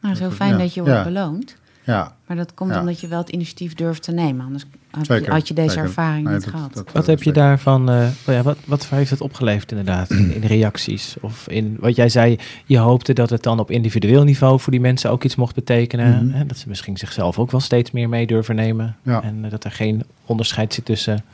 Nou, 0.00 0.14
zo 0.14 0.30
fijn 0.30 0.50
ja. 0.52 0.58
dat 0.58 0.74
je 0.74 0.80
wordt 0.82 0.96
Ja. 0.96 1.04
beloond. 1.04 1.56
Ja, 1.84 2.16
Maar 2.26 2.36
dat 2.36 2.54
komt 2.54 2.70
Ja. 2.72 2.80
omdat 2.80 3.00
je 3.00 3.08
wel 3.08 3.18
het 3.18 3.28
initiatief 3.28 3.74
durft 3.74 4.02
te 4.02 4.12
nemen. 4.12 4.44
Anders 4.46 4.64
had, 4.90 5.06
je, 5.06 5.12
zeker. 5.12 5.32
had 5.32 5.48
je 5.48 5.54
deze 5.54 5.68
zeker. 5.68 5.84
ervaring 5.84 6.24
Nee, 6.24 6.34
niet 6.34 6.44
dat- 6.44 6.52
gehad. 6.54 6.74
dat- 6.74 6.84
Wat 6.84 6.94
dat 6.94 7.06
heb 7.06 7.22
je 7.22 7.32
daarvan, 7.32 7.90
eh, 7.90 8.06
oh 8.26 8.34
ja, 8.34 8.42
wat, 8.42 8.56
wat 8.64 8.86
heeft 8.88 9.10
het 9.10 9.20
opgeleverd 9.20 9.70
inderdaad 9.70 10.10
in, 10.10 10.34
in 10.34 10.40
reacties? 10.42 11.16
Of 11.20 11.48
in 11.48 11.76
wat 11.80 11.96
jij 11.96 12.08
zei, 12.08 12.38
je 12.64 12.78
hoopte 12.78 13.12
dat 13.12 13.30
het 13.30 13.42
dan 13.42 13.58
op 13.58 13.70
individueel 13.70 14.24
niveau 14.24 14.60
voor 14.60 14.72
die 14.72 14.80
mensen 14.80 15.10
ook 15.10 15.24
iets 15.24 15.36
mocht 15.36 15.54
betekenen. 15.54 16.26
Mhm. 16.26 16.36
Hè, 16.36 16.46
dat 16.46 16.56
ze 16.56 16.68
misschien 16.68 16.96
zichzelf 16.96 17.38
ook 17.38 17.50
wel 17.50 17.60
steeds 17.60 17.90
meer 17.90 18.08
mee 18.08 18.26
durven 18.26 18.54
nemen. 18.54 18.96
Ja. 19.02 19.22
En 19.22 19.44
eh, 19.44 19.50
dat 19.50 19.64
er 19.64 19.70
geen 19.72 20.02
onderscheid 20.24 20.74
zit 20.74 20.84
tussen 20.84 21.24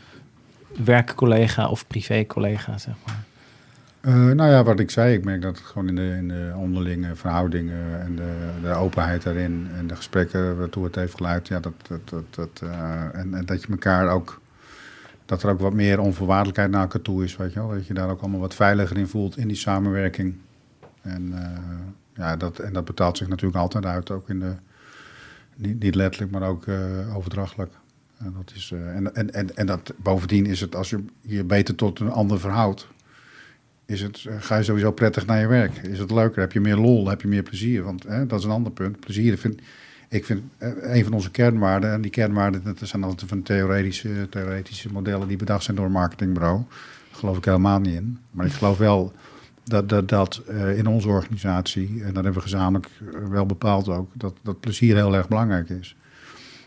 werkcollega 0.84 1.68
of 1.68 1.86
privécollega, 1.86 2.78
zeg 2.78 2.94
maar. 3.06 3.23
Eh, 4.04 4.14
nou 4.14 4.50
ja, 4.50 4.64
wat 4.64 4.80
ik 4.80 4.90
zei, 4.90 5.14
ik 5.14 5.24
merk 5.24 5.42
dat 5.42 5.56
het 5.56 5.66
gewoon 5.66 5.88
in 5.88 5.94
de, 5.94 6.14
in 6.16 6.28
de 6.28 6.52
onderlinge 6.56 7.14
verhoudingen 7.14 8.00
en 8.00 8.16
de, 8.16 8.50
de 8.62 8.72
openheid 8.72 9.22
daarin 9.22 9.68
en 9.76 9.86
de 9.86 9.96
gesprekken 9.96 10.58
waartoe 10.58 10.84
het 10.84 10.94
heeft 10.94 11.14
geleid, 11.14 11.48
ja, 11.48 11.60
dat, 11.60 11.72
dat, 11.88 12.08
dat, 12.08 12.24
dat, 12.30 12.60
eh, 12.62 13.14
en, 13.14 13.34
en 13.34 13.46
dat 13.46 13.62
je 13.62 13.68
elkaar 13.68 14.08
ook, 14.08 14.40
dat 15.26 15.42
er 15.42 15.50
ook 15.50 15.60
wat 15.60 15.72
meer 15.72 16.00
onvoorwaardelijkheid 16.00 16.70
naar 16.70 16.80
elkaar 16.80 17.02
toe 17.02 17.24
is, 17.24 17.36
weet 17.36 17.52
je 17.52 17.60
wel, 17.60 17.68
dat 17.68 17.86
je 17.86 17.94
daar 17.94 18.10
ook 18.10 18.20
allemaal 18.20 18.40
wat 18.40 18.54
veiliger 18.54 18.98
in 18.98 19.06
voelt 19.06 19.36
in 19.36 19.48
die 19.48 19.56
samenwerking. 19.56 20.36
En, 21.02 21.32
eh, 21.32 21.60
ja, 22.14 22.36
dat, 22.36 22.58
en 22.58 22.72
dat 22.72 22.84
betaalt 22.84 23.16
zich 23.16 23.28
natuurlijk 23.28 23.60
altijd 23.60 23.86
uit, 23.86 24.10
ook 24.10 24.28
in 24.28 24.40
de, 24.40 24.54
niet, 25.56 25.82
niet 25.82 25.94
letterlijk, 25.94 26.32
maar 26.32 26.48
ook 26.48 26.66
overdrachtelijk. 27.14 27.72
En, 28.18 28.34
dat 28.36 28.52
is, 28.54 28.72
en, 28.72 29.14
en, 29.14 29.32
en, 29.32 29.56
en 29.56 29.66
dat, 29.66 29.92
bovendien 29.96 30.46
is 30.46 30.60
het, 30.60 30.74
als 30.74 30.90
je 30.90 31.04
je 31.20 31.44
beter 31.44 31.74
tot 31.74 32.00
een 32.00 32.10
ander 32.10 32.40
verhoudt, 32.40 32.92
is 33.86 34.00
het, 34.00 34.24
eh, 34.28 34.34
ga 34.38 34.56
je 34.56 34.62
sowieso 34.62 34.92
prettig 34.92 35.26
naar 35.26 35.40
je 35.40 35.46
werk. 35.46 35.76
Is 35.76 35.98
het 35.98 36.10
leuker? 36.10 36.40
Heb 36.40 36.52
je 36.52 36.60
meer 36.60 36.76
lol? 36.76 37.08
Heb 37.08 37.20
je 37.20 37.28
meer 37.28 37.42
plezier? 37.42 37.82
Want 37.82 38.02
hè, 38.02 38.26
dat 38.26 38.38
is 38.38 38.44
een 38.44 38.50
ander 38.50 38.72
punt. 38.72 39.00
Plezier 39.00 39.38
vind 39.38 39.60
ik 40.14 40.24
vind 40.24 40.42
eh, 40.58 40.70
een 40.80 41.04
van 41.04 41.12
onze 41.12 41.30
kernwaarden. 41.30 41.92
En 41.92 42.00
die 42.00 42.10
kernwaarden, 42.10 42.62
dat 42.64 42.88
zijn 42.88 43.04
altijd 43.04 43.28
van 43.28 43.42
theoretische, 43.42 44.26
theoretische 44.30 44.92
modellen 44.92 45.28
die 45.28 45.36
bedacht 45.36 45.64
zijn 45.64 45.76
door 45.76 45.86
een 45.86 45.92
marketingbureau. 45.92 46.62
Daar 47.10 47.18
geloof 47.18 47.36
ik 47.36 47.44
helemaal 47.44 47.80
niet 47.80 47.94
in. 47.94 48.18
Maar 48.30 48.46
ik 48.46 48.52
geloof 48.52 48.78
wel 48.78 49.12
dat, 49.64 49.88
dat, 49.88 50.08
dat 50.08 50.42
eh, 50.48 50.78
in 50.78 50.86
onze 50.86 51.08
organisatie, 51.08 51.88
en 51.88 52.06
dat 52.06 52.14
hebben 52.14 52.32
we 52.32 52.40
gezamenlijk 52.40 52.88
wel 53.28 53.46
bepaald 53.46 53.88
ook, 53.88 54.10
dat, 54.12 54.34
dat 54.42 54.60
plezier 54.60 54.94
heel 54.94 55.14
erg 55.14 55.28
belangrijk 55.28 55.68
is. 55.68 55.96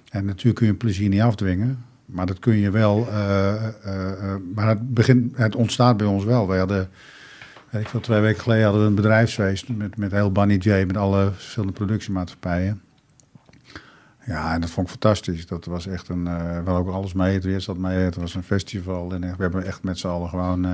En 0.09 0.25
natuurlijk 0.25 0.55
kun 0.55 0.67
je 0.67 0.73
plezier 0.73 1.09
niet 1.09 1.21
afdwingen. 1.21 1.85
Maar 2.07 2.25
dat 2.25 2.39
kun 2.39 2.55
je 2.57 2.71
wel. 2.71 3.07
eh, 3.07 3.67
eh, 3.67 4.11
eh, 4.11 4.35
maar 4.55 4.67
het, 4.67 4.93
begint, 4.93 5.37
het 5.37 5.55
ontstaat 5.55 5.97
bij 5.97 6.07
ons 6.07 6.23
wel. 6.23 6.47
Wij 6.47 6.57
hadden. 6.57 6.89
Ik 7.71 7.87
veel, 7.89 7.99
twee 7.99 8.19
weken 8.19 8.41
geleden 8.41 8.63
hadden 8.63 8.81
we 8.81 8.87
een 8.87 8.95
bedrijfsfeest 8.95 9.69
met, 9.69 9.97
met 9.97 10.11
heel 10.11 10.31
Bunny 10.31 10.55
J, 10.55 10.83
met 10.85 10.97
alle 10.97 11.31
verschillende 11.33 11.73
productiemaatschappijen. 11.73 12.81
Ja, 14.25 14.53
en 14.53 14.61
dat 14.61 14.69
vond 14.69 14.85
ik 14.87 14.91
fantastisch. 14.91 15.47
Dat 15.47 15.65
was 15.65 15.87
echt 15.87 16.09
een. 16.09 16.27
eh 16.27 16.63
wel 16.63 16.75
ook 16.75 16.89
alles 16.89 17.13
mee, 17.13 17.33
het 17.33 17.43
weer 17.43 17.61
zat 17.61 17.77
mee. 17.77 17.97
Het 17.97 18.15
was 18.15 18.35
een 18.35 18.43
festival. 18.43 19.11
En 19.13 19.23
echt, 19.23 19.35
we 19.37 19.41
hebben 19.41 19.65
echt 19.65 19.83
met 19.83 19.99
z'n 19.99 20.07
allen 20.07 20.29
gewoon 20.29 20.65
eh, 20.65 20.71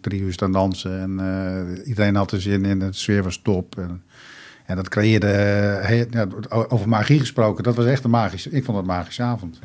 drie 0.00 0.20
uur 0.20 0.32
staan 0.32 0.52
dansen. 0.52 1.00
En 1.00 1.82
iedereen 1.84 2.14
had 2.14 2.32
er 2.32 2.40
zin 2.40 2.64
in. 2.64 2.78
De 2.78 2.92
sfeer 2.92 3.22
was 3.22 3.40
top. 3.42 3.78
En, 3.78 4.02
en 4.66 4.76
dat 4.76 4.88
creëerde. 4.88 5.28
ja, 6.10 6.26
over 6.68 6.88
magie 6.88 7.18
gesproken, 7.18 7.64
dat 7.64 7.74
was 7.76 7.86
echt 7.86 8.04
een 8.04 8.10
magische. 8.10 8.50
Ik 8.50 8.64
vond 8.64 8.76
het 8.76 8.86
een 8.86 8.92
magische 8.92 9.22
avond. 9.22 9.58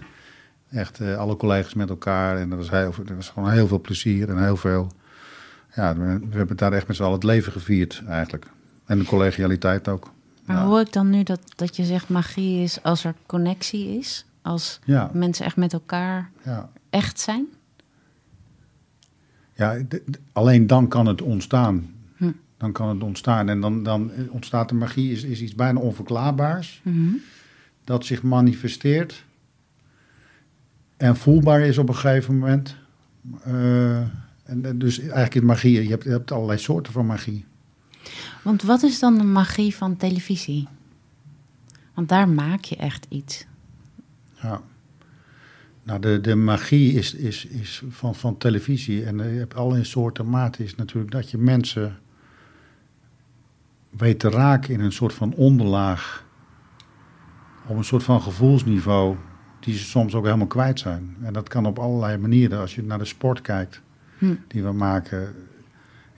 Echt 0.76 1.00
eh, 1.00 1.18
alle 1.18 1.36
collega's 1.36 1.74
met 1.74 1.90
elkaar. 1.90 2.38
En 2.38 2.50
dat 2.50 2.58
was, 2.58 2.70
heel, 2.70 2.94
dat 2.98 3.16
was 3.16 3.30
gewoon 3.30 3.52
heel 3.52 3.68
veel 3.68 3.82
plezier 3.82 4.30
en 4.30 4.44
heel 4.44 4.58
veel. 4.58 4.92
Ja, 5.76 5.96
we, 5.98 6.20
we 6.30 6.38
hebben 6.38 6.58
daar 6.58 6.74
echt 6.74 6.88
met 6.88 6.96
z'n 6.96 7.04
allen 7.04 7.14
het 7.16 7.24
leven 7.24 7.52
gevierd 7.52 8.04
eigenlijk. 8.08 8.48
En 8.86 9.00
de 9.00 9.06
collegialiteit 9.06 9.88
ook. 9.88 10.12
Maar 10.46 10.56
ja. 10.56 10.66
hoor 10.66 10.80
ik 10.80 10.94
dan 10.94 11.10
nu 11.10 11.24
dat, 11.24 11.40
dat 11.56 11.76
je 11.76 11.84
zegt 11.84 12.10
magie 12.10 12.64
is 12.64 12.84
als 12.84 13.04
er 13.04 13.16
connectie 13.26 13.98
is? 13.98 14.26
Als 14.42 14.80
Ja, 14.86 15.10
mensen 15.14 15.46
echt 15.46 15.56
met 15.56 15.74
elkaar 15.74 16.32
ja. 16.44 16.70
echt 16.90 17.20
zijn? 17.20 17.48
ja 19.54 19.78
alleen 20.34 20.68
dan 20.68 20.88
kan 20.88 21.06
het 21.06 21.22
ontstaan. 21.22 21.94
Hm. 22.16 22.32
Dan 22.58 22.72
kan 22.72 22.90
het 22.90 23.04
ontstaan. 23.04 23.50
En 23.50 23.62
dan, 23.62 23.84
dan 23.84 24.12
ontstaat 24.30 24.70
de 24.70 24.76
magie, 24.76 25.12
is, 25.12 25.24
is 25.24 25.42
iets 25.42 25.56
bijna 25.56 25.80
onverklaarbaars. 25.80 26.82
Mhm. 26.84 27.14
Dat 27.84 28.06
zich 28.06 28.24
manifesteert. 28.24 29.25
En 30.98 31.16
voelbaar 31.16 31.62
is 31.62 31.78
op 31.78 31.90
een 31.90 31.96
gegeven 31.96 32.38
moment. 32.38 32.76
Eh, 33.44 33.98
en, 34.44 34.78
dus 34.78 35.00
eigenlijk 35.00 35.36
is 35.36 35.42
magie, 35.42 35.84
je 35.84 35.90
hebt, 35.90 36.04
je 36.04 36.10
hebt 36.10 36.32
allerlei 36.32 36.60
soorten 36.60 36.94
van 36.94 37.06
magie. 37.06 37.46
Want 38.42 38.62
wat 38.62 38.84
is 38.84 39.00
dan 39.00 39.18
de 39.18 39.24
magie 39.24 39.76
van 39.76 39.98
televisie? 39.98 40.68
Want 41.94 42.10
daar 42.10 42.30
maak 42.30 42.64
je 42.64 42.76
echt 42.76 43.06
iets. 43.10 43.46
Ja. 44.42 44.62
Nou, 45.84 46.00
de, 46.00 46.22
de 46.22 46.36
magie 46.36 46.94
is, 46.94 47.14
is, 47.14 47.46
is 47.46 47.84
van, 47.90 48.16
van 48.16 48.38
televisie 48.38 49.06
en 49.06 49.20
eh, 49.20 49.34
je 49.34 49.40
hebt 49.40 49.56
allerlei 49.56 49.84
soorten 49.84 50.30
maten, 50.30 50.64
is 50.64 50.76
natuurlijk 50.76 51.12
dat 51.12 51.32
je 51.32 51.38
mensen 51.38 52.00
weet 53.90 54.20
te 54.20 54.30
raken 54.30 54.74
in 54.74 54.80
een 54.80 54.92
soort 54.92 55.14
van 55.14 55.34
onderlaag, 55.34 56.26
op 57.68 57.78
een 57.78 57.84
soort 57.84 58.04
van 58.04 58.22
gevoelsniveau, 58.22 59.16
die 59.66 59.78
ze 59.78 59.84
soms 59.84 60.14
ook 60.14 60.26
helemaal 60.26 60.48
kwijt 60.48 60.80
zijn. 60.80 61.16
En 61.22 61.34
dat 61.34 61.48
kan 61.48 61.66
op 61.66 61.80
allerlei 61.80 62.18
manieren, 62.18 62.60
als 62.60 62.76
je 62.76 62.84
naar 62.84 62.98
de 62.98 63.06
sport 63.06 63.42
kijkt, 63.42 63.82
Hm. 64.18 64.34
die 64.48 64.64
we 64.64 64.72
maken. 64.72 65.34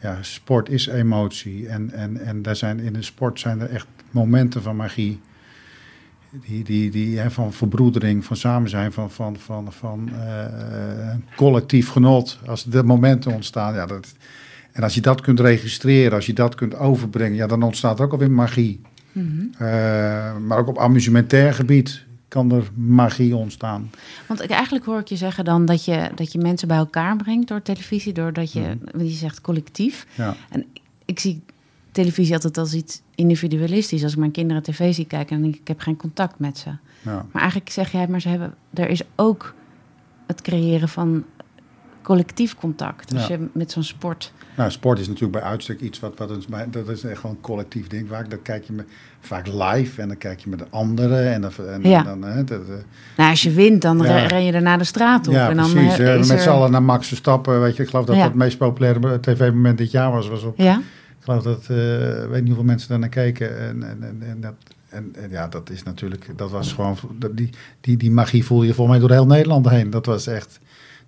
Ja, 0.02 0.18
sport 0.22 0.70
is 0.70 0.88
emotie 0.88 1.68
en, 1.68 1.92
en, 1.92 2.18
en 2.18 2.42
daar 2.42 2.56
zijn, 2.56 2.80
in 2.80 2.94
de 2.94 3.02
sport 3.02 3.40
zijn 3.40 3.60
er 3.60 3.70
echt 3.70 3.88
momenten 4.12 4.62
van 4.62 4.76
magie 4.76 5.20
die, 6.32 6.64
die, 6.64 6.92
die, 6.92 7.20
hè, 7.20 7.32
van 7.32 7.54
verbroedering, 7.54 8.26
van 8.26 8.36
samen 8.36 8.70
zijn, 8.70 8.92
van, 8.92 9.12
van, 9.12 9.38
van, 9.38 9.72
van 9.74 10.10
eh, 10.14 11.16
collectief 11.36 11.90
genot. 11.90 12.40
Als 12.46 12.64
de 12.64 12.84
momenten 12.84 13.34
ontstaan, 13.34 13.74
ja, 13.74 13.86
dat, 13.86 14.14
en 14.72 14.84
als 14.84 14.96
je 14.96 15.02
dat 15.02 15.22
kunt 15.22 15.40
registreren, 15.40 16.14
als 16.14 16.26
je 16.26 16.34
dat 16.34 16.56
kunt 16.56 16.76
overbrengen, 16.76 17.36
ja, 17.36 17.48
dan 17.48 17.64
ontstaat 17.64 18.00
er 18.00 18.06
ook 18.06 18.12
alweer 18.12 18.32
magie. 18.32 18.82
Mhm. 19.12 19.42
Eh, 19.58 20.38
maar 20.38 20.58
ook 20.58 20.68
op 20.68 20.78
amusementair 20.80 21.54
gebied 21.54 22.06
kan 22.28 22.52
er 22.52 22.70
magie 22.76 23.36
ontstaan. 23.36 23.90
Want 24.28 24.44
ik, 24.44 24.50
eigenlijk 24.50 24.86
hoor 24.86 25.00
ik 25.00 25.08
je 25.08 25.16
zeggen 25.16 25.46
dan 25.46 25.66
dat 25.66 25.86
je, 25.86 26.12
dat 26.16 26.32
je 26.32 26.40
mensen 26.40 26.68
bij 26.68 26.78
elkaar 26.78 27.16
brengt 27.16 27.48
door 27.48 27.62
televisie, 27.62 28.14
doordat 28.14 28.52
je, 28.52 28.78
want 28.92 29.10
je 29.10 29.16
zegt 29.16 29.42
collectief. 29.42 30.08
Ja, 30.16 30.36
Ik 31.06 31.20
zie 31.20 31.42
televisie 31.92 32.34
altijd 32.34 32.58
als 32.58 32.74
iets 32.74 33.02
individualistisch. 33.16 34.04
Als 34.04 34.12
ik 34.12 34.18
mijn 34.18 34.32
kinderen 34.32 34.64
tv 34.64 34.94
zie 34.94 35.06
kijken, 35.06 35.34
dan 35.34 35.42
denk 35.42 35.54
ik, 35.54 35.62
ik 35.62 35.68
heb 35.68 35.80
geen 35.80 35.98
contact 35.98 36.40
met 36.40 36.58
ze. 36.58 36.70
ja. 37.02 37.26
Maar 37.32 37.42
eigenlijk 37.42 37.72
zeg 37.72 37.92
jij, 37.92 38.08
maar 38.08 38.22
ze 38.22 38.30
hebben, 38.30 38.56
er 38.74 38.90
is 38.90 39.02
ook 39.16 39.54
het 40.28 40.42
creëren 40.42 40.90
van 40.90 41.24
collectief 42.08 42.56
contact. 42.56 43.14
Als 43.14 43.28
Ja. 43.28 43.36
je 43.36 43.48
met 43.52 43.72
zo'n 43.72 43.84
sport. 43.84 44.32
Nou, 44.58 44.72
sport 44.72 45.00
is 45.00 45.08
natuurlijk 45.08 45.40
bij 45.40 45.50
uitstek 45.50 45.80
iets 45.80 46.00
wat, 46.00 46.18
wat 46.18 46.30
is 46.32 46.46
dat 46.72 46.90
is 46.90 47.04
echt 47.04 47.20
gewoon 47.20 47.36
een 47.36 47.42
collectief 47.42 47.88
ding. 47.88 48.08
Vaak, 48.08 48.30
dan 48.30 48.42
kijk 48.42 48.64
je 48.64 48.74
met, 48.74 48.86
vaak 49.20 49.48
live 49.48 50.02
en 50.02 50.08
dan 50.08 50.18
kijk 50.18 50.40
je 50.40 50.50
met 50.50 50.60
de 50.60 50.66
anderen. 50.70 51.34
En 51.34 51.42
dan, 51.42 51.52
en 51.68 51.90
Ja. 51.90 52.04
dan, 52.04 52.22
hè, 52.24 52.44
dat, 52.44 52.62
eh, 52.62 52.76
Nou, 53.18 53.30
als 53.30 53.42
je 53.42 53.52
wint, 53.52 53.82
dan 53.82 53.98
Ja. 53.98 54.26
ren 54.26 54.44
je 54.44 54.52
daarna 54.52 54.78
de 54.78 54.84
straat 54.84 55.28
op. 55.28 55.34
Ja, 55.34 55.50
en 55.50 55.56
dan 55.58 55.72
precies. 55.72 56.00
eh, 56.00 56.16
is 56.20 56.28
met 56.28 56.38
er- 56.38 56.44
z'n 56.44 56.50
allen 56.50 56.72
naar 56.72 56.84
Max 56.84 57.08
Verstappen. 57.08 57.62
Weet 57.62 57.76
je, 57.76 57.84
ik 57.84 57.90
geloof 57.90 58.06
dat 58.06 58.16
dat 58.16 58.26
het 58.26 58.34
meest 58.36 58.58
populaire 58.58 59.20
tv-moment 59.20 59.78
dit 59.78 59.92
jaar 59.92 60.12
was. 60.12 60.28
was 60.28 60.44
op, 60.44 60.58
Ja, 60.58 60.78
ik 60.78 61.24
geloof 61.24 61.44
dat, 61.44 61.62
eh, 61.62 61.68
weet 61.68 62.40
niet 62.40 62.46
hoeveel 62.48 62.64
mensen 62.64 62.90
daar 62.90 63.00
naar 63.00 63.10
keken. 63.10 63.60
En, 63.60 63.84
en, 63.84 63.98
en, 64.04 64.18
en 64.30 64.42
dat, 64.42 64.54
en, 64.90 65.10
en 65.16 65.30
ja, 65.30 65.48
dat 65.48 65.70
is 65.70 65.84
natuurlijk, 65.84 66.26
dat 66.36 66.52
was 66.52 66.74
gewoon, 66.74 66.98
die, 67.34 67.50
die, 67.82 67.98
die 67.98 68.12
magie 68.12 68.46
voel 68.46 68.64
je 68.64 68.74
volgens 68.74 68.98
mij 68.98 69.08
door 69.08 69.18
heel 69.18 69.28
Nederland 69.28 69.70
heen. 69.70 69.90
Dat 69.90 70.06
was 70.06 70.28
echt 70.28 70.60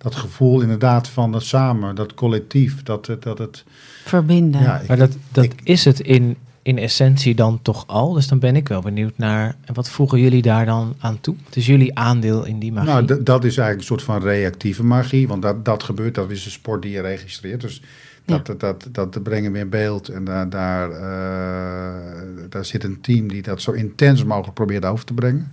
dat 0.02 0.14
gevoel 0.14 0.60
inderdaad 0.60 1.08
van 1.08 1.32
dat 1.32 1.42
samen, 1.42 1.94
dat 1.94 2.14
collectief, 2.14 2.82
dat, 2.82 3.06
het- 3.06 3.22
dat 3.22 3.38
het, 3.38 3.64
Verbinden. 4.04 4.60
ja, 4.62 4.78
ik- 4.80 4.88
Maar 4.88 4.96
dat, 4.96 5.16
dat 5.32 5.44
ik- 5.44 5.60
is 5.64 5.84
het 5.84 6.00
in, 6.00 6.36
in 6.62 6.78
essentie 6.78 7.34
dan 7.34 7.58
toch 7.62 7.86
al. 7.86 8.12
Dus 8.12 8.28
dan 8.28 8.38
ben 8.38 8.56
ik 8.56 8.68
wel 8.68 8.80
benieuwd 8.80 9.18
naar. 9.18 9.56
En 9.64 9.74
wat 9.74 9.88
voegen 9.90 10.20
jullie 10.20 10.42
daar 10.42 10.66
dan 10.66 10.94
aan 10.98 11.20
toe? 11.20 11.34
Wat 11.44 11.56
is 11.56 11.66
jullie 11.66 11.98
aandeel 11.98 12.44
in 12.44 12.58
die 12.58 12.72
magie? 12.72 12.90
Nou, 12.90 13.22
dat 13.22 13.44
is 13.44 13.56
eigenlijk 13.56 13.78
een 13.78 13.96
soort 13.98 14.02
van 14.02 14.22
reactieve 14.22 14.84
magie. 14.84 15.28
Want 15.28 15.42
dat, 15.42 15.64
dat 15.64 15.82
gebeurt, 15.82 16.14
dat 16.14 16.30
is 16.30 16.44
een 16.44 16.50
sport 16.50 16.82
die 16.82 16.90
je 16.90 17.00
registreert. 17.00 17.60
Dus 17.60 17.82
dat, 18.24 18.46
dat, 18.46 18.60
dat, 18.60 18.92
dat 18.92 19.22
brengen 19.22 19.52
we 19.52 19.58
in 19.58 19.68
beeld. 19.68 20.08
En 20.08 20.24
daar, 20.24 20.50
daar, 20.50 20.90
eh, 20.90 22.40
daar 22.48 22.64
zit 22.64 22.84
een 22.84 23.00
team 23.00 23.28
die 23.28 23.42
dat 23.42 23.62
zo 23.62 23.70
intens 23.72 24.24
mogelijk 24.24 24.54
probeert 24.54 24.84
over 24.84 25.04
te 25.04 25.14
brengen. 25.14 25.52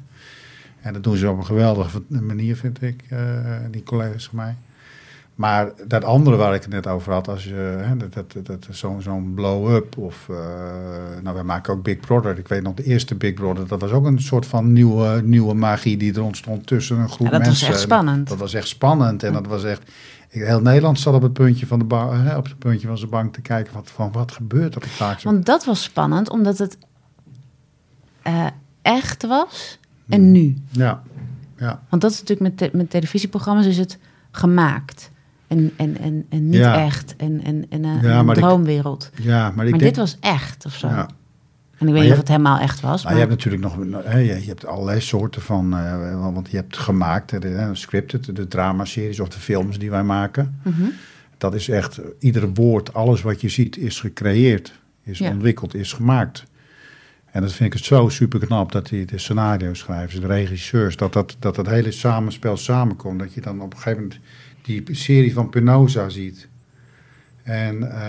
En 0.82 0.94
dat 0.94 1.04
doen 1.04 1.18
ze 1.18 1.30
op 1.30 1.38
een 1.38 1.46
geweldige 1.46 2.02
manier, 2.08 2.56
vind 2.56 2.82
ik, 2.82 3.04
eh, 3.10 3.20
die 3.72 3.84
collega's 3.84 4.26
van 4.28 4.36
mij. 4.36 4.56
Maar 5.36 5.72
dat 5.88 6.04
andere 6.04 6.36
waar 6.36 6.54
ik 6.56 6.62
het 6.62 6.72
net 6.72 6.88
over 6.88 7.14
had, 7.14 7.28
als 7.28 7.44
je, 7.44 7.54
hè, 7.82 7.98
dat, 7.98 8.14
dat, 8.14 8.46
dat, 8.46 8.68
zo'n 8.70 9.02
zo'n 9.02 9.34
blow-up 9.34 9.98
of, 9.98 10.30
eh, 10.30 10.36
nou 11.24 11.36
wij 11.36 11.44
maken 11.44 11.74
ook 11.74 11.84
Big 11.84 12.00
Brother. 12.00 12.38
Ik 12.38 12.48
weet 12.48 12.64
nog, 12.64 12.74
de 12.74 12.84
eerste 12.84 13.16
Big 13.16 13.34
Brother, 13.34 13.68
dat 13.68 13.82
was 13.82 13.92
ook 13.92 14.06
een 14.06 14.22
soort 14.22 14.46
van 14.46 14.74
nieuwe, 14.74 15.22
nieuwe 15.24 15.54
magie 15.54 15.98
die 15.98 16.14
er 16.14 16.22
ontstond 16.24 16.68
tussen 16.68 16.98
een 17.00 17.10
groep 17.10 17.28
Ja, 17.28 17.32
dat 17.32 17.40
was 17.40 17.48
mensen. 17.48 17.68
echt 17.68 17.80
spannend. 17.80 18.28
Dat 18.28 18.38
was 18.38 18.54
echt 18.54 18.68
spannend 18.68 19.24
en 19.24 19.34
dat 19.34 19.48
was 19.48 19.64
echt, 19.64 19.92
heel 20.30 20.62
Nederland 20.62 21.00
zat 21.00 21.14
op 21.14 21.22
het 21.22 21.34
puntje 21.34 21.68
van 21.68 21.80
de 21.80 21.86
ba- 21.86 22.18
hè, 22.22 22.38
op 22.38 22.44
het 22.46 22.60
puntje 22.60 22.88
van 22.88 22.98
zijn 22.98 23.10
bank 23.10 23.34
te 23.34 23.42
kijken 23.42 23.74
van, 23.74 23.86
van 23.86 24.12
wat 24.12 24.32
gebeurt 24.32 24.76
er 24.76 24.88
vaak 24.88 25.20
zo. 25.20 25.30
Want 25.32 25.46
dat 25.46 25.66
was 25.66 25.84
spannend, 25.84 26.30
omdat 26.30 26.58
het 26.58 26.78
eh, 28.22 28.46
echt 28.82 29.28
was. 29.28 29.80
En 30.10 30.32
nu. 30.32 30.56
Ja, 30.72 31.02
ja. 31.58 31.82
Want 31.90 32.02
dat 32.02 32.12
is 32.12 32.20
natuurlijk 32.20 32.50
met, 32.50 32.58
te- 32.72 32.78
met 32.78 32.90
televisieprogramma's 32.90 33.66
is 33.66 33.78
het 33.78 33.98
gemaakt. 34.32 35.12
En, 35.48 35.72
en, 35.78 35.98
en, 35.98 36.26
en 36.30 36.46
niet 36.50 36.60
Ja. 36.60 36.86
echt. 36.86 37.16
En, 37.16 37.44
en, 37.44 37.66
en, 37.70 37.86
eh, 37.86 38.02
Ja, 38.04 38.20
een 38.20 38.30
ik- 38.30 38.36
droomwereld. 38.36 39.10
ja, 39.22 39.40
maar 39.42 39.50
ik 39.50 39.56
maar 39.56 39.66
denk, 39.66 39.82
dit 39.82 39.96
was 39.96 40.18
echt 40.20 40.66
of 40.66 40.74
zo. 40.76 40.88
ja. 40.88 41.10
En 41.78 41.88
ik 41.88 41.94
weet 41.94 42.04
niet 42.04 42.12
of 42.12 42.18
het 42.18 42.28
helemaal 42.28 42.60
echt 42.60 42.80
was. 42.82 43.04
Maar 43.04 43.14
Maar 43.14 43.22
je 43.22 43.28
hebt 43.28 43.44
natuurlijk 43.44 43.64
nog, 43.64 44.04
je, 44.14 44.44
hebt 44.48 44.66
allerlei 44.66 45.02
soorten 45.02 45.42
van, 45.42 45.74
eh, 45.78 46.22
want 46.34 46.50
je 46.52 46.58
hebt 46.58 46.78
gemaakt, 46.78 47.42
de, 47.42 47.70
scripted, 47.74 48.36
de 48.36 48.48
dramaseries 48.48 49.20
of 49.20 49.30
de 49.30 49.40
films 49.40 49.80
die 49.80 49.90
wij 49.90 50.04
maken. 50.04 50.60
Mhm. 50.64 50.84
Dat 51.38 51.54
is 51.54 51.70
echt, 51.70 52.00
iedere 52.20 52.50
woord, 52.54 52.94
alles 52.94 53.22
wat 53.22 53.42
je 53.42 53.50
ziet 53.50 53.78
is 53.78 54.00
gecreëerd, 54.00 54.80
is 55.04 55.22
ontwikkeld, 55.22 55.76
is 55.76 55.94
gemaakt. 55.94 56.44
En 57.38 57.44
dat 57.44 57.54
vind 57.54 57.74
ik 57.74 57.78
het 57.80 57.86
zo 57.86 58.10
super 58.10 58.40
knap 58.40 58.72
dat 58.72 58.88
die 58.88 59.06
de 59.06 59.18
scenario 59.18 59.74
schrijvers, 59.74 60.20
de 60.20 60.28
regisseurs, 60.28 60.96
dat 60.96 61.14
dat, 61.14 61.36
dat 61.40 61.56
dat 61.56 61.68
hele 61.68 61.92
samenspel 61.92 62.58
samenkomt. 62.58 63.20
Dat 63.20 63.34
je 63.34 63.42
dan 63.42 63.62
op 63.62 63.74
een 63.74 63.78
gegeven 63.78 64.02
moment 64.02 64.20
die 64.62 64.84
serie 64.92 65.34
van 65.34 65.50
Penosa 65.50 66.10
ziet. 66.10 66.48
En 67.48 67.84
eh, 67.92 68.00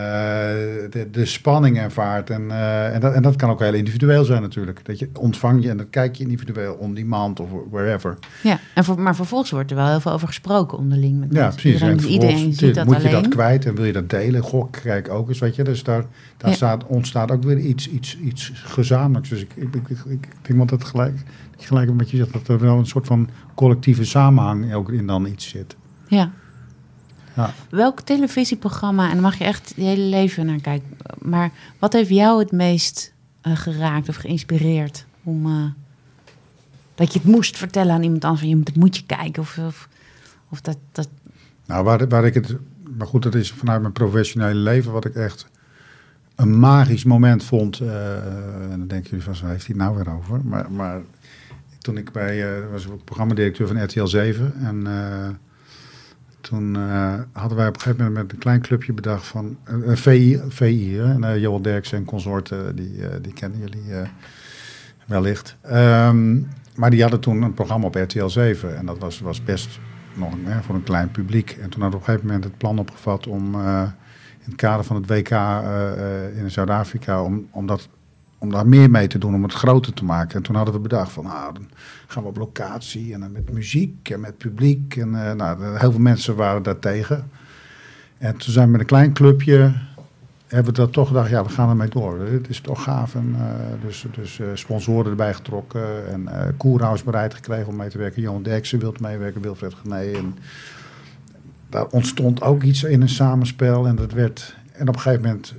de, 0.90 1.08
de 1.10 1.24
spanning 1.24 1.78
ervaart. 1.78 2.30
En, 2.30 2.50
eh, 2.50 2.94
en, 2.94 3.00
dat, 3.00 3.14
en 3.14 3.22
dat 3.22 3.36
kan 3.36 3.50
ook 3.50 3.60
heel 3.60 3.74
individueel 3.74 4.24
zijn 4.24 4.42
natuurlijk. 4.42 4.84
Dat 4.84 4.98
je 4.98 5.10
ontvang 5.18 5.62
je 5.62 5.70
en 5.70 5.76
dat 5.76 5.90
kijk 5.90 6.14
je 6.14 6.24
individueel, 6.24 6.74
on 6.74 6.94
demand 6.94 7.40
of 7.40 7.48
wherever. 7.70 8.16
Ja, 8.42 8.58
en 8.74 8.84
voor, 8.84 9.00
maar 9.00 9.16
vervolgens 9.16 9.50
wordt 9.50 9.70
er 9.70 9.76
wel 9.76 9.88
heel 9.88 10.00
veel 10.00 10.12
over 10.12 10.26
gesproken 10.26 10.78
onderling. 10.78 11.18
Met 11.20 11.32
Ja, 11.32 11.40
mensen. 11.42 11.60
precies. 11.60 11.80
Iedereen, 11.80 11.98
en 11.98 12.08
iedereen 12.08 12.52
ziet 12.54 12.74
dat 12.74 12.86
moet 12.86 13.02
je 13.02 13.08
dat 13.10 13.28
kwijt 13.28 13.66
en 13.66 13.74
wil 13.74 13.84
je 13.84 13.92
dat 13.92 14.10
delen? 14.10 14.42
Goh, 14.42 14.70
kijk 14.70 15.08
ook 15.10 15.28
eens, 15.28 15.38
weet 15.38 15.56
je. 15.56 15.62
Dus 15.64 15.82
daar, 15.82 16.04
daar 16.36 16.50
Ja. 16.50 16.56
staat, 16.56 16.86
ontstaat 16.86 17.30
ook 17.30 17.42
weer 17.42 17.58
iets, 17.58 17.88
iets, 17.90 18.18
iets 18.18 18.52
gezamenlijks. 18.54 19.28
Dus 19.28 19.40
ik, 19.40 19.50
ik, 19.54 19.74
ik, 19.74 19.88
ik, 19.88 19.98
ik 20.06 20.28
denk 20.42 20.58
dat 20.58 20.70
het 20.70 20.84
gelijk, 20.88 21.16
dat 21.50 21.60
je 21.60 21.66
gelijk 21.66 21.92
met 21.92 22.10
je 22.10 22.16
zegt 22.16 22.32
dat 22.32 22.48
er 22.48 22.58
wel 22.60 22.78
een 22.78 22.86
soort 22.86 23.06
van 23.06 23.28
collectieve 23.54 24.04
samenhang 24.04 24.74
ook 24.74 24.90
in 24.92 25.06
dan 25.06 25.26
iets 25.26 25.48
zit. 25.48 25.76
Ja. 26.08 26.30
Ja. 27.38 27.52
Welk 27.70 28.00
televisieprogramma, 28.00 29.06
en 29.06 29.12
daar 29.12 29.22
mag 29.22 29.38
je 29.38 29.44
echt 29.44 29.72
je 29.76 29.82
hele 29.82 30.02
leven 30.02 30.46
naar 30.46 30.60
kijken, 30.60 30.96
maar 31.18 31.50
wat 31.78 31.92
heeft 31.92 32.08
jou 32.08 32.38
het 32.38 32.52
meest 32.52 33.12
eh, 33.40 33.56
geraakt 33.56 34.08
of 34.08 34.16
geïnspireerd 34.16 35.06
om 35.22 35.46
eh, 35.46 35.64
dat 36.94 37.12
je 37.12 37.18
het 37.18 37.28
moest 37.28 37.56
vertellen 37.56 37.94
aan 37.94 38.02
iemand 38.02 38.24
anders 38.24 38.40
van 38.40 38.50
je 38.50 38.56
moet, 38.56 38.68
het 38.68 38.76
moet 38.76 38.96
je 38.96 39.06
kijken 39.06 39.42
of, 39.42 39.58
of, 39.58 39.88
of 40.48 40.60
dat, 40.60 40.76
dat 40.92 41.08
Nou, 41.66 41.84
waar, 41.84 42.08
waar 42.08 42.24
ik 42.24 42.34
het, 42.34 42.56
maar 42.96 43.06
goed, 43.06 43.22
dat 43.22 43.34
is 43.34 43.52
vanuit 43.52 43.80
mijn 43.80 43.92
professionele 43.92 44.54
leven 44.60 44.92
wat 44.92 45.04
ik 45.04 45.14
echt 45.14 45.46
een 46.34 46.58
magisch 46.58 47.04
moment 47.04 47.44
vond. 47.44 47.80
eh, 47.80 48.72
en 48.72 48.78
dan 48.78 48.86
denken 48.86 49.10
jullie 49.10 49.24
van, 49.24 49.34
waar 49.40 49.50
heeft 49.50 49.66
hij 49.66 49.76
het 49.76 49.84
nou 49.84 49.96
weer 49.96 50.14
over? 50.14 50.40
Maar, 50.44 50.72
maar 50.72 51.00
toen 51.78 51.96
ik 51.96 52.12
bij, 52.12 52.56
eh 52.56 52.70
was 52.70 52.84
ik 52.86 53.04
programmadirecteur 53.04 53.66
van 53.66 53.84
RTL 53.84 54.04
7 54.04 54.54
en 54.60 54.86
toen 56.48 56.76
eh, 56.76 57.14
hadden 57.32 57.58
wij 57.58 57.68
op 57.68 57.74
een 57.74 57.80
gegeven 57.80 58.04
moment 58.04 58.22
met 58.22 58.32
een 58.32 58.38
klein 58.38 58.60
clubje 58.60 58.92
bedacht 58.92 59.26
van 59.26 59.56
een, 59.64 59.88
een 59.88 59.96
VI, 59.96 60.40
VI 60.48 60.96
hè, 60.96 61.38
uh, 61.40 61.60
Derksen 61.62 61.98
en 61.98 62.04
consorten, 62.04 62.76
die, 62.76 63.06
eh, 63.06 63.16
die 63.22 63.32
kennen 63.32 63.58
jullie 63.58 63.94
eh, 63.94 64.08
wellicht. 65.06 65.56
Ehm, 65.62 66.40
maar 66.74 66.90
die 66.90 67.00
hadden 67.00 67.20
toen 67.20 67.42
een 67.42 67.54
programma 67.54 67.86
op 67.86 67.94
RTL 67.94 68.26
7 68.26 68.76
en 68.76 68.86
dat 68.86 68.98
was, 68.98 69.20
was 69.20 69.44
best 69.44 69.78
nog 70.18 70.34
hè, 70.44 70.62
voor 70.62 70.74
een 70.74 70.82
klein 70.82 71.10
publiek. 71.10 71.50
En 71.50 71.70
toen 71.70 71.82
hadden 71.82 71.90
we 71.90 71.96
op 71.96 72.00
een 72.00 72.04
gegeven 72.04 72.26
moment 72.26 72.44
het 72.44 72.58
plan 72.58 72.78
opgevat 72.78 73.26
om 73.26 73.54
eh, 73.54 73.82
in 74.38 74.44
het 74.44 74.56
kader 74.56 74.84
van 74.84 74.96
het 74.96 75.06
WK 75.06 75.30
eh, 75.30 76.26
eh, 76.26 76.38
in 76.38 76.50
Zuid-Afrika, 76.50 77.22
om, 77.22 77.48
om, 77.50 77.66
dat, 77.66 77.88
om 78.38 78.50
daar 78.50 78.66
meer 78.66 78.90
mee 78.90 79.06
te 79.06 79.18
doen, 79.18 79.34
om 79.34 79.42
het 79.42 79.52
groter 79.52 79.92
te 79.92 80.04
maken. 80.04 80.36
En 80.36 80.42
toen 80.42 80.56
hadden 80.56 80.74
we 80.74 80.80
bedacht 80.80 81.12
van, 81.12 81.24
nou, 81.24 81.54
dan 81.54 81.68
gaan 82.06 82.22
we 82.22 82.28
op 82.28 82.36
locatie 82.36 83.14
en 83.14 83.20
dan 83.20 83.32
met 83.32 83.52
muziek 83.52 84.10
en 84.10 84.20
met 84.20 84.38
publiek. 84.38 84.96
En 84.96 85.28
eh, 85.28 85.34
nou, 85.34 85.78
heel 85.78 85.90
veel 85.90 86.00
mensen 86.00 86.36
waren 86.36 86.62
daar 86.62 86.78
tegen. 86.78 87.30
En 88.18 88.36
toen 88.36 88.52
zijn 88.52 88.64
we 88.64 88.70
met 88.70 88.80
een 88.80 88.86
klein 88.86 89.12
clubje, 89.12 89.72
hebben 90.48 90.74
we 90.74 90.80
dat 90.80 90.92
toch 90.92 91.06
gedacht, 91.06 91.30
ja, 91.30 91.42
we 91.42 91.48
gaan 91.48 91.68
ermee 91.68 91.88
door. 91.88 92.20
Het 92.20 92.48
is 92.48 92.60
toch 92.60 92.82
gaaf. 92.82 93.14
En, 93.14 93.36
uh, 93.38 93.42
dus 93.84 94.06
dus 94.14 94.38
uh, 94.38 94.46
sponsoren 94.54 95.10
erbij 95.10 95.34
getrokken 95.34 96.08
en 96.08 96.22
uh, 96.22 96.42
Koerhuis 96.56 97.02
bereid 97.02 97.34
gekregen 97.34 97.66
om 97.66 97.76
mee 97.76 97.88
te 97.88 97.98
werken. 97.98 98.22
Johan 98.22 98.42
Derksen 98.42 98.78
wil 98.78 98.94
meewerken, 99.00 99.40
Wilfred 99.40 99.74
Gené. 99.74 100.10
En 100.10 100.38
daar 101.68 101.86
ontstond 101.86 102.42
ook 102.42 102.62
iets 102.62 102.82
in 102.82 103.00
een 103.00 103.08
samenspel. 103.08 103.86
En 103.86 103.96
dat 103.96 104.12
werd, 104.12 104.56
en 104.72 104.88
op 104.88 104.94
een 104.94 105.00
gegeven 105.00 105.24
moment 105.24 105.54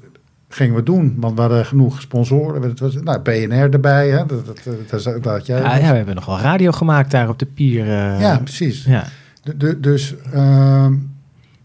gingen 0.49 0.75
we 0.75 0.83
doen, 0.83 1.15
want 1.17 1.35
we 1.35 1.41
hadden 1.41 1.65
genoeg 1.65 2.01
sponsoren. 2.01 2.61
Het 2.61 2.79
was, 2.79 2.95
nou, 2.95 3.19
BNR 3.19 3.69
erbij, 3.73 4.09
hè? 4.09 4.25
Dat, 4.25 4.45
dat, 4.45 4.59
dat, 4.63 5.03
dat, 5.03 5.23
dat 5.23 5.45
jij 5.45 5.61
ja, 5.61 5.75
ja, 5.75 5.89
we 5.89 5.95
hebben 5.95 6.15
nog 6.15 6.25
wel 6.25 6.39
radio 6.39 6.71
gemaakt 6.71 7.11
daar 7.11 7.29
op 7.29 7.39
de 7.39 7.45
pier. 7.45 7.85
Uh, 7.85 8.21
ja, 8.21 8.37
precies. 8.37 8.83
Ja. 8.83 9.03
De, 9.43 9.57
de, 9.57 9.79
dus, 9.79 10.15
uh, 10.33 10.83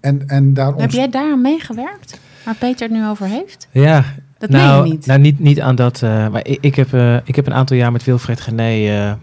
en, 0.01 0.23
en 0.27 0.55
daar 0.55 0.75
Heb 0.75 0.91
jij 0.91 1.09
daar 1.09 1.33
aan 1.33 1.41
meegewerkt? 1.41 2.21
Waar 2.45 2.55
Peter 2.55 2.89
het 2.89 2.97
nu 2.97 3.07
over 3.07 3.27
heeft? 3.27 3.69
Ja. 3.71 4.05
Dat 4.39 4.51
nou, 4.51 4.83
meen 4.83 4.87
je 4.87 4.93
niet. 4.93 5.07
Nou, 5.07 5.21
niet, 5.21 5.39
niet 5.39 5.61
aan 5.61 5.75
dat. 5.75 6.01
Uh, 6.03 6.29
maar 6.29 6.47
ik, 6.47 6.59
ik, 6.61 6.75
heb, 6.75 6.93
uh, 6.93 7.17
ik 7.25 7.37
heb 7.37 7.47
een 7.47 7.55
aantal 7.55 7.77
jaar 7.77 7.93
met 7.93 8.05
Wilfred 8.05 8.41
Gené 8.41 9.17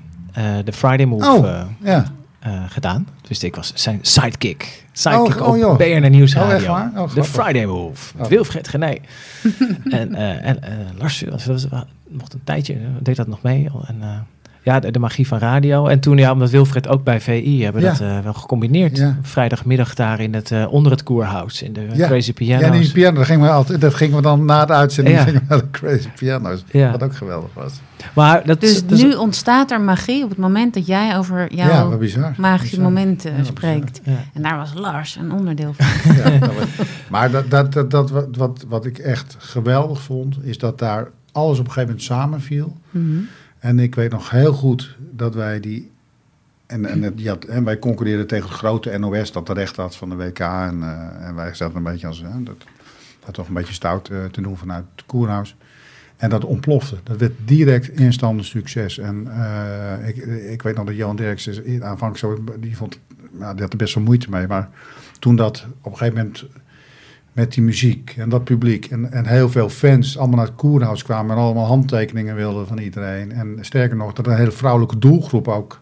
de 0.64 0.74
Friday 0.74 1.06
Move 1.06 1.26
oh, 1.26 1.62
ja. 1.84 2.06
gedaan. 2.68 3.08
Dus 3.32 3.44
ik 3.44 3.56
was 3.56 3.72
zijn 3.76 4.00
sidekick. 4.02 4.84
Sidekick 4.92 5.42
oh, 5.42 5.58
op 5.58 5.64
oh, 5.64 5.78
BNR 5.78 6.10
Nieuwsradio. 6.10 6.72
Oh, 6.72 6.88
oh, 6.96 7.16
de 7.16 7.24
Friday 7.24 7.66
Move. 7.66 8.18
Met 8.18 8.28
Wilfred 8.28 8.74
en 8.74 10.12
uh, 10.12 10.48
en 10.48 10.60
Lars 10.98 11.22
was, 11.22 11.46
was, 11.46 11.66
was, 11.66 11.84
mocht 12.08 12.34
een 12.34 12.44
tijdje, 12.44 12.78
deed 13.00 13.16
dat 13.16 13.28
nog 13.28 13.42
mee. 13.42 13.70
En, 13.88 14.28
ja, 14.64 14.80
de, 14.80 14.92
de, 14.92 15.00
magie 15.00 15.28
van 15.28 15.38
radio. 15.38 15.88
En 15.88 16.00
toen, 16.00 16.18
ja, 16.18 16.32
omdat 16.32 16.50
Wilfred 16.50 16.88
ook 16.88 17.04
bij 17.04 17.22
VI 17.22 17.64
hebben 17.64 17.82
ja. 17.82 17.90
dat 17.90 18.02
uh, 18.02 18.20
wel 18.20 18.34
gecombineerd. 18.34 18.98
Ja. 18.98 19.18
Vrijdagmiddag 19.22 19.94
daar 19.94 20.20
in 20.20 20.34
het, 20.34 20.52
uh, 20.52 20.74
onder 20.74 20.92
het 20.92 21.04
koerhuis, 21.04 21.62
in 21.62 21.74
de 21.74 21.88
ja. 21.94 22.08
Crazy 22.08 22.34
Piano's. 22.34 22.66
Ja, 22.66 22.72
die 22.72 22.92
piano, 22.92 23.18
dat 23.18 23.26
gingen 23.26 23.42
we, 23.42 23.50
altijd, 23.50 23.82
dat 23.82 23.94
gingen 23.94 24.16
we 24.16 24.22
dan 24.22 24.46
na 24.46 24.66
de 24.66 24.74
uitzending 24.74 25.18
ja. 25.18 25.24
gingen 25.24 25.40
we 25.40 25.46
naar 25.50 25.58
de 25.58 25.70
Crazy 25.72 26.10
Piano's. 26.10 26.64
Ja. 26.72 26.92
Wat 26.92 27.04
ook 27.04 27.16
geweldig 27.16 27.50
was. 27.54 27.74
Maar 28.14 28.46
dat 28.46 28.62
dus 28.62 28.72
is, 28.72 28.86
dat 28.86 29.00
nu 29.00 29.10
is, 29.10 29.18
ontstaat 29.18 29.72
er 29.72 29.82
magie 29.82 30.24
op 30.24 30.30
het 30.30 30.38
moment 30.38 30.74
dat 30.74 30.86
jij 30.86 31.18
over 31.18 31.54
jouw 31.54 31.68
ja, 31.68 31.84
magische 32.38 32.76
bizar. 32.76 32.92
momenten 32.92 33.38
ja, 33.38 33.44
spreekt. 33.44 34.02
Ja. 34.04 34.24
En 34.34 34.42
daar 34.42 34.58
was 34.58 34.74
Lars 34.76 35.16
een 35.16 35.32
onderdeel 35.32 35.74
van. 35.78 36.16
ja, 36.16 36.38
dat 36.40 36.54
was, 36.54 36.88
maar 37.10 37.32
dat, 37.32 37.50
dat, 37.50 37.74
dat, 37.74 37.92
dat, 37.92 38.10
wat, 38.10 38.28
wat, 38.32 38.66
wat 38.68 38.86
ik 38.86 38.98
echt 38.98 39.36
geweldig 39.40 40.02
vond, 40.02 40.38
is 40.44 40.58
dat 40.58 40.80
daar 40.80 41.08
alles 41.32 41.60
op 41.60 41.66
een 41.66 41.72
gegeven 41.72 41.90
moment 41.90 42.04
samenviel. 42.04 42.78
Mm 42.92 43.02
-hmm. 43.12 43.28
En 43.62 43.80
ik 43.80 43.96
weet 43.96 44.12
nog 44.12 44.30
heel 44.30 44.54
goed 44.54 44.98
dat 45.12 45.36
wij 45.36 45.60
die. 45.60 45.92
En, 46.66 46.86
en, 46.86 47.28
had, 47.28 47.44
en 47.44 47.64
wij 47.64 47.80
concurreerden 47.80 48.28
tegen 48.28 48.50
het 48.50 48.58
grote 48.58 48.98
NOS 48.98 49.32
dat 49.32 49.48
de 49.48 49.54
recht 49.54 49.76
had 49.76 49.96
van 49.96 50.10
de 50.10 50.16
WK. 50.16 50.40
En, 50.40 50.78
uh, 50.80 51.28
en 51.28 51.36
wij 51.36 51.54
zaten 51.54 51.76
een 51.76 51.84
beetje 51.84 52.08
als. 52.08 52.24
Dat, 52.44 52.64
dat 53.26 53.34
toch 53.34 53.48
een 53.48 53.54
beetje 53.54 53.74
stout 53.74 54.10
uh, 54.10 54.26
te 54.26 54.42
doen 54.42 54.58
vanuit 54.58 54.86
het 54.96 55.06
Koerhuis. 55.06 55.56
En 56.18 56.30
dat 56.30 56.46
ontplofte. 56.46 56.96
Dat 57.04 57.18
werd 57.18 57.34
direct 57.46 58.00
instant 58.00 58.40
een 58.40 58.46
succes. 58.46 58.98
En 58.98 59.28
uh, 59.28 60.08
ik, 60.08 60.16
ik 60.52 60.62
weet 60.62 60.76
nog 60.76 60.86
dat 60.86 60.96
Johan 60.96 61.16
Derksen 61.16 61.84
aanvankelijk 61.84 62.18
zo. 62.18 62.44
Die, 62.60 62.78
vond, 62.78 63.00
nou, 63.32 63.54
die 63.54 63.62
had 63.62 63.72
er 63.72 63.78
best 63.78 63.96
wel 63.96 64.04
moeite 64.04 64.30
mee. 64.30 64.48
Maar 64.48 64.70
toen 65.20 65.36
dat 65.36 65.66
op 65.82 65.92
een 65.92 65.98
gegeven 65.98 66.18
moment 66.18 66.46
met 67.34 67.54
die 67.54 67.64
muziek 67.64 68.14
en 68.18 68.30
dat 68.30 68.44
publiek. 68.44 68.86
En, 68.86 69.12
en 69.12 69.26
heel 69.26 69.50
veel 69.50 69.70
fans 69.70 70.18
allemaal 70.18 70.38
naar 70.38 70.46
het 70.46 70.56
Koerhuis 70.56 71.04
kwamen 71.04 71.36
en 71.36 71.42
allemaal 71.42 71.66
handtekeningen 71.66 72.36
wilden 72.36 72.68
van 72.68 72.78
iedereen. 72.78 73.32
En 73.32 73.58
sterker 73.62 73.98
nog, 73.98 74.14
dat 74.14 74.28
een 74.28 74.36
hele 74.36 74.52
vrouwelijke 74.52 74.98
doelgroep 74.98 75.48
ook 75.48 75.82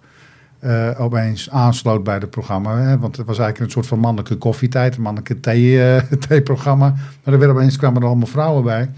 eh, 0.60 0.90
opeens 0.98 1.50
aansloot 1.50 2.04
bij 2.04 2.16
het 2.16 2.30
programma. 2.30 2.78
Hè? 2.78 3.00
Want 3.00 3.18
het 3.18 3.26
was 3.26 3.38
eigenlijk 3.38 3.66
een 3.66 3.74
soort 3.74 3.88
van 3.88 4.00
mannelijke 4.00 4.36
koffietijd, 4.36 4.96
een 4.96 5.02
mannelijke 5.02 5.40
thee, 5.40 5.84
eh, 5.84 6.12
theeprogramma. 6.28 6.90
Maar 7.24 7.34
er 7.34 7.40
werden 7.40 7.58
opeens 7.58 7.78
kwamen 7.78 8.02
er 8.02 8.08
allemaal 8.08 8.28
vrouwen 8.28 8.64
bij. 8.64 8.90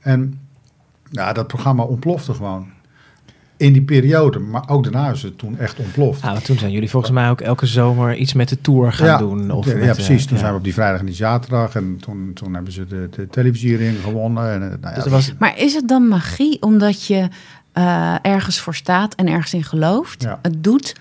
En 0.00 0.40
ja, 1.10 1.32
dat 1.32 1.46
programma 1.46 1.82
ontplofte 1.82 2.34
gewoon. 2.34 2.66
In 3.58 3.72
die 3.72 3.82
periode, 3.82 4.38
maar 4.38 4.68
ook 4.68 4.82
daarna 4.82 5.10
is 5.10 5.22
het 5.22 5.38
toen 5.38 5.58
echt 5.58 5.78
ontploft. 5.78 6.22
Ja, 6.22 6.40
toen 6.40 6.58
zijn 6.58 6.72
jullie 6.72 6.90
volgens 6.90 7.12
mij 7.12 7.30
ook 7.30 7.40
elke 7.40 7.66
zomer 7.66 8.16
iets 8.16 8.32
met 8.32 8.48
de 8.48 8.60
tour 8.60 8.92
gaan 8.92 9.06
ja, 9.06 9.18
doen. 9.18 9.50
Of 9.50 9.66
ja, 9.66 9.74
met, 9.74 9.82
ja, 9.82 9.88
eh, 9.88 9.94
precies. 9.94 10.26
Toen 10.26 10.34
ja. 10.34 10.40
zijn 10.40 10.52
we 10.52 10.58
op 10.58 10.64
die 10.64 10.74
vrijdag 10.74 11.00
en 11.00 11.06
die 11.06 11.14
zaterdag. 11.14 11.74
En 11.74 11.96
toen, 12.00 12.30
toen 12.34 12.54
hebben 12.54 12.72
ze 12.72 12.86
de, 12.86 13.08
de 13.16 13.28
televisiering 13.28 13.96
gewonnen. 14.02 14.52
En, 14.52 14.62
eh, 14.62 14.68
nou 14.80 14.94
ja, 14.94 15.02
Dus 15.02 15.12
was, 15.12 15.32
Maar 15.38 15.58
is 15.58 15.74
het 15.74 15.88
dan 15.88 16.08
magie 16.08 16.62
omdat 16.62 17.06
je 17.06 17.28
eh, 17.72 18.14
ergens 18.22 18.60
voor 18.60 18.74
staat 18.74 19.14
en 19.14 19.28
ergens 19.28 19.54
in 19.54 19.64
gelooft? 19.64 20.22
Ja. 20.22 20.38
Het 20.42 20.64
doet, 20.64 20.94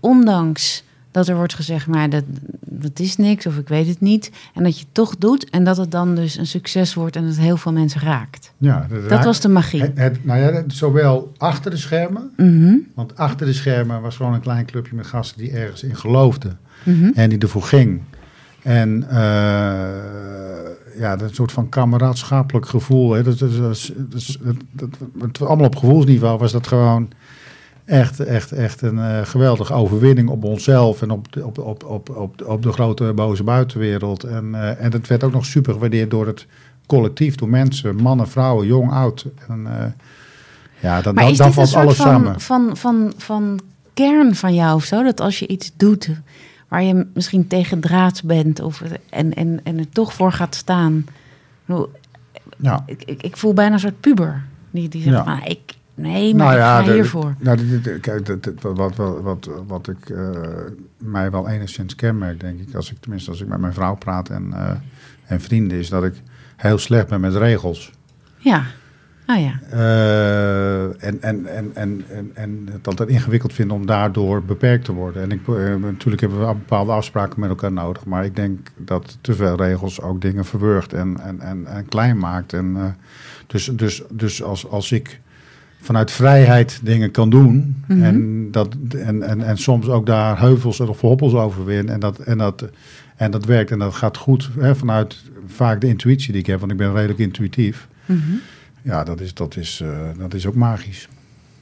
ondanks 0.00 0.84
dat 1.10 1.28
er 1.28 1.36
wordt 1.36 1.54
gezegd, 1.54 1.86
maar 1.86 2.10
dat, 2.10 2.24
dat 2.60 2.98
is 2.98 3.16
niks 3.16 3.46
of 3.46 3.56
ik 3.58 3.68
weet 3.68 3.86
het 3.86 4.00
niet. 4.00 4.30
En 4.54 4.62
dat 4.62 4.78
je 4.78 4.84
het 4.84 4.94
toch 4.94 5.16
doet 5.16 5.50
en 5.50 5.64
dat 5.64 5.76
het 5.76 5.90
dan 5.90 6.14
dus 6.14 6.36
een 6.38 6.46
succes 6.46 6.94
wordt 6.94 7.16
en 7.16 7.26
dat 7.26 7.36
heel 7.36 7.56
veel 7.56 7.72
mensen 7.72 8.00
raakt. 8.00 8.52
ja, 8.58 8.86
Dat 9.08 9.24
was 9.24 9.40
de 9.40 9.48
magie. 9.48 9.80
Het, 9.82 9.98
het- 9.98 10.24
nou 10.24 10.40
ja, 10.40 10.62
zowel 10.66 11.32
achter 11.36 11.70
de 11.70 11.76
schermen. 11.76 12.30
Mhm, 12.36 12.74
Want 12.94 13.16
achter 13.16 13.46
de 13.46 13.52
schermen 13.52 14.00
was 14.00 14.16
gewoon 14.16 14.34
een 14.34 14.40
klein 14.40 14.64
clubje 14.66 14.96
met 14.96 15.06
gasten 15.06 15.38
die 15.38 15.50
ergens 15.50 15.82
in 15.82 15.96
geloofden. 15.96 16.58
mhm. 16.84 17.10
En 17.14 17.28
die 17.28 17.38
ervoor 17.38 17.62
ging. 17.62 18.00
En 18.62 19.04
eh, 19.10 19.18
ja, 20.98 21.16
dat 21.16 21.34
soort 21.34 21.52
van 21.52 21.68
kameraadschappelijk 21.68 22.66
gevoel. 22.68 23.12
Hè, 23.12 23.22
dat, 23.22 23.38
dat, 23.38 23.56
dat, 23.56 23.92
dat, 23.96 24.36
dat, 24.42 24.56
dat- 24.72 24.88
het- 25.20 25.40
allemaal 25.40 25.66
op 25.66 25.76
gevoelsniveau 25.76 26.38
was 26.38 26.52
dat 26.52 26.66
gewoon 26.66 27.08
echt, 27.90 28.20
echt, 28.20 28.52
echt 28.52 28.82
een 28.82 28.98
eh, 28.98 29.20
geweldige 29.22 29.72
overwinning 29.72 30.28
op 30.28 30.44
onszelf 30.44 31.02
en 31.02 31.10
op 31.10 31.32
de, 31.32 31.46
op, 31.46 31.58
op, 31.58 31.84
op, 31.84 32.16
op, 32.16 32.42
op 32.46 32.62
de 32.62 32.72
grote 32.72 33.12
boze 33.14 33.42
buitenwereld. 33.42 34.24
En, 34.24 34.54
eh, 34.54 34.84
en 34.84 34.90
dat 34.90 35.06
werd 35.06 35.24
ook 35.24 35.32
nog 35.32 35.46
super 35.46 35.72
gewaardeerd 35.72 36.10
door 36.10 36.26
het 36.26 36.46
collectief, 36.86 37.34
door 37.34 37.48
mensen, 37.48 37.96
mannen, 37.96 38.28
vrouwen, 38.28 38.66
jong, 38.66 38.90
oud. 38.90 39.26
En, 39.48 39.66
eh, 39.66 39.86
ja, 40.80 41.02
dan, 41.02 41.14
Maar 41.14 41.22
dan, 41.22 41.32
is 41.32 41.38
dan 41.38 41.52
valt 41.52 41.68
soort 41.68 41.84
alles 41.84 41.96
van, 41.96 42.06
samen. 42.06 42.40
van, 42.40 42.76
van, 42.76 43.12
van 43.16 43.60
kern 43.94 44.34
van 44.34 44.54
jou 44.54 44.74
of 44.74 44.84
zo? 44.84 45.02
Dat 45.02 45.20
als 45.20 45.38
je 45.38 45.46
iets 45.46 45.72
doet 45.76 46.10
waar 46.68 46.82
je 46.82 47.06
misschien 47.14 47.46
tegen 47.46 47.80
draads 47.80 48.22
bent 48.22 48.60
of, 48.60 48.82
en, 49.10 49.34
en, 49.34 49.60
en 49.64 49.78
er 49.78 49.88
toch 49.88 50.12
voor 50.12 50.32
gaat 50.32 50.54
staan. 50.54 51.04
Ik 51.66 51.86
Ja. 52.56 52.82
Ik, 52.86 53.02
ik, 53.04 53.22
ik 53.22 53.36
voel 53.36 53.54
bijna 53.54 53.74
een 53.74 53.80
soort 53.80 54.00
puber. 54.00 54.44
Die, 54.70 54.88
die 54.88 55.02
zegt 55.02 55.16
Ja. 55.16 55.24
van, 55.24 55.40
ik, 55.44 55.74
nee, 56.00 56.34
maar 56.34 56.54
ik 56.56 56.60
ga 56.62 56.82
de- 56.82 56.92
hiervoor. 56.92 57.34
Nou, 57.38 57.80
kijk, 58.00 58.28
wat, 58.60 58.96
wat, 58.96 59.20
wat, 59.22 59.50
wat 59.66 59.88
ik 59.88 60.10
eh, 60.10 60.30
mij 60.98 61.30
wel 61.30 61.48
enigszins 61.48 61.94
kenmerk, 61.94 62.40
denk 62.40 62.60
ik, 62.60 62.74
als 62.74 62.90
ik 62.90 62.96
tenminste 63.00 63.30
als 63.30 63.40
ik 63.40 63.48
met 63.48 63.60
mijn 63.60 63.72
vrouw 63.72 63.94
praat 63.94 64.28
en, 64.28 64.52
eh, 64.52 64.70
en 65.24 65.40
vrienden, 65.40 65.78
is 65.78 65.88
dat 65.88 66.04
ik 66.04 66.14
heel 66.56 66.78
slecht 66.78 67.08
ben 67.08 67.20
met 67.20 67.34
regels. 67.34 67.92
Ja, 68.36 68.64
oh 69.26 69.38
ja. 69.40 69.60
Eh, 69.70 70.84
en, 70.84 71.22
en, 71.22 71.46
en, 71.46 71.70
en, 71.74 72.04
en, 72.08 72.30
en 72.34 72.68
het 72.72 72.86
altijd 72.86 73.08
ingewikkeld 73.08 73.52
vinden 73.52 73.76
om 73.76 73.86
daardoor 73.86 74.42
beperkt 74.44 74.84
te 74.84 74.92
worden. 74.92 75.22
En 75.22 75.30
ik, 75.30 75.46
natuurlijk 75.80 76.20
hebben 76.20 76.38
we 76.38 76.46
bepaalde 76.54 76.92
afspraken 76.92 77.40
met 77.40 77.48
elkaar 77.48 77.72
nodig, 77.72 78.04
maar 78.04 78.24
ik 78.24 78.36
denk 78.36 78.68
dat 78.76 79.18
te 79.20 79.34
veel 79.34 79.56
regels 79.56 80.00
ook 80.00 80.20
dingen 80.20 80.44
verwurgt 80.44 80.92
en, 80.92 81.20
en, 81.20 81.40
en, 81.40 81.66
en 81.66 81.88
klein 81.88 82.18
maakt. 82.18 82.52
En, 82.52 82.96
dus 83.46 83.64
dus, 83.64 84.02
dus 84.10 84.42
als, 84.42 84.68
als 84.68 84.92
ik 84.92 85.20
vanuit 85.80 86.10
vrijheid 86.10 86.80
dingen 86.82 87.10
kan 87.10 87.30
doen 87.30 87.82
Mhm. 87.86 88.02
en, 88.02 88.48
dat, 88.50 88.76
en, 88.98 89.22
en, 89.22 89.42
en 89.42 89.56
soms 89.58 89.88
ook 89.88 90.06
daar 90.06 90.38
heuvels 90.38 90.80
of 90.80 91.00
hobbels 91.00 91.32
over 91.32 91.64
win 91.64 91.88
en 91.88 92.00
dat, 92.00 92.18
en 92.18 92.38
dat, 92.38 92.68
en 93.16 93.30
dat 93.30 93.44
werkt 93.44 93.70
en 93.70 93.78
dat 93.78 93.94
gaat 93.94 94.16
goed 94.16 94.50
hè, 94.58 94.74
vanuit 94.76 95.22
vaak 95.46 95.80
de 95.80 95.86
intuïtie 95.86 96.32
die 96.32 96.40
ik 96.40 96.46
heb, 96.46 96.60
want 96.60 96.72
ik 96.72 96.78
ben 96.78 96.92
redelijk 96.94 97.18
intuïtief. 97.18 97.88
Mhm. 98.06 98.18
Ja, 98.82 99.04
dat 99.04 99.20
is, 99.20 99.34
dat 99.34 99.56
is, 99.56 99.80
eh, 99.82 99.88
dat 100.18 100.34
is 100.34 100.46
ook 100.46 100.54
magisch. 100.54 101.08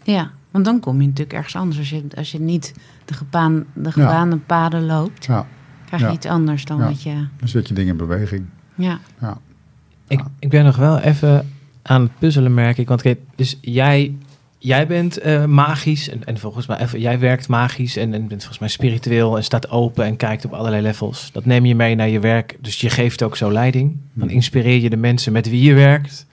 Ja, 0.02 0.30
want 0.50 0.64
dan 0.64 0.80
kom 0.80 1.00
je 1.00 1.06
natuurlijk 1.06 1.32
ergens 1.36 1.56
anders. 1.56 1.78
Als 1.78 1.90
je, 1.90 2.02
als 2.16 2.32
je 2.32 2.40
niet 2.40 2.74
de, 3.04 3.14
gebaan, 3.14 3.64
de 3.74 3.92
gebaande 3.92 4.36
paden 4.36 4.86
loopt, 4.86 5.24
Ja, 5.24 5.46
krijg 5.86 6.02
je 6.02 6.08
Ja. 6.08 6.14
iets 6.14 6.26
anders 6.26 6.64
dan 6.64 6.78
Ja. 6.78 6.84
wat 6.84 7.02
je... 7.02 7.14
dan 7.38 7.48
zet 7.48 7.68
je 7.68 7.74
dingen 7.74 7.90
in 7.90 7.96
beweging. 7.96 8.44
Ja, 8.74 8.98
Ja. 9.20 9.38
ik, 10.08 10.20
ik 10.38 10.48
ben 10.48 10.64
nog 10.64 10.76
wel 10.76 10.98
even 10.98 11.48
aan 11.88 12.02
het 12.02 12.18
puzzelen, 12.18 12.54
merk 12.54 12.78
ik. 12.78 12.88
Want 12.88 13.02
kijk, 13.02 13.18
dus 13.36 13.58
jij, 13.60 14.14
jij 14.58 14.86
bent 14.86 15.18
eh, 15.18 15.44
magisch 15.44 16.08
en, 16.08 16.24
en 16.24 16.38
volgens 16.38 16.66
mij, 16.66 16.78
even, 16.78 17.00
jij 17.00 17.18
werkt 17.18 17.48
magisch 17.48 17.96
en, 17.96 18.14
en 18.14 18.28
bent 18.28 18.40
volgens 18.40 18.58
mij 18.58 18.68
spiritueel 18.68 19.36
en 19.36 19.44
staat 19.44 19.70
open 19.70 20.04
en 20.04 20.16
kijkt 20.16 20.44
op 20.44 20.52
allerlei 20.52 20.82
levels. 20.82 21.30
Dat 21.32 21.44
neem 21.44 21.64
je 21.66 21.74
mee 21.74 21.94
naar 21.94 22.08
je 22.08 22.20
werk, 22.20 22.56
dus 22.60 22.80
je 22.80 22.90
geeft 22.90 23.22
ook 23.22 23.36
zo 23.36 23.52
leiding. 23.52 23.96
Dan 24.12 24.26
Mhm. 24.26 24.36
inspireer 24.36 24.80
je 24.80 24.90
de 24.90 24.96
mensen 24.96 25.32
met 25.32 25.48
wie 25.48 25.62
je 25.62 25.74
werkt. 25.74 26.26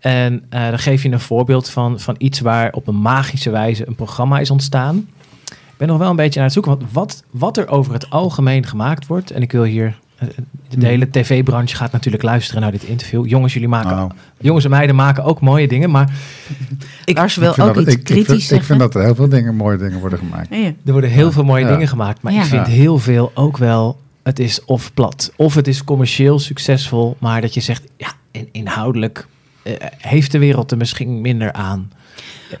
En 0.00 0.44
eh, 0.48 0.68
dan 0.68 0.78
geef 0.78 1.02
je 1.02 1.10
een 1.10 1.20
voorbeeld 1.20 1.70
van, 1.70 2.00
van 2.00 2.14
iets 2.18 2.40
waar 2.40 2.72
op 2.72 2.86
een 2.86 3.00
magische 3.00 3.50
wijze 3.50 3.86
een 3.88 3.94
programma 3.94 4.38
is 4.38 4.50
ontstaan. 4.50 5.08
Ik 5.44 5.80
ben 5.80 5.88
nog 5.88 5.98
wel 5.98 6.10
een 6.10 6.16
beetje 6.16 6.38
aan 6.38 6.44
het 6.44 6.54
zoeken, 6.54 6.78
want 6.78 6.92
wat, 6.92 7.24
wat 7.30 7.56
er 7.56 7.68
over 7.68 7.92
het 7.92 8.10
algemeen 8.10 8.66
gemaakt 8.66 9.06
wordt. 9.06 9.30
En 9.30 9.42
ik 9.42 9.52
wil 9.52 9.62
hier, 9.62 9.98
de 10.18 10.76
Mhm. 10.76 10.84
hele 10.86 11.10
tv-branche 11.10 11.76
gaat 11.76 11.92
natuurlijk 11.92 12.22
luisteren 12.22 12.62
naar 12.62 12.70
dit 12.70 12.82
interview. 12.84 13.26
Jongens, 13.26 13.52
jullie 13.52 13.68
maken 13.68 13.96
Nou, 13.96 14.10
Jongens 14.40 14.64
en 14.64 14.70
meiden 14.70 14.96
maken 14.96 15.24
ook 15.24 15.40
mooie 15.40 15.68
dingen, 15.68 15.90
maar 15.90 16.10
ik, 17.04 17.16
Lars 17.16 17.36
wil 17.36 17.48
ik 17.48 17.54
vind 17.54 17.68
ook 17.68 17.74
dat- 17.74 17.82
iets 17.84 17.92
ik- 17.92 17.98
ik 17.98 18.04
kritisch 18.04 18.46
vind, 18.46 18.60
Ik 18.60 18.66
vind 18.66 18.78
dat 18.78 18.94
er 18.94 19.02
heel 19.02 19.14
veel 19.14 19.28
dingen, 19.28 19.54
mooie 19.56 19.76
dingen 19.78 19.98
worden 20.00 20.18
gemaakt. 20.18 20.48
Ja. 20.50 20.72
er 20.84 20.92
worden 20.92 21.10
heel 21.10 21.32
veel 21.32 21.44
mooie 21.44 21.64
Ja. 21.64 21.70
dingen 21.70 21.88
gemaakt. 21.88 22.22
Maar 22.22 22.32
Ja. 22.32 22.40
ik 22.40 22.46
vind 22.46 22.66
Ja. 22.66 22.72
heel 22.72 22.98
veel 22.98 23.30
ook 23.34 23.56
wel, 23.56 24.00
het 24.22 24.38
is 24.38 24.64
of 24.64 24.94
plat, 24.94 25.32
of 25.36 25.54
het 25.54 25.68
is 25.68 25.84
commercieel 25.84 26.38
succesvol, 26.38 27.16
maar 27.18 27.40
dat 27.40 27.54
je 27.54 27.60
zegt, 27.60 27.82
ja, 27.96 28.12
in- 28.30 28.48
inhoudelijk 28.52 29.26
eh, 29.62 29.72
heeft 29.98 30.32
de 30.32 30.38
wereld 30.38 30.70
er 30.70 30.76
misschien 30.76 31.20
minder 31.20 31.52
aan. 31.52 31.92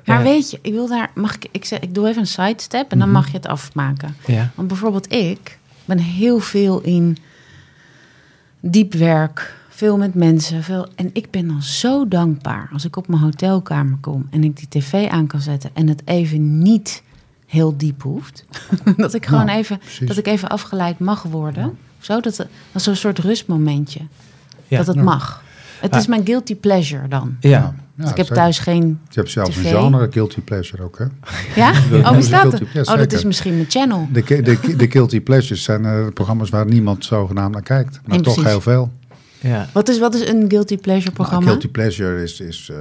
Maar 0.04 0.18
Eh, 0.18 0.24
weet 0.24 0.50
je, 0.50 0.58
ik 0.62 0.72
wil 0.72 0.88
daar, 0.88 1.10
mag 1.14 1.34
ik, 1.34 1.46
ik, 1.50 1.64
zeg, 1.64 1.78
ik 1.80 1.94
doe 1.94 2.08
even 2.08 2.20
een 2.20 2.26
sidestep 2.26 2.92
en 2.92 2.98
dan 2.98 3.08
Mhm. 3.08 3.16
mag 3.16 3.26
je 3.26 3.36
het 3.36 3.46
afmaken. 3.46 4.16
ja. 4.26 4.50
Want 4.54 4.68
bijvoorbeeld 4.68 5.12
ik 5.12 5.58
ben 5.84 5.98
heel 5.98 6.38
veel 6.38 6.80
in 6.80 7.16
diep 8.70 8.92
werk, 8.94 9.54
veel 9.68 9.96
met 9.96 10.14
mensen. 10.14 10.62
Veel, 10.62 10.88
en 10.94 11.10
ik 11.12 11.30
ben 11.30 11.46
dan 11.48 11.62
zo 11.62 12.08
dankbaar 12.08 12.68
als 12.72 12.84
ik 12.84 12.96
op 12.96 13.08
mijn 13.08 13.22
hotelkamer 13.22 13.98
kom 14.00 14.26
en 14.30 14.44
ik 14.44 14.56
die 14.56 14.68
tv 14.68 15.08
aan 15.08 15.26
kan 15.26 15.40
zetten 15.40 15.70
en 15.74 15.88
het 15.88 16.02
even 16.04 16.58
niet 16.62 17.02
heel 17.46 17.76
diep 17.76 18.02
hoeft. 18.02 18.44
dat 18.96 19.14
ik 19.14 19.26
gewoon 19.26 19.46
Nou, 19.46 19.58
even, 19.58 19.78
precies. 19.78 20.08
dat 20.08 20.16
ik 20.16 20.26
even 20.26 20.48
afgeleid 20.48 20.98
mag 20.98 21.22
worden. 21.22 21.78
Zo, 21.98 22.20
dat, 22.20 22.36
dat 22.36 22.46
is 22.74 22.82
zo'n 22.82 22.94
soort 22.96 23.18
rustmomentje. 23.18 24.00
Ja. 24.68 24.76
Dat 24.78 24.86
het 24.86 24.96
Ja. 24.96 25.02
mag. 25.02 25.42
Het 25.84 25.92
Ah. 25.94 26.00
is 26.00 26.06
mijn 26.06 26.26
guilty 26.26 26.56
pleasure 26.56 27.08
dan. 27.08 27.36
Ja. 27.40 27.48
Ja, 27.50 27.74
Dus 27.96 28.10
ik 28.10 28.16
heb 28.16 28.26
zeker. 28.26 28.42
thuis 28.42 28.58
geen... 28.58 28.86
Je 29.08 29.20
hebt 29.20 29.30
zelfs 29.30 29.50
TV. 29.50 29.56
een 29.64 29.70
genre, 29.70 30.08
guilty 30.10 30.40
pleasure 30.40 30.82
ook, 30.82 30.98
hè? 30.98 31.04
Ja? 31.60 31.72
Dat 31.90 32.10
Oh, 32.10 32.18
is 32.18 32.30
er? 32.30 32.62
ja, 32.72 32.80
Oh, 32.80 32.96
dat 32.96 33.12
is 33.12 33.24
misschien 33.24 33.54
mijn 33.54 33.70
channel. 33.70 34.08
De, 34.12 34.22
de, 34.42 34.76
de 34.76 34.90
guilty 34.90 35.20
pleasures 35.20 35.62
zijn 35.62 35.84
eh, 35.84 36.06
programma's 36.14 36.48
waar 36.50 36.66
niemand 36.66 37.04
zogenaamd 37.04 37.52
naar 37.52 37.62
kijkt. 37.62 37.92
Maar 37.92 38.02
Nee, 38.16 38.20
toch 38.20 38.34
precies. 38.34 38.50
heel 38.50 38.60
veel. 38.60 38.92
Ja. 39.40 39.68
Wat 39.72 39.88
is, 39.88 39.98
wat 39.98 40.14
is 40.14 40.28
een 40.28 40.44
guilty 40.48 40.76
pleasure 40.78 41.04
Nou, 41.04 41.14
programma? 41.16 41.46
guilty 41.46 41.68
pleasure 41.68 42.22
is, 42.22 42.40
is 42.40 42.68
eh, 42.72 42.76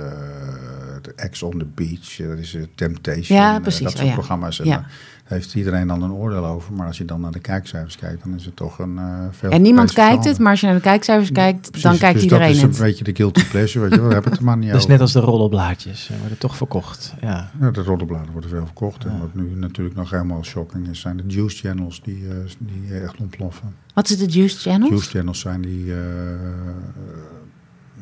de 1.01 1.13
Ex 1.15 1.41
on 1.43 1.57
the 1.57 1.65
Beach, 1.75 2.19
eh, 2.19 2.27
dat 2.27 2.37
is 2.37 2.57
Temptation. 2.75 3.37
Ja, 3.39 3.59
precies. 3.59 3.79
dat 3.83 3.91
Oh, 3.91 3.95
soort 3.97 4.07
ja. 4.09 4.13
programma's. 4.13 4.59
En 4.59 4.65
Ja. 4.65 4.85
Heeft 5.23 5.55
iedereen 5.55 5.87
dan 5.87 6.01
een 6.01 6.11
oordeel 6.11 6.45
over. 6.45 6.73
Maar 6.73 6.87
als 6.87 6.97
je 6.97 7.05
dan 7.05 7.21
naar 7.21 7.31
de 7.31 7.39
kijkcijfers 7.39 7.95
kijkt, 7.97 8.23
dan 8.23 8.35
is 8.35 8.45
het 8.45 8.55
toch 8.55 8.79
een 8.79 8.97
eh 8.97 9.19
veel 9.31 9.49
En 9.49 9.61
niemand 9.61 9.93
kijkt 9.93 10.25
het, 10.25 10.39
maar 10.39 10.51
als 10.51 10.59
je 10.59 10.65
naar 10.65 10.75
de 10.75 10.81
kijkcijfers 10.81 11.31
kijkt, 11.31 11.61
Precies, 11.61 11.81
dan 11.89 11.97
kijkt 11.97 12.13
dus 12.13 12.23
iedereen 12.23 12.47
dat 12.47 12.55
is 12.55 12.61
het. 12.61 12.77
een 12.79 12.85
beetje 12.85 13.03
de 13.03 13.15
guilty 13.15 13.45
pleasure, 13.47 13.79
weet 13.79 13.93
je 13.93 13.99
wel. 13.99 14.07
We 14.07 14.13
hebben 14.13 14.31
het 14.31 14.39
er 14.39 14.45
maar 14.45 14.57
niet 14.57 14.67
Dat 14.71 14.75
is 14.75 14.81
over. 14.81 14.91
net 14.91 15.01
als 15.01 15.11
de 15.13 15.19
roddelblaadjes, 15.19 16.03
ze 16.03 16.13
worden 16.19 16.37
toch 16.37 16.57
verkocht. 16.57 17.13
Ja. 17.21 17.51
Ja, 17.59 17.71
de 17.71 17.83
roddelbladen 17.83 18.31
worden 18.31 18.49
veel 18.49 18.65
verkocht. 18.65 19.03
Ja. 19.03 19.09
En 19.09 19.19
wat 19.19 19.33
nu 19.33 19.55
natuurlijk 19.55 19.95
nog 19.95 20.09
helemaal 20.09 20.43
shocking 20.43 20.87
is, 20.89 20.99
zijn 20.99 21.17
de 21.17 21.23
juice 21.27 21.57
channels 21.67 22.01
die, 22.03 22.27
eh, 22.29 22.35
die 22.57 22.99
echt 22.99 23.15
ontploffen. 23.19 23.75
Wat 23.93 24.09
is 24.09 24.17
de 24.17 24.25
Juice 24.25 24.57
Channel? 24.69 24.89
Juice 24.89 25.09
channels 25.09 25.39
zijn 25.39 25.61
die, 25.61 25.93
eh, 25.93 25.99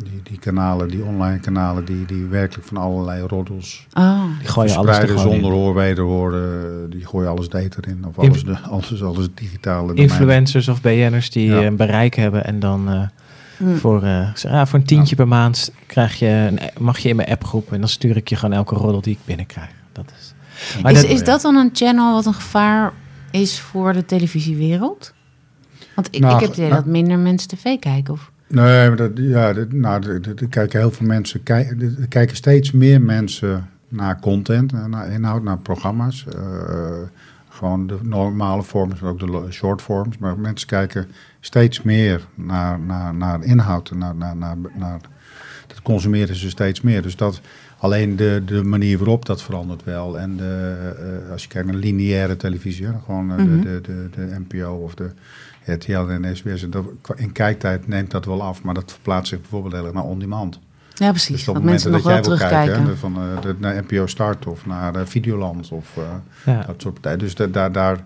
die, 0.03 0.19
die 0.23 0.39
kanalen, 0.39 0.87
die 0.87 1.03
online 1.03 1.39
kanalen, 1.39 1.85
die, 1.85 2.05
die 2.05 2.25
werkelijk 2.25 2.67
van 2.67 2.77
allerlei 2.77 3.21
roddels 3.21 3.87
Oh, 3.93 4.23
Die 4.39 4.47
gooi 4.47 4.67
je 4.69 4.75
alles 4.75 4.97
er 4.97 5.07
zonder 5.19 5.33
in. 5.33 5.51
hoor, 5.51 5.73
wederhoren. 5.75 6.89
Die 6.89 7.05
gooien 7.05 7.29
alles 7.29 7.49
data 7.49 7.77
in. 7.87 8.05
Of 8.07 8.19
alles, 8.19 8.43
de, 8.43 8.57
alles, 8.59 9.03
alles 9.03 9.27
digitale. 9.35 9.87
domein. 9.87 9.97
Influencers 10.09 10.67
of 10.67 10.81
BN'ers 10.81 11.29
die 11.29 11.47
Ja. 11.49 11.59
eh, 11.59 11.65
een 11.65 11.75
bereik 11.75 12.15
hebben 12.15 12.45
en 12.45 12.59
dan 12.59 12.89
eh, 12.89 13.01
hm. 13.57 13.75
voor, 13.75 14.03
eh, 14.03 14.27
ah, 14.45 14.65
voor 14.65 14.79
een 14.79 14.85
tientje 14.85 15.15
per 15.15 15.27
maand 15.27 15.71
krijg 15.85 16.19
je 16.19 16.27
een, 16.27 16.59
mag 16.79 16.99
je 16.99 17.09
in 17.09 17.15
mijn 17.15 17.29
appgroep 17.29 17.71
en 17.73 17.79
dan 17.79 17.89
stuur 17.89 18.17
ik 18.17 18.27
je 18.29 18.35
gewoon 18.35 18.55
elke 18.55 18.75
roddel 18.75 19.01
die 19.01 19.13
ik 19.13 19.19
binnenkrijg. 19.25 19.69
Dat 19.91 20.11
is. 20.19 20.33
Maar 20.81 20.91
is, 20.91 21.01
dat- 21.01 21.09
is 21.11 21.23
dat 21.23 21.41
dan 21.41 21.55
een 21.55 21.69
channel 21.73 22.13
wat 22.13 22.25
een 22.25 22.33
gevaar 22.33 22.93
is 23.31 23.59
voor 23.59 23.93
de 23.93 24.05
televisiewereld? 24.05 25.13
Want 25.95 26.07
ik, 26.15 26.21
Nou, 26.21 26.33
ik 26.33 26.39
heb 26.39 26.49
het 26.49 26.57
idee 26.57 26.69
nou- 26.71 26.81
dat 26.83 26.91
minder 26.91 27.19
mensen 27.19 27.47
tv 27.49 27.79
kijken. 27.79 28.13
Of, 28.13 28.31
Nee, 28.51 28.87
maar 28.87 28.97
dat, 28.97 29.11
ja, 29.15 29.53
dat, 29.53 29.71
nou, 29.71 30.03
er- 30.07 30.47
kijken 30.49 30.79
heel 30.79 30.91
veel 30.91 31.07
mensen, 31.07 31.43
kijk- 31.43 31.81
er 31.81 32.07
kijken 32.07 32.35
steeds 32.35 32.71
meer 32.71 33.01
mensen 33.01 33.69
naar 33.87 34.19
content, 34.19 34.73
eh, 34.73 34.85
naar 34.85 35.11
inhoud, 35.11 35.43
naar 35.43 35.57
programma's. 35.57 36.25
Eh, 36.35 36.97
gewoon 37.49 37.87
de 37.87 37.97
normale 38.01 38.63
vorms, 38.63 39.03
ook 39.03 39.19
de 39.19 39.45
short 39.49 39.81
forms. 39.81 40.17
Maar 40.17 40.39
mensen 40.39 40.67
kijken 40.67 41.07
steeds 41.39 41.81
meer 41.81 42.21
naar, 42.35 42.79
naar, 42.79 43.13
naar 43.13 43.43
inhoud, 43.43 43.89
en 43.89 43.97
naar, 43.97 44.15
naar, 44.15 44.35
naar, 44.37 44.55
naar, 44.77 44.99
dat 45.67 45.81
consumeren 45.81 46.35
ze 46.35 46.49
steeds 46.49 46.81
meer. 46.81 47.01
Dus 47.01 47.15
dat 47.15 47.41
alleen 47.77 48.15
de, 48.15 48.41
de 48.45 48.63
manier 48.63 48.97
waarop 48.97 49.25
dat 49.25 49.41
verandert 49.43 49.83
wel. 49.83 50.19
En 50.19 50.37
de, 50.37 50.77
eh, 51.25 51.31
als 51.31 51.41
je 51.43 51.47
kijkt 51.49 51.67
naar 51.67 51.75
lineaire 51.77 52.35
televisie, 52.35 52.87
gewoon 53.05 53.25
Mhm. 53.25 53.37
de, 53.37 53.59
de, 53.61 53.81
de, 53.81 54.09
de 54.15 54.39
NPO 54.47 54.71
of 54.83 54.95
de 54.95 55.09
RTL 55.65 55.91
en 56.09 56.35
SBS. 56.37 56.63
en 56.63 56.69
dat- 56.69 56.85
In 57.15 57.31
kijktijd 57.31 57.87
neemt 57.87 58.11
dat 58.11 58.25
wel 58.25 58.41
af, 58.43 58.63
maar 58.63 58.73
dat 58.73 58.91
verplaatst 58.91 59.29
zich 59.29 59.39
bijvoorbeeld 59.41 59.73
heel 59.73 59.85
erg 59.85 59.93
naar 59.93 60.03
on-demand. 60.03 60.59
Ja, 60.93 61.09
precies. 61.09 61.29
Dus 61.35 61.47
op 61.47 61.53
dat 61.53 61.55
het 61.55 61.71
mensen 61.71 61.91
moment 61.91 62.05
nog 62.07 62.13
dat 62.21 62.27
wel 62.27 62.37
jij 62.39 62.49
wil 62.49 62.65
kijken, 62.75 62.85
hè, 62.91 62.97
van, 62.97 63.15
eh, 63.15 63.41
de, 63.41 63.55
naar 63.59 63.83
NPO 63.87 64.05
Start 64.05 64.45
of 64.45 64.65
naar 64.65 64.95
eh, 64.95 65.05
Videoland 65.05 65.71
of 65.71 65.97
eh, 65.97 66.03
Ja. 66.53 66.63
dat 66.67 66.81
soort 66.81 66.93
partijen. 66.93 67.19
Dus 67.19 67.35
da- 67.35 67.47
daar, 67.47 67.71
daar 67.71 67.97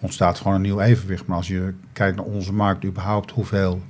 ontstaat 0.00 0.38
gewoon 0.38 0.54
een 0.54 0.60
nieuw 0.60 0.80
evenwicht. 0.80 1.26
Maar 1.26 1.36
als 1.36 1.48
je 1.48 1.74
kijkt 1.92 2.16
naar 2.16 2.24
onze 2.24 2.52
markt 2.52 2.84
überhaupt, 2.84 3.30
hoeveel 3.30 3.82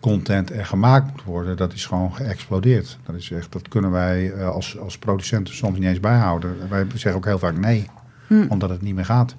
content 0.00 0.50
er 0.50 0.66
gemaakt 0.66 1.10
moet 1.10 1.22
worden, 1.24 1.56
dat 1.56 1.72
is 1.72 1.86
gewoon 1.86 2.14
geëxplodeerd. 2.14 2.98
Dat, 3.06 3.14
is 3.16 3.30
echt, 3.30 3.52
dat 3.52 3.68
kunnen 3.68 3.90
wij 3.90 4.32
eh, 4.32 4.48
als, 4.48 4.78
als 4.78 4.98
producenten 4.98 5.54
soms 5.54 5.78
niet 5.78 5.88
eens 5.88 6.00
bijhouden. 6.00 6.56
Wij 6.68 6.86
zeggen 6.94 7.14
ook 7.14 7.24
heel 7.24 7.38
vaak 7.38 7.58
nee, 7.58 7.86
Hm. 8.26 8.44
omdat 8.48 8.70
het 8.70 8.82
niet 8.82 8.94
meer 8.94 9.04
gaat. 9.04 9.34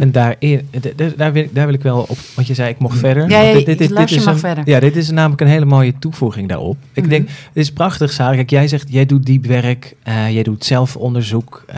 En 0.00 0.12
daarin, 0.12 0.68
daar, 1.16 1.32
wil, 1.32 1.42
ik- 1.42 1.54
daar 1.54 1.66
wil 1.66 1.74
ik 1.74 1.82
wel 1.82 2.00
op, 2.08 2.18
want 2.34 2.46
je 2.46 2.54
zei 2.54 2.68
ik 2.70 2.78
mocht 2.78 2.98
verder. 2.98 3.28
Ja, 3.30 3.40
ja, 3.40 3.52
luister 3.90 4.18
is 4.18 4.24
een- 4.26 4.38
verder. 4.38 4.68
Ja, 4.68 4.80
dit 4.80 4.96
is 4.96 5.10
namelijk 5.10 5.40
een 5.40 5.46
hele 5.46 5.64
mooie 5.64 5.92
toevoeging 5.98 6.48
daarop. 6.48 6.76
Ik 6.92 7.02
Mhm. 7.02 7.10
denk, 7.10 7.28
het 7.28 7.36
is 7.52 7.72
prachtig, 7.72 8.12
Sarah. 8.12 8.34
Kijk, 8.34 8.50
jij 8.50 8.68
zegt, 8.68 8.86
jij 8.92 9.06
doet 9.06 9.26
diep 9.26 9.44
werk, 9.46 9.96
eh, 10.02 10.30
jij 10.30 10.42
doet 10.42 10.64
zelfonderzoek. 10.64 11.64
eh, 11.66 11.76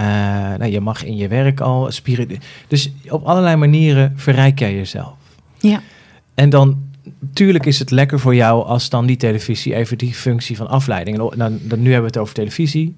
nou, 0.59 0.67
je 0.67 0.81
mag 0.81 1.05
in 1.05 1.17
je 1.17 1.29
werk 1.29 1.61
al 1.61 1.91
Dus 2.69 2.93
op 3.09 3.25
allerlei 3.25 3.57
manieren 3.57 4.13
verrijk 4.17 4.59
jij 4.59 4.75
jezelf. 4.75 5.13
Ja. 5.59 5.81
En 6.35 6.51
dan, 6.51 6.79
tuurlijk 7.33 7.67
is 7.67 7.79
het 7.79 7.91
lekker 7.91 8.21
voor 8.21 8.35
jou 8.35 8.65
als 8.67 8.89
dan 8.89 9.07
die 9.07 9.17
televisie 9.17 9.75
even 9.75 9.99
die 9.99 10.15
functie 10.15 10.57
van 10.57 10.69
afleiding. 10.69 11.17
En 11.17 11.23
o- 11.23 11.33
dan, 11.37 11.59
dan, 11.63 11.79
nu 11.83 11.85
hebben 11.93 12.01
we 12.01 12.07
het 12.07 12.19
over 12.19 12.35
televisie, 12.35 12.95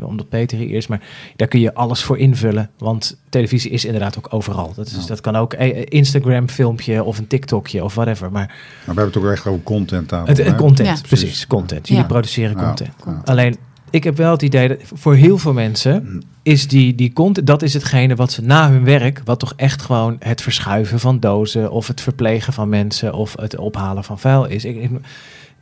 omdat 0.00 0.28
Peter 0.28 0.58
hier 0.58 0.70
is. 0.76 0.86
Maar 0.86 1.00
daar 1.36 1.48
kun 1.48 1.60
je 1.60 1.74
alles 1.74 2.02
voor 2.02 2.18
invullen. 2.18 2.70
Want 2.78 3.16
televisie 3.28 3.70
is 3.70 3.84
inderdaad 3.84 4.18
ook 4.18 4.26
overal. 4.34 4.72
Dat, 4.76 4.86
is, 4.86 4.92
Ja. 4.92 5.06
dat 5.06 5.20
kan 5.20 5.36
ook 5.36 5.52
een 5.58 5.84
Instagram 5.84 6.48
filmpje 6.48 7.04
of 7.04 7.18
een 7.18 7.26
TikTokje 7.26 7.84
of 7.84 7.94
whatever. 7.94 8.32
Maar 8.32 8.46
Maar 8.46 8.56
we 8.94 9.00
hebben 9.00 9.04
het 9.04 9.16
ook 9.16 9.30
echt 9.30 9.46
over 9.46 9.62
content 9.62 10.12
aan. 10.12 10.26
het, 10.26 10.38
het 10.44 10.54
content, 10.56 10.88
Ja. 11.00 11.06
precies, 11.06 11.46
content. 11.46 11.88
Jullie 11.88 12.02
Ja. 12.02 12.08
produceren 12.08 12.56
Ja. 12.56 12.64
content. 12.66 12.90
Ja. 13.06 13.20
Alleen, 13.24 13.56
ik 13.90 14.04
heb 14.04 14.16
wel 14.16 14.30
het 14.30 14.42
idee 14.42 14.68
dat 14.68 14.78
voor 14.94 15.14
heel 15.14 15.38
veel 15.38 15.52
mensen 15.52 16.02
Mm. 16.04 16.22
is 16.42 16.68
die, 16.68 16.94
die 16.94 17.12
content, 17.12 17.46
dat 17.46 17.62
is 17.62 17.74
hetgene 17.74 18.14
wat 18.14 18.32
ze 18.32 18.42
na 18.42 18.70
hun 18.70 18.84
werk, 18.84 19.20
wat 19.24 19.38
toch 19.38 19.52
echt 19.56 19.82
gewoon 19.82 20.16
het 20.18 20.40
verschuiven 20.42 21.00
van 21.00 21.20
dozen 21.20 21.70
of 21.70 21.86
het 21.86 22.00
verplegen 22.00 22.52
van 22.52 22.68
mensen 22.68 23.14
of 23.14 23.34
het 23.40 23.56
ophalen 23.58 24.04
van 24.04 24.18
vuil 24.18 24.44
is. 24.44 24.64
Ik, 24.64 24.76
ik- 24.76 24.90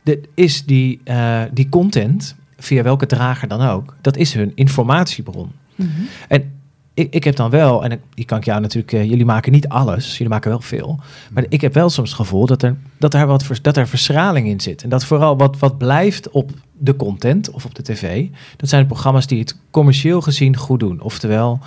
dit 0.03 0.27
is 0.33 0.65
die, 0.65 0.99
eh, 1.03 1.41
die 1.53 1.69
content, 1.69 2.35
via 2.65 2.83
welke 2.83 3.05
drager 3.05 3.47
dan 3.47 3.61
ook, 3.61 3.95
dat 4.01 4.17
is 4.17 4.33
hun 4.33 4.51
informatiebron. 4.55 5.51
Mhm. 5.75 5.89
En 6.27 6.51
ik, 6.93 7.13
ik 7.13 7.23
heb 7.23 7.35
dan 7.35 7.49
wel, 7.49 7.83
en 7.83 7.91
ik- 7.91 7.99
die 8.13 8.25
kan 8.25 8.37
ik 8.37 8.45
jou 8.45 8.61
natuurlijk, 8.61 8.93
eh, 8.93 9.03
jullie 9.09 9.25
maken 9.25 9.51
niet 9.51 9.67
alles, 9.67 10.11
jullie 10.11 10.29
maken 10.33 10.49
wel 10.49 10.61
veel. 10.61 10.99
Maar 11.31 11.45
ik 11.49 11.61
heb 11.61 11.73
wel 11.73 11.89
soms 11.89 12.09
het 12.09 12.17
gevoel 12.17 12.45
dat 12.45 12.61
er, 12.63 12.75
dat 12.97 13.13
er, 13.13 13.27
wat, 13.27 13.45
dat 13.61 13.77
er 13.77 13.87
verschraling 13.87 14.47
in 14.47 14.59
zit. 14.59 14.83
En 14.83 14.89
dat 14.89 15.05
vooral 15.05 15.37
wat, 15.37 15.59
wat 15.59 15.77
blijft 15.77 16.29
op 16.29 16.51
de 16.77 16.95
content 16.95 17.49
of 17.51 17.65
op 17.65 17.75
de 17.75 17.81
tv, 17.83 18.27
dat 18.57 18.69
zijn 18.69 18.81
de 18.81 18.87
programma's 18.87 19.27
die 19.27 19.39
het 19.39 19.57
commercieel 19.71 20.21
gezien 20.21 20.57
goed 20.57 20.79
doen. 20.79 21.01
Oftewel, 21.01 21.59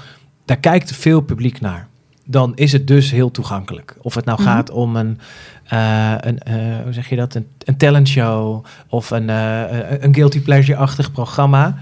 daar 0.44 0.58
kijkt 0.58 0.92
veel 0.92 1.20
publiek 1.20 1.60
naar. 1.60 1.87
Dan 2.30 2.52
is 2.54 2.72
het 2.72 2.86
dus 2.86 3.10
heel 3.10 3.30
toegankelijk. 3.30 3.96
Of 4.02 4.14
het 4.14 4.24
nou 4.24 4.42
Mhm. 4.42 4.48
gaat 4.50 4.70
om 4.70 4.96
een, 4.96 5.18
eh, 5.64 6.14
een 6.20 6.38
eh, 6.38 6.54
hoe 6.82 6.92
zeg 6.92 7.08
je 7.08 7.16
dat, 7.16 7.34
een, 7.34 7.46
een 7.64 7.76
talentshow 7.76 8.64
of 8.88 9.10
een, 9.10 9.30
eh, 9.30 9.62
een 10.00 10.14
guilty 10.14 10.40
pleasure-achtig 10.40 11.12
programma. 11.12 11.76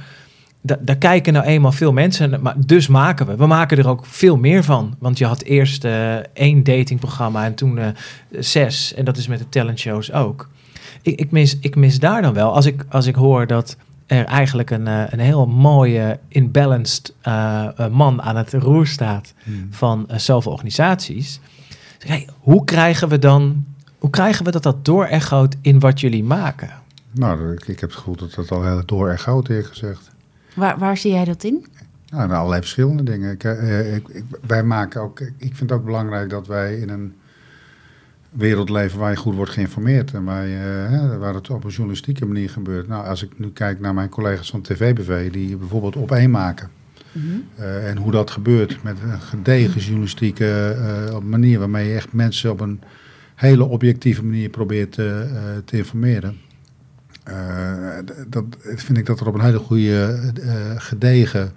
Da- 0.61 0.79
daar 0.81 0.97
kijken 0.97 1.33
nou 1.33 1.45
eenmaal 1.45 1.73
veel 1.73 1.93
mensen, 1.93 2.43
maar 2.43 2.55
dus 2.67 2.87
maken 2.87 3.27
we. 3.27 3.37
We 3.37 3.47
maken 3.47 3.79
er 3.79 3.89
ook 3.89 4.07
veel 4.07 4.37
meer 4.37 4.65
van. 4.65 4.95
Want 4.99 5.19
je 5.19 5.27
had 5.27 5.43
eerst 5.43 5.87
één 6.33 6.63
datingprogramma 6.63 7.45
en 7.45 7.55
toen 7.55 7.79
zes. 8.31 8.95
En 8.95 9.05
dat 9.05 9.17
is 9.17 9.27
met 9.29 9.39
de 9.39 9.49
talentshows 9.49 10.13
ook. 10.13 10.49
Ik, 11.03 11.21
ik, 11.21 11.31
mis, 11.31 11.59
ik 11.61 11.77
mis 11.77 11.99
daar 11.99 12.23
dan 12.23 12.33
wel, 12.35 12.55
als 12.55 12.67
ik, 12.67 12.85
als 12.89 13.07
ik 13.07 13.15
hoor 13.15 13.47
dat 13.47 13.77
er 14.07 14.25
eigenlijk 14.25 14.71
een, 14.71 14.87
eh, 14.87 15.03
een 15.07 15.19
heel 15.19 15.47
mooie, 15.47 16.19
imbalanced 16.29 17.15
eh, 17.21 17.69
eh, 17.77 17.91
man 17.93 18.23
aan 18.23 18.37
het 18.37 18.53
roer 18.53 18.87
staat 18.87 19.35
Hmm. 19.45 19.67
van 19.71 20.07
uh, 20.11 20.17
zoveel 20.19 20.53
organisaties. 20.53 21.41
Zeg, 21.99 22.09
hey, 22.09 22.29
hoe 22.41 22.65
krijgen 22.65 23.09
we 23.09 23.19
dan, 23.19 23.65
hoe 23.99 24.11
krijgen 24.11 24.45
we 24.45 24.51
dat 24.51 24.63
dat 24.63 24.85
doorechoot 24.85 25.57
in 25.61 25.81
wat 25.81 26.01
jullie 26.01 26.25
maken? 26.25 26.71
Nou, 27.11 27.53
ik, 27.53 27.69
ik 27.69 27.81
heb 27.81 27.89
het 27.91 27.99
gevoel 27.99 28.17
dat 28.17 28.35
dat 28.35 28.51
al 28.51 28.65
heel 28.65 28.83
door 28.87 29.09
erg 29.09 29.23
goud 29.23 29.49
eerlijk 29.49 29.69
gezegd. 29.69 30.11
Waar, 30.55 30.79
waar 30.79 30.97
zie 30.97 31.13
jij 31.13 31.25
dat 31.25 31.45
in? 31.45 31.67
Nou, 32.11 32.23
en 32.23 32.31
allerlei 32.37 32.61
verschillende 32.61 33.03
dingen. 33.03 33.33
Ik, 33.33 33.45
eh, 33.45 33.95
ik, 33.95 34.09
ik- 34.09 34.25
wij 34.47 34.63
maken 34.63 35.01
ook, 35.01 35.21
ik 35.21 35.35
vind 35.39 35.59
het 35.61 35.73
ook 35.73 35.85
belangrijk 35.85 36.31
dat 36.31 36.47
wij 36.47 36.77
in 36.77 36.89
een 36.89 37.15
wereld 38.37 38.69
leven 38.71 38.99
waar 38.99 39.11
je 39.11 39.17
goed 39.17 39.35
wordt 39.35 39.51
geïnformeerd. 39.51 40.13
En 40.15 40.25
waar, 40.25 40.47
je, 40.47 40.57
hè, 40.89 41.19
waar 41.19 41.35
het 41.35 41.51
op 41.51 41.65
een 41.65 41.71
journalistieke 41.71 42.27
manier 42.27 42.51
gebeurt. 42.51 42.89
Nou, 42.89 43.07
als 43.07 43.23
ik 43.23 43.39
nu 43.39 43.51
kijk 43.51 43.81
naar 43.81 43.95
mijn 43.95 44.09
collega's 44.09 44.51
van 44.51 44.61
TV-BV, 44.63 45.31
die 45.33 45.57
bijvoorbeeld 45.57 45.97
op 45.97 46.11
één 46.13 46.31
maken. 46.31 46.69
Mhm. 47.13 47.25
eh, 47.57 47.89
en 47.91 47.97
hoe 47.97 48.11
dat 48.13 48.31
gebeurt 48.31 48.83
met 48.83 48.97
een 49.03 49.21
gedegen 49.21 49.81
journalistieke 49.81 50.77
eh, 51.09 51.19
manier. 51.19 51.59
Waarmee 51.59 51.89
je 51.89 51.95
echt 51.95 52.13
mensen 52.13 52.51
op 52.51 52.61
een 52.61 52.81
hele 53.35 53.65
objectieve 53.65 54.25
manier 54.25 54.49
probeert 54.49 54.93
te 54.93 55.77
informeren. 55.77 56.37
Eh, 57.25 57.99
d- 58.05 58.13
dat 58.33 58.45
vind 58.61 58.99
ik 58.99 59.07
dat 59.07 59.21
er 59.21 59.27
op 59.27 59.35
een 59.35 59.41
hele 59.45 59.59
goede, 59.59 60.21
eh, 60.43 60.55
gedegen, 60.77 61.53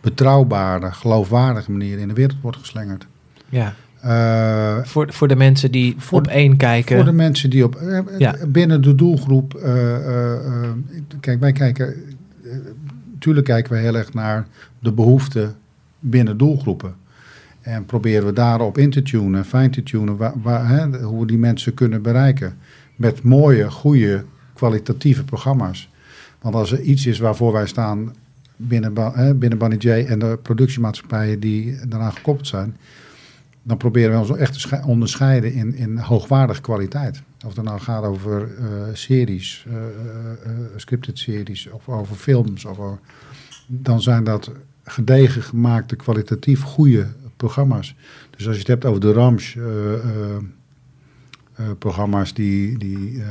betrouwbare, 0.00 0.92
geloofwaardige 0.92 1.70
manier 1.70 1.98
in 1.98 2.08
de 2.08 2.14
wereld 2.14 2.40
wordt 2.40 2.58
geslingerd. 2.58 3.06
Ja, 3.48 3.74
Eh, 4.06 4.76
voor, 4.84 5.12
voor 5.12 5.28
de 5.28 5.36
mensen 5.36 5.70
die 5.70 5.94
Voor 5.98 6.18
op 6.18 6.26
één 6.26 6.56
kijken. 6.56 6.96
voor 6.96 7.04
de 7.04 7.12
mensen 7.12 7.50
die 7.50 7.64
op 7.64 7.74
eh, 7.74 7.98
eh, 7.98 8.04
Ja. 8.18 8.34
binnen 8.48 8.82
de 8.82 8.94
doelgroep. 8.94 9.54
kijk, 11.20 11.40
wij 11.40 11.52
kijken. 11.52 11.94
eh, 12.44 12.50
Tuurlijk 13.18 13.46
kijken 13.46 13.72
we 13.72 13.78
heel 13.78 13.94
erg 13.96 14.14
naar 14.14 14.46
de 14.78 14.92
behoeften 14.92 15.54
binnen 16.00 16.36
doelgroepen. 16.36 16.94
En 17.60 17.84
proberen 17.84 18.26
we 18.26 18.32
daarop 18.32 18.78
in 18.78 18.90
te 18.90 19.02
tunen, 19.02 19.44
fijn 19.44 19.70
te 19.70 19.82
tunen, 19.82 20.16
waar, 20.16 20.32
waar, 20.42 20.68
hè, 20.68 21.02
hoe 21.02 21.20
we 21.20 21.26
die 21.26 21.38
mensen 21.38 21.74
kunnen 21.74 22.02
bereiken. 22.02 22.56
Met 22.96 23.22
mooie, 23.22 23.70
goede, 23.70 24.24
kwalitatieve 24.54 25.24
programma's. 25.24 25.90
Want 26.40 26.54
als 26.54 26.72
er 26.72 26.80
iets 26.80 27.06
is 27.06 27.18
waarvoor 27.18 27.52
wij 27.52 27.66
staan 27.66 28.14
binnen, 28.56 28.92
hè, 29.12 29.34
binnen 29.34 29.76
J 29.78 29.88
en 29.88 30.18
de 30.18 30.38
productiemaatschappijen 30.42 31.40
die 31.40 31.76
daaraan 31.88 32.12
gekoppeld 32.12 32.46
zijn, 32.46 32.76
dan 33.66 33.76
proberen 33.76 34.12
we 34.12 34.18
ons 34.18 34.38
echt 34.38 34.52
te 34.52 34.60
schei- 34.60 34.82
onderscheiden 34.84 35.52
in, 35.52 35.74
in 35.74 35.98
hoogwaardige 35.98 36.60
kwaliteit. 36.60 37.22
Of 37.46 37.56
het 37.56 37.64
nou 37.64 37.80
gaat 37.80 38.04
over 38.04 38.56
eh, 38.58 38.66
series, 38.92 39.66
eh, 39.68 39.76
eh, 39.76 40.50
scripted 40.76 41.18
series, 41.18 41.70
of 41.70 41.88
over 41.88 42.16
films, 42.16 42.64
of 42.64 42.78
over- 42.78 42.98
dan 43.66 44.02
zijn 44.02 44.24
dat 44.24 44.50
gedegen 44.84 45.42
gemaakte, 45.42 45.96
kwalitatief 45.96 46.62
goede 46.62 47.06
programma's. 47.36 47.94
Dus 48.30 48.46
als 48.46 48.54
je 48.54 48.60
het 48.60 48.68
hebt 48.70 48.84
over 48.84 49.00
de 49.00 49.12
Rams 49.12 49.56
programma's 51.78 52.34
die, 52.34 52.78
die, 52.78 53.22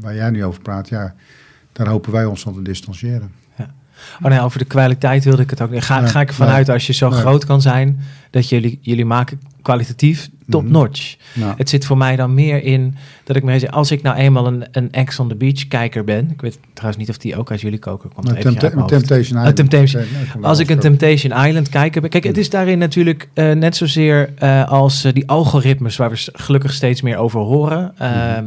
waar 0.00 0.14
jij 0.14 0.30
nu 0.30 0.44
over 0.44 0.62
praat, 0.62 0.88
ja, 0.88 1.14
daar 1.72 1.88
hopen 1.88 2.12
wij 2.12 2.24
ons 2.24 2.42
van 2.42 2.54
te 2.54 2.62
distancieren. 2.62 3.30
Oh 4.22 4.30
nee, 4.30 4.40
over 4.40 4.58
de 4.58 4.64
kwaliteit 4.64 5.24
wilde 5.24 5.42
ik 5.42 5.50
het 5.50 5.60
ook. 5.60 5.82
Ga, 5.84 6.00
Nee, 6.00 6.08
ga 6.10 6.20
ik 6.20 6.28
ervan 6.28 6.46
nee. 6.46 6.54
uit 6.54 6.68
als 6.68 6.86
je 6.86 6.92
zo 6.92 7.08
Nee. 7.08 7.18
groot 7.18 7.44
kan 7.44 7.60
zijn, 7.62 8.00
dat 8.30 8.48
jullie, 8.48 8.78
jullie 8.82 9.04
maken 9.04 9.40
kwalitatief 9.62 10.28
top 10.48 10.62
Mhm. 10.62 10.72
notch. 10.72 11.16
Het 11.56 11.68
zit 11.68 11.84
voor 11.86 11.96
mij 11.96 12.16
dan 12.16 12.34
meer 12.34 12.62
in 12.64 12.96
dat 13.24 13.36
ik 13.36 13.42
me 13.42 13.58
zeg, 13.58 13.70
als 13.70 13.90
ik 13.90 14.02
nou 14.02 14.16
eenmaal 14.16 14.46
een, 14.46 14.64
een 14.72 14.92
Ex 14.92 15.18
on 15.18 15.28
the 15.28 15.34
Beach 15.34 15.68
kijker 15.68 16.04
ben, 16.04 16.30
ik 16.30 16.40
weet 16.40 16.58
trouwens 16.72 17.00
niet 17.00 17.08
of 17.10 17.18
die 17.18 17.36
ook 17.36 17.50
uit 17.50 17.60
jullie 17.60 17.78
koken 17.78 18.12
komt. 18.14 18.32
even. 18.36 18.58
Temptation 18.86 19.38
Island. 19.38 19.56
Temptation. 19.56 20.04
Als 20.42 20.58
ik 20.58 20.70
een 20.70 20.78
Temptation 20.78 21.44
Island 21.46 21.68
kijker 21.68 22.00
ben. 22.00 22.10
Kijk, 22.10 22.24
het 22.24 22.38
is 22.38 22.50
daarin 22.50 22.78
natuurlijk 22.78 23.28
eh, 23.34 23.52
net 23.52 23.76
zozeer 23.76 24.30
eh, 24.38 24.68
als 24.68 25.04
eh, 25.04 25.12
die 25.12 25.28
algoritmes 25.28 25.96
waar 25.96 26.10
we 26.10 26.28
gelukkig 26.32 26.72
steeds 26.72 27.02
meer 27.02 27.16
over 27.16 27.40
horen. 27.40 27.92
Ehm, 27.98 28.44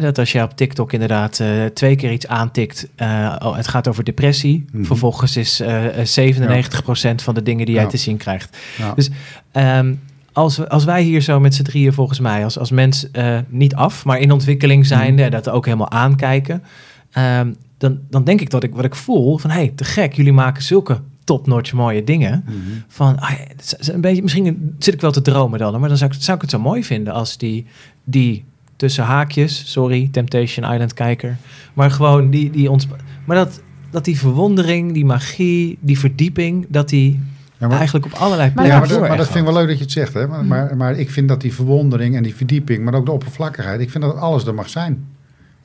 dat 0.00 0.18
als 0.18 0.32
je 0.32 0.42
op 0.42 0.56
TikTok 0.56 0.92
inderdaad 0.92 1.40
eh, 1.40 1.64
twee 1.64 1.96
keer 1.96 2.12
iets 2.12 2.26
aantikt, 2.26 2.88
eh, 2.94 3.36
oh, 3.38 3.56
het 3.56 3.68
gaat 3.68 3.88
over 3.88 4.04
depressie. 4.04 4.64
Mhm. 4.72 4.84
Vervolgens 4.84 5.36
is 5.36 5.60
eh, 5.60 5.98
eh, 5.98 6.06
97% 6.06 7.22
van 7.22 7.34
de 7.34 7.42
dingen 7.42 7.66
die 7.66 7.74
jij 7.74 7.84
Ja. 7.84 7.90
te 7.90 7.96
zien 7.96 8.16
krijgt. 8.16 8.56
Ja. 8.78 8.94
Dus 8.94 9.10
ehm, 9.52 9.94
als, 10.32 10.68
als 10.68 10.84
wij 10.84 11.02
hier 11.02 11.20
zo 11.20 11.40
met 11.40 11.54
z'n 11.54 11.62
drieën 11.62 11.92
volgens 11.92 12.20
mij, 12.20 12.44
als, 12.44 12.58
als 12.58 12.70
mens 12.70 13.06
niet 13.48 13.74
af, 13.74 14.04
maar 14.04 14.18
in 14.18 14.32
ontwikkeling 14.32 14.86
zijn, 14.86 15.18
en 15.18 15.30
dat 15.30 15.48
ook 15.48 15.64
helemaal 15.64 15.90
aankijken, 15.90 16.62
ehm, 17.10 17.52
dan, 17.78 17.98
dan 18.10 18.24
denk 18.24 18.40
ik 18.40 18.50
dat 18.50 18.62
ik 18.62 18.74
wat 18.74 18.84
ik 18.84 18.94
voel 18.94 19.38
van, 19.38 19.50
hé, 19.50 19.56
hey, 19.56 19.72
te 19.74 19.84
gek, 19.84 20.12
jullie 20.12 20.32
maken 20.32 20.62
zulke 20.62 21.00
top-notch 21.24 21.72
mooie 21.72 22.04
dingen. 22.04 22.44
Mhm. 22.46 22.56
Van, 22.88 23.18
ah, 23.18 23.30
een 23.78 24.00
beetje, 24.00 24.22
misschien 24.22 24.74
zit 24.78 24.94
ik 24.94 25.00
wel 25.00 25.12
te 25.12 25.22
dromen 25.22 25.58
dan, 25.58 25.80
maar 25.80 25.88
dan 25.88 25.98
zou 25.98 26.10
ik, 26.12 26.22
zou 26.22 26.36
ik 26.36 26.42
het 26.42 26.50
zo 26.50 26.58
mooi 26.58 26.84
vinden 26.84 27.12
als 27.12 27.38
die, 27.38 27.66
die 28.04 28.44
tussen 28.82 29.04
haakjes, 29.04 29.70
sorry, 29.72 30.08
Temptation 30.12 30.72
Island 30.72 30.94
kijker, 30.94 31.36
maar 31.74 31.90
gewoon 31.90 32.30
die, 32.30 32.50
die 32.50 32.70
ons, 32.70 32.88
maar 33.24 33.36
dat, 33.36 33.62
dat 33.90 34.04
die 34.04 34.18
verwondering, 34.18 34.92
die 34.92 35.04
magie, 35.04 35.78
die 35.80 35.98
verdieping, 35.98 36.66
dat 36.68 36.88
die 36.88 37.20
Ja, 37.58 37.68
maar- 37.68 37.76
eigenlijk 37.76 38.06
op 38.06 38.12
allerlei 38.12 38.52
Maar 38.54 38.66
ja, 38.66 38.70
plekken 38.70 38.78
maar, 38.78 38.88
dat, 38.88 38.98
maar 38.98 39.08
dat 39.08 39.16
doorgaat. 39.16 39.34
vind 39.36 39.46
ik 39.48 39.52
wel 39.52 39.60
leuk 39.60 39.68
dat 39.68 39.78
je 39.78 39.84
het 39.84 39.92
zegt. 39.92 40.14
Hè? 40.14 40.26
Maar, 40.28 40.42
Mm. 40.42 40.48
maar, 40.48 40.76
maar 40.76 40.98
ik 40.98 41.10
vind 41.10 41.28
dat 41.28 41.40
die 41.40 41.54
verwondering 41.54 42.16
en 42.16 42.22
die 42.22 42.34
verdieping, 42.34 42.84
maar 42.84 42.94
ook 42.94 43.04
de 43.06 43.12
oppervlakkigheid, 43.12 43.80
ik 43.80 43.90
vind 43.90 44.04
dat 44.04 44.16
alles 44.16 44.46
er 44.46 44.54
mag 44.54 44.68
zijn. 44.68 45.04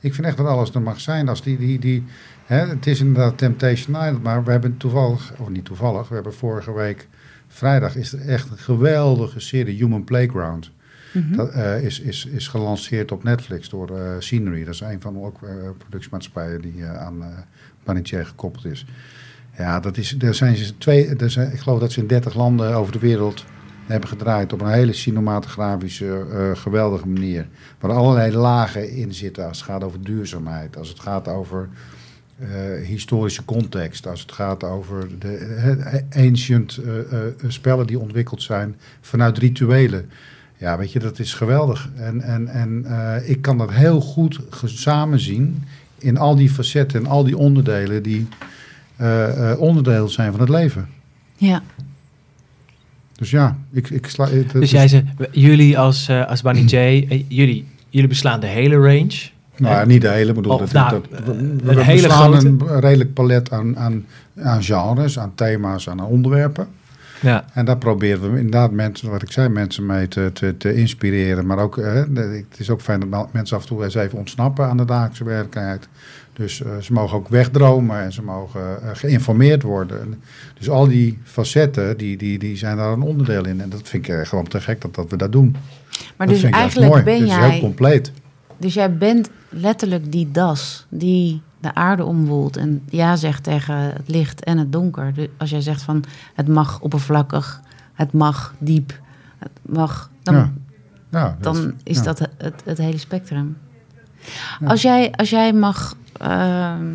Ik 0.00 0.14
vind 0.14 0.26
echt 0.26 0.36
dat 0.36 0.46
alles 0.46 0.70
er 0.74 0.82
mag 0.82 1.00
zijn. 1.00 1.28
Als 1.28 1.42
die, 1.42 1.58
die, 1.58 1.78
die, 1.78 2.04
hè, 2.46 2.66
het 2.66 2.86
is 2.86 3.00
inderdaad 3.00 3.38
Temptation 3.38 3.96
Island, 3.96 4.22
maar 4.22 4.44
we 4.44 4.50
hebben 4.50 4.76
toevallig, 4.76 5.32
of 5.38 5.48
niet 5.48 5.64
toevallig, 5.64 6.08
we 6.08 6.14
hebben 6.14 6.34
vorige 6.34 6.72
week, 6.74 7.08
vrijdag, 7.48 7.96
is 7.96 8.12
er 8.12 8.20
echt 8.20 8.50
een 8.50 8.58
geweldige 8.58 9.40
serie, 9.40 9.76
Human 9.76 10.04
Playground. 10.04 10.70
Mhm. 11.12 11.36
Dat 11.36 11.50
eh, 11.50 11.82
is, 11.82 12.00
is, 12.00 12.26
is 12.26 12.48
gelanceerd 12.48 13.12
op 13.12 13.24
Netflix 13.24 13.68
door 13.68 13.98
eh, 13.98 14.12
Scenery. 14.18 14.64
Dat 14.64 14.74
is 14.74 14.80
een 14.80 15.00
van 15.00 15.12
de 15.12 15.46
eh, 15.46 15.70
productiemaatschappijen 15.78 16.60
die 16.60 16.84
aan 16.84 17.22
Panitier 17.82 18.26
gekoppeld 18.26 18.64
is. 18.64 18.86
Ja, 19.56 19.80
dat 19.80 19.96
is, 19.96 20.16
er 20.18 20.34
zijn 20.34 20.56
ze 20.56 20.78
twee, 20.78 21.16
er 21.16 21.30
zijn, 21.30 21.52
ik 21.52 21.58
geloof 21.58 21.80
dat 21.80 21.92
ze 21.92 22.00
in 22.00 22.06
30 22.06 22.34
landen 22.34 22.74
over 22.74 22.92
de 22.92 22.98
wereld 22.98 23.44
hebben 23.86 24.08
gedraaid 24.08 24.52
op 24.52 24.60
een 24.60 24.72
hele 24.72 24.92
cinematografische, 24.92 26.52
geweldige 26.54 27.08
manier. 27.08 27.46
Waar 27.78 27.92
allerlei 27.92 28.36
lagen 28.36 28.90
in 28.90 29.14
zitten 29.14 29.46
als 29.48 29.58
het 29.58 29.66
gaat 29.66 29.84
over 29.84 30.02
duurzaamheid, 30.02 30.76
als 30.76 30.88
het 30.88 31.00
gaat 31.00 31.28
over 31.28 31.68
historische 32.82 33.44
context, 33.44 34.06
als 34.06 34.20
het 34.20 34.32
gaat 34.32 34.64
over 34.64 35.18
de 35.18 36.04
ancient 36.16 36.80
spellen 37.46 37.86
die 37.86 37.98
ontwikkeld 37.98 38.42
zijn 38.42 38.76
vanuit 39.00 39.38
rituelen. 39.38 40.10
Ja, 40.58 40.78
weet 40.78 40.92
je, 40.92 40.98
dat 40.98 41.18
is 41.18 41.34
geweldig. 41.34 41.90
En, 41.96 42.20
en, 42.20 42.48
en 42.48 42.84
eh, 42.86 43.28
ik 43.30 43.42
kan 43.42 43.58
dat 43.58 43.70
heel 43.70 44.00
goed 44.00 44.40
samen 44.64 45.20
zien 45.20 45.64
in 45.98 46.16
al 46.18 46.36
die 46.36 46.50
facetten 46.50 47.00
en 47.00 47.06
al 47.10 47.24
die 47.24 47.36
onderdelen 47.36 48.02
die 48.02 48.28
eh, 48.96 49.50
eh, 49.50 49.60
onderdeel 49.60 50.08
zijn 50.08 50.30
van 50.30 50.40
het 50.40 50.48
leven. 50.48 50.88
Ja. 51.36 51.62
Dus 53.16 53.30
ja, 53.30 53.56
ik, 53.72 53.90
ik 53.90 54.06
sla. 54.06 54.28
het- 54.28 54.50
Dus 54.52 54.70
jij 54.70 54.88
zegt, 54.88 55.04
jullie 55.32 55.78
als, 55.78 56.08
eh 56.08 56.26
als 56.26 56.42
Bunny 56.42 56.60
J, 56.74 57.24
jullie, 57.28 57.66
jullie 57.88 58.08
beslaan 58.08 58.40
de 58.40 58.46
hele 58.46 58.76
range. 58.76 59.30
Nou, 59.56 59.74
ja, 59.74 59.84
niet 59.84 60.00
de 60.02 60.08
hele, 60.08 60.32
bedoel, 60.32 60.52
Of 60.52 60.60
dat, 60.60 60.72
nou, 60.72 61.02
dat, 61.10 61.36
we, 61.74 61.82
hele 61.84 62.02
beslaan 62.02 62.32
grote- 62.40 62.72
een 62.74 62.80
redelijk 62.80 63.12
palet 63.14 63.52
aan, 63.52 63.78
aan, 63.78 64.04
aan 64.42 64.62
genres, 64.62 65.18
aan 65.18 65.32
thema's, 65.34 65.88
aan 65.88 66.00
onderwerpen. 66.04 66.66
Ja. 67.20 67.44
En 67.52 67.64
daar 67.64 67.78
proberen 67.78 68.32
we 68.32 68.36
inderdaad 68.36 68.70
mensen, 68.70 69.10
wat 69.10 69.22
ik 69.22 69.32
zei, 69.32 69.48
mensen 69.48 69.86
mee 69.86 70.08
te, 70.08 70.30
te, 70.32 70.56
te 70.56 70.74
inspireren. 70.74 71.46
Maar 71.46 71.58
ook, 71.58 71.74
de- 71.76 72.44
het 72.50 72.60
is 72.60 72.70
ook 72.70 72.80
fijn 72.80 73.00
dat 73.10 73.32
mensen 73.32 73.56
af 73.56 73.62
en 73.62 73.68
toe 73.68 73.84
eens 73.84 73.94
even 73.94 74.18
ontsnappen 74.18 74.66
aan 74.66 74.76
de 74.76 74.84
dagelijkse 74.84 75.24
werkelijkheid. 75.24 75.88
Dus 76.32 76.62
eh, 76.62 76.76
ze 76.80 76.92
mogen 76.92 77.16
ook 77.16 77.28
wegdromen 77.28 78.00
en 78.02 78.12
ze 78.12 78.22
mogen 78.22 78.82
eh, 78.82 78.90
geïnformeerd 78.92 79.62
worden. 79.62 80.00
En 80.00 80.22
dus 80.58 80.68
al 80.70 80.88
die 80.88 81.18
facetten, 81.24 81.96
die, 81.96 82.16
die, 82.16 82.38
die 82.38 82.56
zijn 82.56 82.76
daar 82.76 82.92
een 82.92 83.02
onderdeel 83.02 83.46
in. 83.46 83.60
En 83.60 83.68
dat 83.68 83.80
vind 83.88 84.08
ik 84.08 84.14
eh, 84.14 84.26
gewoon 84.26 84.48
te 84.48 84.60
gek 84.60 84.80
dat, 84.80 84.94
dat 84.94 85.10
we 85.10 85.16
dat 85.16 85.32
doen. 85.32 85.56
Maar 86.16 86.26
dat 86.26 86.28
dus 86.28 86.40
vind 86.40 86.54
ik 86.54 86.60
juist 86.60 86.76
eigenlijk 86.78 87.04
ben 87.04 87.26
is 87.26 87.32
heel 87.34 87.48
jij, 87.50 87.60
compleet. 87.60 88.12
dus 88.56 88.74
jij 88.74 88.96
bent 88.96 89.30
letterlijk 89.48 90.12
die 90.12 90.30
das 90.30 90.86
die 90.88 91.42
de 91.60 91.74
aarde 91.74 92.04
omwoelt 92.04 92.56
en 92.56 92.82
ja 92.88 93.16
zegt 93.16 93.42
tegen 93.42 93.76
het 93.76 94.08
licht 94.08 94.44
en 94.44 94.58
het 94.58 94.72
donker. 94.72 95.14
Dus 95.14 95.28
als 95.36 95.50
jij 95.50 95.60
zegt 95.60 95.82
van 95.82 96.04
het 96.34 96.48
mag 96.48 96.80
oppervlakkig, 96.80 97.60
het 97.94 98.12
mag 98.12 98.54
diep, 98.58 99.00
het 99.38 99.50
mag, 99.62 100.10
dan, 100.22 100.52
Ja. 101.10 101.36
Dan 101.40 101.74
is 101.82 101.96
ja. 101.96 102.02
dat 102.02 102.18
het, 102.18 102.62
het, 102.64 102.78
hele 102.78 102.98
spectrum. 102.98 103.56
Als, 104.64 104.82
jij, 104.82 105.12
als 105.12 105.30
jij 105.30 105.52
mag 105.52 105.94
ehm, 106.12 106.94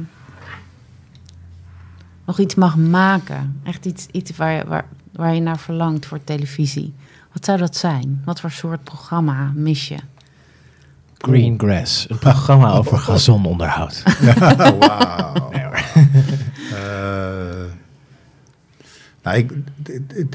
nog 2.25 2.39
iets 2.39 2.55
mag 2.55 2.77
maken, 2.77 3.59
echt 3.63 3.85
iets, 3.85 4.07
iets 4.11 4.35
waar, 4.35 4.67
waar, 4.67 4.85
waar 5.11 5.35
je 5.35 5.41
naar 5.41 5.59
verlangt 5.59 6.05
voor 6.05 6.23
televisie, 6.23 6.93
wat 7.31 7.45
zou 7.45 7.57
dat 7.57 7.75
zijn? 7.75 8.21
Wat 8.25 8.39
voor 8.39 8.51
soort 8.51 8.83
programma 8.83 9.51
mis 9.55 9.87
je? 9.87 9.97
Green 11.27 11.59
Grass, 11.59 12.09
een 12.09 12.17
programma 12.17 12.71
over 12.71 12.97
gazononderhoud. 12.97 14.03
Wauw. 14.79 15.49
Nee, 15.51 15.63
hoor. 15.63 15.75
Eh, 16.73 17.69
nou, 19.23 19.37
ik, 19.37 19.51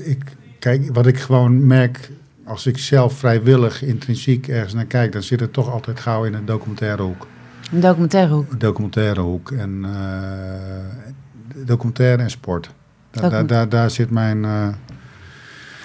ik, 0.02 0.22
kijk, 0.58 0.94
wat 0.94 1.06
ik 1.06 1.18
gewoon 1.18 1.66
merk, 1.66 2.10
als 2.44 2.66
ik 2.66 2.78
zelf 2.78 3.12
vrijwillig, 3.12 3.82
intrinsiek 3.82 4.48
ergens 4.48 4.74
naar 4.74 4.84
kijk, 4.84 5.12
dan 5.12 5.22
zit 5.22 5.40
het 5.40 5.52
toch 5.52 5.70
altijd 5.70 6.00
gauw 6.00 6.24
in 6.24 6.34
een 6.34 6.44
documentaire 6.44 7.02
hoek. 7.02 7.26
Een 7.72 7.80
documentaire 7.80 8.32
hoek. 8.32 8.60
Documentaire 8.60 9.20
hoek 9.20 9.50
en 9.50 9.84
eh, 9.84 11.64
documentaire 11.66 12.22
en 12.22 12.30
sport. 12.30 12.70
Daar, 13.10 13.46
daar, 13.46 13.68
daar 13.68 13.90
zit 13.90 14.10
mijn. 14.10 14.44
eh, 14.44 14.68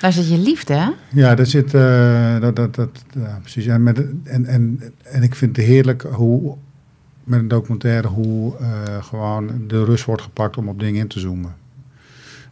Daar 0.04 0.14
zit 0.14 0.30
je 0.30 0.38
liefde, 0.38 0.74
hè? 0.74 0.90
ja, 1.14 1.36
daar 1.36 1.46
zit. 1.46 1.74
eh, 1.74 2.40
dat, 2.40 2.56
dat, 2.56 2.76
dat, 2.76 3.04
ja, 3.16 3.38
precies. 3.42 3.66
En, 3.66 3.84
met, 3.84 4.06
en, 4.24 4.46
en, 4.46 4.82
en 5.04 5.24
ik 5.24 5.36
vind 5.36 5.56
het 5.58 5.66
heerlijk 5.66 6.02
hoe. 6.02 6.56
Met 7.24 7.40
een 7.40 7.48
documentaire 7.48 8.08
hoe 8.08 8.58
eh, 8.58 9.04
gewoon 9.04 9.52
de 9.68 9.84
rust 9.84 10.06
wordt 10.06 10.22
gepakt 10.22 10.58
om 10.58 10.68
op 10.68 10.80
dingen 10.80 11.02
in 11.02 11.08
te 11.08 11.20
zoomen. 11.20 11.56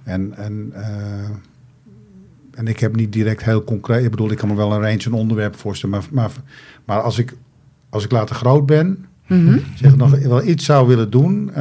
En, 0.03 0.33
en, 0.37 0.69
eh, 0.73 1.29
en 2.53 2.67
ik 2.67 2.79
heb 2.79 2.95
niet 2.95 3.13
direct 3.13 3.43
heel 3.43 3.63
concreet. 3.63 4.03
Ik 4.03 4.09
bedoel, 4.11 4.31
ik 4.31 4.37
kan 4.37 4.49
me 4.49 4.55
wel 4.55 4.73
een 4.73 4.81
range 4.81 5.05
een 5.05 5.13
onderwerp 5.13 5.55
voorstellen. 5.55 5.95
Maar, 5.95 6.07
maar, 6.11 6.31
maar 6.85 7.01
als, 7.01 7.17
ik, 7.17 7.33
als 7.89 8.03
ik 8.03 8.11
later 8.11 8.35
groot 8.35 8.65
ben, 8.65 9.05
Mhm. 9.27 9.57
zeg 9.75 9.95
nog 9.95 10.11
wel 10.19 10.43
iets 10.47 10.65
zou 10.65 10.87
willen 10.87 11.09
doen. 11.09 11.51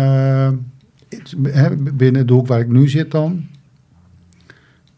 iets, 1.09 1.35
hè, 1.43 1.77
binnen 1.77 2.27
de 2.27 2.33
hoek 2.33 2.47
waar 2.47 2.61
ik 2.61 2.69
nu 2.69 2.89
zit 2.89 3.11
dan. 3.11 3.47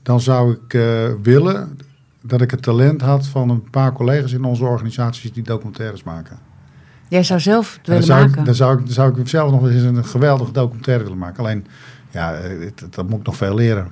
Dan 0.02 0.20
zou 0.20 0.52
ik 0.52 0.74
eh, 0.74 1.10
willen 1.22 1.78
dat 2.22 2.40
ik 2.40 2.50
het 2.50 2.62
talent 2.62 3.00
had 3.00 3.26
van 3.26 3.50
een 3.50 3.70
paar 3.70 3.92
collega's 3.92 4.32
in 4.32 4.44
onze 4.44 4.64
organisaties 4.64 5.32
die 5.32 5.42
documentaires 5.42 6.02
maken. 6.02 6.38
Jij 7.08 7.22
zou 7.22 7.40
zelf 7.40 7.78
willen 7.84 8.02
zou 8.02 8.20
ik, 8.20 8.28
maken. 8.28 8.44
dan, 8.44 8.54
zou 8.54 8.78
ik, 8.78 8.84
dan 8.84 8.94
zou 8.94 9.20
ik 9.20 9.28
zelf 9.28 9.50
nog 9.50 9.68
eens 9.68 9.82
een 9.82 10.04
geweldige 10.04 10.52
documentaire 10.52 11.02
willen 11.02 11.18
maken. 11.18 11.44
Alleen, 11.44 11.66
ja, 12.10 12.34
eh, 12.34 12.70
dat, 12.74 12.94
dat 12.94 13.08
moet 13.08 13.18
ik 13.20 13.26
nog 13.26 13.36
veel 13.36 13.54
leren. 13.54 13.90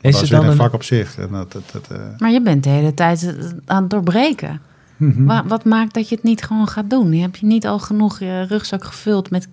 dat 0.00 0.12
het 0.12 0.22
is 0.22 0.28
dan 0.28 0.44
een 0.44 0.50
een, 0.50 0.56
vak 0.56 0.72
op 0.72 0.82
zich. 0.82 1.18
En 1.18 1.28
dat, 1.30 1.52
dat, 1.52 1.62
dat, 1.72 1.88
eh, 1.90 1.98
Maar 2.18 2.30
je 2.30 2.42
bent 2.42 2.64
de 2.64 2.70
hele 2.70 2.94
tijd 2.94 3.34
aan 3.66 3.80
het 3.82 3.90
doorbreken. 3.90 4.60
mhm. 4.96 5.24
Wa- 5.24 5.44
wat 5.46 5.64
maakt 5.64 5.94
dat 5.94 6.08
je 6.08 6.14
het 6.14 6.24
niet 6.24 6.42
gewoon 6.42 6.68
gaat 6.68 6.90
doen? 6.90 7.12
Heb 7.12 7.36
je 7.36 7.46
niet 7.46 7.66
al 7.66 7.78
genoeg 7.78 8.18
je 8.18 8.42
rugzak 8.42 8.84
gevuld 8.84 9.30
met, 9.30 9.48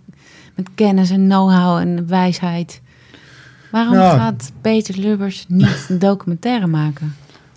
met 0.55 0.69
kennis 0.75 1.09
en 1.09 1.23
know-how 1.27 1.77
en 1.77 2.07
wijsheid? 2.07 2.81
Waarom 3.75 3.93
Nou. 3.93 4.17
gaat 4.19 4.51
Peter 4.61 4.99
Lubbers 4.99 5.45
niet 5.47 5.85
een 5.89 5.99
documentaire 5.99 6.67
maken? 6.67 7.15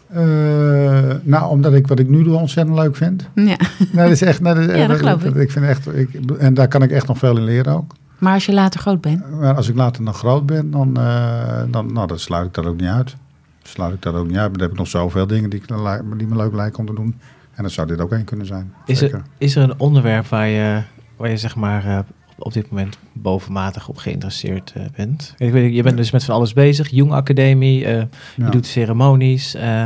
Eh, 0.09 1.11
nou, 1.23 1.51
omdat 1.51 1.73
ik 1.73 1.87
wat 1.87 1.99
ik 1.99 2.09
nu 2.09 2.23
doe 2.23 2.37
ontzettend 2.37 2.77
leuk 2.79 2.97
vind. 2.97 3.29
Ja. 3.35 3.43
Nee, 3.45 3.57
dat 3.93 4.11
is 4.11 4.23
echt. 4.23 4.41
Nee, 4.41 4.55
dat, 4.55 4.69
is 4.69 4.77
Ja, 4.77 4.87
dat 4.87 4.99
geloof 4.99 5.25
ik. 5.25 5.35
ik 5.35 5.51
vind 5.51 5.65
echt 5.65 5.95
ik, 5.95 6.15
en 6.39 6.55
daar 6.55 6.69
kan 6.69 6.83
ik 6.83 6.91
echt 6.91 7.07
nog 7.07 7.19
veel 7.19 7.37
in 7.37 7.45
leren 7.45 7.73
ook. 7.73 7.95
Maar 8.19 8.33
als 8.35 8.47
je 8.47 8.53
later 8.53 8.81
groot 8.81 9.01
bent, 9.01 9.31
Maar 9.41 9.55
als 9.55 9.69
ik 9.69 9.77
later 9.77 10.03
nog 10.03 10.17
groot 10.19 10.47
ben, 10.47 10.71
dan, 10.71 10.97
eh, 10.97 11.63
dan, 11.71 11.93
nou, 11.93 12.07
dan 12.07 12.19
sluit 12.19 12.47
ik 12.47 12.55
dat 12.55 12.67
ook 12.67 12.81
niet 12.81 12.91
uit. 12.91 13.17
Sluit 13.63 13.95
ik 13.95 14.03
dat 14.03 14.15
ook 14.15 14.27
niet 14.29 14.37
uit. 14.37 14.49
Maar 14.49 14.59
dan 14.59 14.63
heb 14.63 14.71
ik 14.71 14.79
nog 14.79 14.89
zoveel 14.89 15.27
dingen 15.27 15.51
die, 15.51 15.61
ik, 15.61 15.69
die 16.17 16.27
me 16.27 16.37
leuk 16.37 16.55
lijken 16.55 16.79
om 16.79 16.87
te 16.87 16.95
doen. 16.95 17.15
En 17.55 17.63
dan 17.63 17.71
zou 17.71 17.87
dit 17.87 18.01
ook 18.01 18.13
één 18.13 18.25
kunnen 18.25 18.47
zijn. 18.47 18.73
is, 18.87 19.03
er, 19.03 19.23
is 19.39 19.57
er 19.57 19.63
een 19.63 19.75
onderwerp 19.81 20.27
waar 20.27 20.49
je, 20.49 20.83
waar 21.17 21.31
je 21.31 21.37
zeg 21.37 21.57
maar 21.57 21.85
eh, 21.85 21.99
op, 22.39 22.53
dit 22.53 22.71
moment 22.71 22.99
bovenmatig 23.13 23.89
op 23.89 23.97
geïnteresseerd 23.97 24.73
eh, 24.77 24.83
bent? 24.97 25.35
Ik 25.39 25.53
weet, 25.53 25.75
je 25.75 25.83
bent 25.83 25.97
dus 25.97 26.11
met 26.11 26.25
van 26.25 26.35
alles 26.35 26.53
bezig. 26.53 26.89
Jong 26.91 27.13
Academie, 27.13 27.85
eh, 27.85 27.95
Ja. 27.97 28.45
je 28.45 28.51
doet 28.51 28.67
ceremonies. 28.67 29.55
eh, 29.55 29.85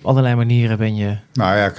op 0.00 0.08
allerlei 0.08 0.34
manieren 0.34 0.78
ben 0.78 0.96
je... 0.96 1.16
Nou 1.32 1.56
ja, 1.56 1.66
ik, 1.66 1.78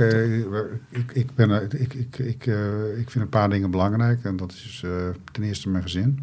ik, 0.90 1.12
ik, 1.12 1.36
ben, 1.36 1.70
ik, 1.80 1.94
ik, 1.94 2.18
ik, 2.18 2.48
eh, 2.48 2.98
ik 3.00 3.10
vind 3.10 3.24
een 3.24 3.30
paar 3.30 3.50
dingen 3.50 3.72
belangrijk. 3.72 4.24
En 4.24 4.36
dat 4.38 4.52
is 4.52 4.82
eh, 4.86 4.92
ten 5.32 5.44
eerste 5.44 5.70
mijn 5.70 5.84
gezin. 5.84 6.20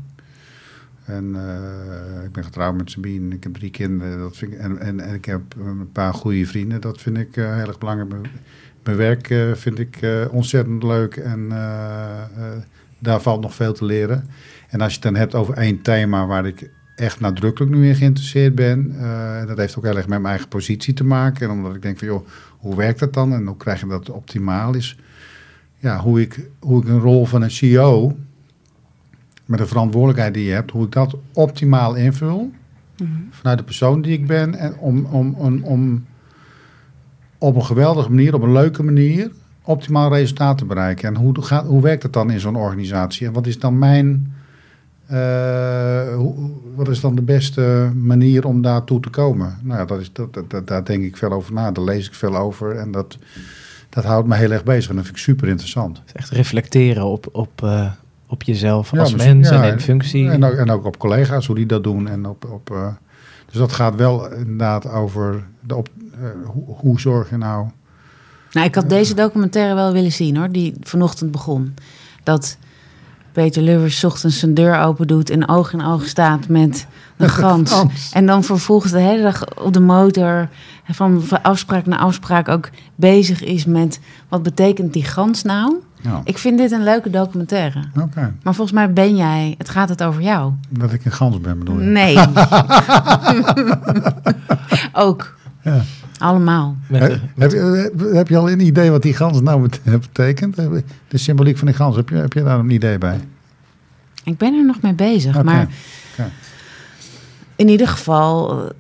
En 1.05 1.35
eh, 1.37 2.25
ik 2.25 2.33
ben 2.33 2.45
getrouwd 2.45 2.77
met 2.77 2.91
Sabine. 2.91 3.35
Ik 3.35 3.43
heb 3.43 3.55
drie 3.55 3.71
kinderen. 3.71 4.19
Dat 4.19 4.37
vind 4.37 4.53
ik, 4.53 4.59
en, 4.59 4.79
en, 4.79 5.01
en 5.01 5.15
ik 5.15 5.25
heb 5.25 5.41
een 5.59 5.93
paar 5.93 6.15
goede 6.15 6.47
vrienden. 6.47 6.81
Dat 6.81 7.01
vind 7.01 7.17
ik 7.19 7.37
eh, 7.37 7.55
heel 7.57 7.67
erg 7.67 7.79
belangrijk. 7.79 8.11
Mijn, 8.11 8.97
werk 8.97 9.27
vind 9.59 9.79
ik 9.79 9.97
eh, 10.01 10.25
ontzettend 10.31 10.83
leuk. 10.83 11.17
En 11.17 11.47
eh, 11.53 12.21
eh, 12.23 12.59
daar 13.01 13.21
valt 13.21 13.41
nog 13.41 13.55
veel 13.55 13.73
te 13.73 13.85
leren. 13.85 14.29
En 14.69 14.81
als 14.81 14.89
je 14.89 14.95
het 14.95 15.03
dan 15.03 15.17
hebt 15.17 15.35
over 15.35 15.55
één 15.55 15.83
thema 15.83 16.27
waar 16.27 16.47
ik 16.47 16.71
echt 16.97 17.21
nadrukkelijk 17.21 17.73
nu 17.73 17.89
in 17.89 17.95
geïnteresseerd 17.95 18.55
ben. 18.55 18.93
Uh, 19.01 19.47
dat 19.47 19.57
heeft 19.57 19.79
ook 19.79 19.85
heel 19.85 19.97
erg 19.97 20.09
met 20.09 20.21
mijn 20.21 20.33
eigen 20.33 20.49
positie 20.49 20.95
te 20.95 21.05
maken. 21.05 21.49
En 21.49 21.55
omdat 21.55 21.75
ik 21.75 21.83
denk 21.83 21.99
van, 21.99 22.09
joh, 22.09 22.27
hoe 22.59 22.77
werkt 22.77 22.99
dat 22.99 23.15
dan? 23.15 23.33
En 23.33 23.47
hoe 23.47 23.57
krijg 23.57 23.81
je 23.81 23.87
dat 23.87 24.11
optimaal 24.11 24.75
is? 24.75 24.99
Ja, 25.79 25.99
hoe 25.99 26.21
ik, 26.21 26.49
hoe 26.59 26.83
ik 26.83 26.89
een 26.89 27.01
rol 27.01 27.27
van 27.27 27.43
een 27.43 27.51
CEO, 27.51 28.17
met 29.45 29.59
de 29.59 29.67
verantwoordelijkheid 29.67 30.35
die 30.35 30.45
je 30.45 30.53
hebt, 30.53 30.71
hoe 30.71 30.85
ik 30.85 30.93
dat 30.93 31.17
optimaal 31.33 31.95
invul. 31.95 32.53
Mm 33.03 33.29
Vanuit 33.31 33.59
de 33.59 33.65
persoon 33.65 34.03
die 34.03 34.13
ik 34.13 34.27
ben. 34.27 34.55
En 34.55 34.77
om, 34.79 35.05
om, 35.05 35.35
om, 35.35 35.63
om 35.63 36.05
op 37.39 37.57
een 37.57 37.65
geweldige 37.65 38.09
manier, 38.09 38.35
op 38.35 38.43
een 38.43 38.53
leuke 38.53 38.83
manier, 38.83 39.31
optimaal 39.63 40.15
resultaat 40.15 40.59
te 40.59 40.65
bereiken. 40.65 41.09
En 41.09 41.17
hoe, 41.17 41.43
gaat, 41.43 41.67
hoe 41.67 41.83
werkt 41.83 42.03
het 42.03 42.13
dan 42.13 42.31
in 42.31 42.41
zo'n 42.41 42.57
organisatie? 42.57 43.27
En 43.27 43.33
wat 43.33 43.47
is 43.47 43.59
dan 43.59 43.79
mijn. 43.79 44.35
Uh, 45.13 46.15
hoe, 46.17 46.35
wat 46.75 46.89
is 46.89 47.01
dan 47.01 47.15
de 47.15 47.23
beste 47.23 47.91
manier 47.95 48.47
om 48.47 48.63
daartoe 48.63 49.01
te 49.01 49.11
komen? 49.11 49.59
Nou 49.63 49.79
ja, 49.79 49.85
dat 49.85 50.01
is, 50.01 50.13
dat, 50.13 50.43
dat, 50.49 50.67
daar 50.67 50.85
denk 50.85 51.05
ik 51.05 51.17
veel 51.17 51.33
over 51.33 51.53
na. 51.53 51.71
Daar 51.71 51.85
lees 51.85 52.07
ik 52.07 52.15
veel 52.15 52.37
over. 52.37 52.77
En 52.77 52.91
dat, 52.91 53.19
dat 53.89 54.05
houdt 54.05 54.29
me 54.29 54.37
heel 54.37 54.51
erg 54.51 54.65
bezig. 54.65 54.91
En 54.91 54.97
dat 54.97 55.05
vind 55.05 55.17
ik 55.17 55.23
super 55.23 55.49
interessant. 55.49 56.03
Echt 56.13 56.31
reflecteren 56.31 57.05
op, 57.05 57.29
op, 57.33 57.61
uh, 57.65 57.91
op 58.27 58.43
jezelf 58.43 58.95
als 58.95 59.15
mens 59.15 59.49
ja, 59.49 59.63
en 59.63 59.73
in 59.73 59.81
functie. 59.81 60.31
En 60.31 60.45
ook, 60.45 60.55
en 60.55 60.71
ook 60.71 60.85
op 60.85 60.99
collega's, 60.99 61.47
hoe 61.47 61.57
die 61.57 61.67
dat 61.67 61.85
doen. 61.85 62.09
En 62.09 62.27
op, 62.27 62.45
op, 62.45 62.71
uh, 62.73 62.87
dus 63.47 63.59
dat 63.59 63.73
gaat 63.73 63.95
wel 63.95 64.33
inderdaad 64.33 64.91
over 64.91 65.45
de 65.61 65.77
op, 65.77 65.89
hoe, 66.45 66.65
hoe 66.67 67.01
zorg 67.01 67.31
je 67.31 67.37
nou 67.37 67.67
nou, 68.53 68.67
ik 68.67 68.75
had 68.75 68.89
deze 68.89 69.15
documentaire 69.15 69.75
wel 69.75 69.93
willen 69.93 70.13
zien 70.13 70.37
hoor, 70.37 70.51
die 70.51 70.75
vanochtend 70.81 71.31
begon. 71.31 71.75
Dat 72.23 72.57
Peter 73.33 73.63
Lubbers 73.63 74.05
ochtends 74.05 74.39
zijn 74.39 74.55
deur 74.55 74.81
open 74.81 75.07
doet 75.07 75.31
en 75.31 75.49
oog 75.49 75.73
in 75.73 75.85
oog 75.85 76.07
staat 76.07 76.49
met 76.49 76.87
een 77.17 77.29
gans. 77.29 77.85
En 78.13 78.27
dan 78.27 78.45
vervolgens 78.45 78.93
de 78.93 78.99
hele 78.99 79.23
dag 79.23 79.59
op 79.59 79.73
de 79.73 79.81
motor 79.81 80.49
van 80.89 81.23
afspraak 81.43 81.87
naar 81.87 81.99
afspraak 81.99 82.49
ook 82.49 82.71
bezig 82.95 83.43
is 83.43 83.65
met 83.65 84.01
wat 84.29 84.43
betekent 84.43 84.93
die 84.93 85.05
gans 85.05 85.43
nou? 85.43 85.77
Ja. 86.03 86.21
Ik 86.25 86.39
vind 86.39 86.59
dit 86.59 86.71
een 86.71 86.83
leuke 86.83 87.11
documentaire. 87.11 87.85
Okay. 88.01 88.33
Maar 88.43 88.55
volgens 88.55 88.77
mij 88.77 88.93
ben 88.93 89.17
jij, 89.17 89.55
het 89.59 89.69
gaat 89.69 89.89
het 89.89 90.03
over 90.03 90.23
jou. 90.23 90.53
Dat 90.69 90.93
ik 90.93 91.05
een 91.05 91.13
gans 91.13 91.41
ben 91.41 91.59
bedoel 91.59 91.81
je? 91.81 91.87
Nee. 91.87 92.17
ook. 95.07 95.39
Ja. 95.63 95.83
Allemaal. 96.19 96.77
heb, 96.87 97.51
je, 97.51 98.11
heb 98.13 98.29
je 98.29 98.37
al 98.37 98.51
een 98.51 98.61
idee 98.61 98.91
wat 98.91 99.03
die 99.03 99.15
gans 99.15 99.41
nou 99.41 99.69
betekent? 99.85 100.57
De 101.09 101.19
symboliek 101.19 101.57
van 101.59 101.67
die 101.67 101.77
gans, 101.77 101.97
heb 101.97 102.09
je, 102.09 102.15
heb 102.15 102.33
je 102.33 102.43
daar 102.43 102.59
een 102.59 102.71
idee 102.71 102.99
bij? 102.99 103.21
Ik 104.25 104.37
ben 104.37 104.55
er 104.55 104.65
nog 104.65 104.81
mee 104.83 104.95
bezig, 104.95 105.43
maar 105.43 105.69
in 107.57 107.69
ieder 107.69 107.89
geval 107.89 108.61
eh, 108.63 108.71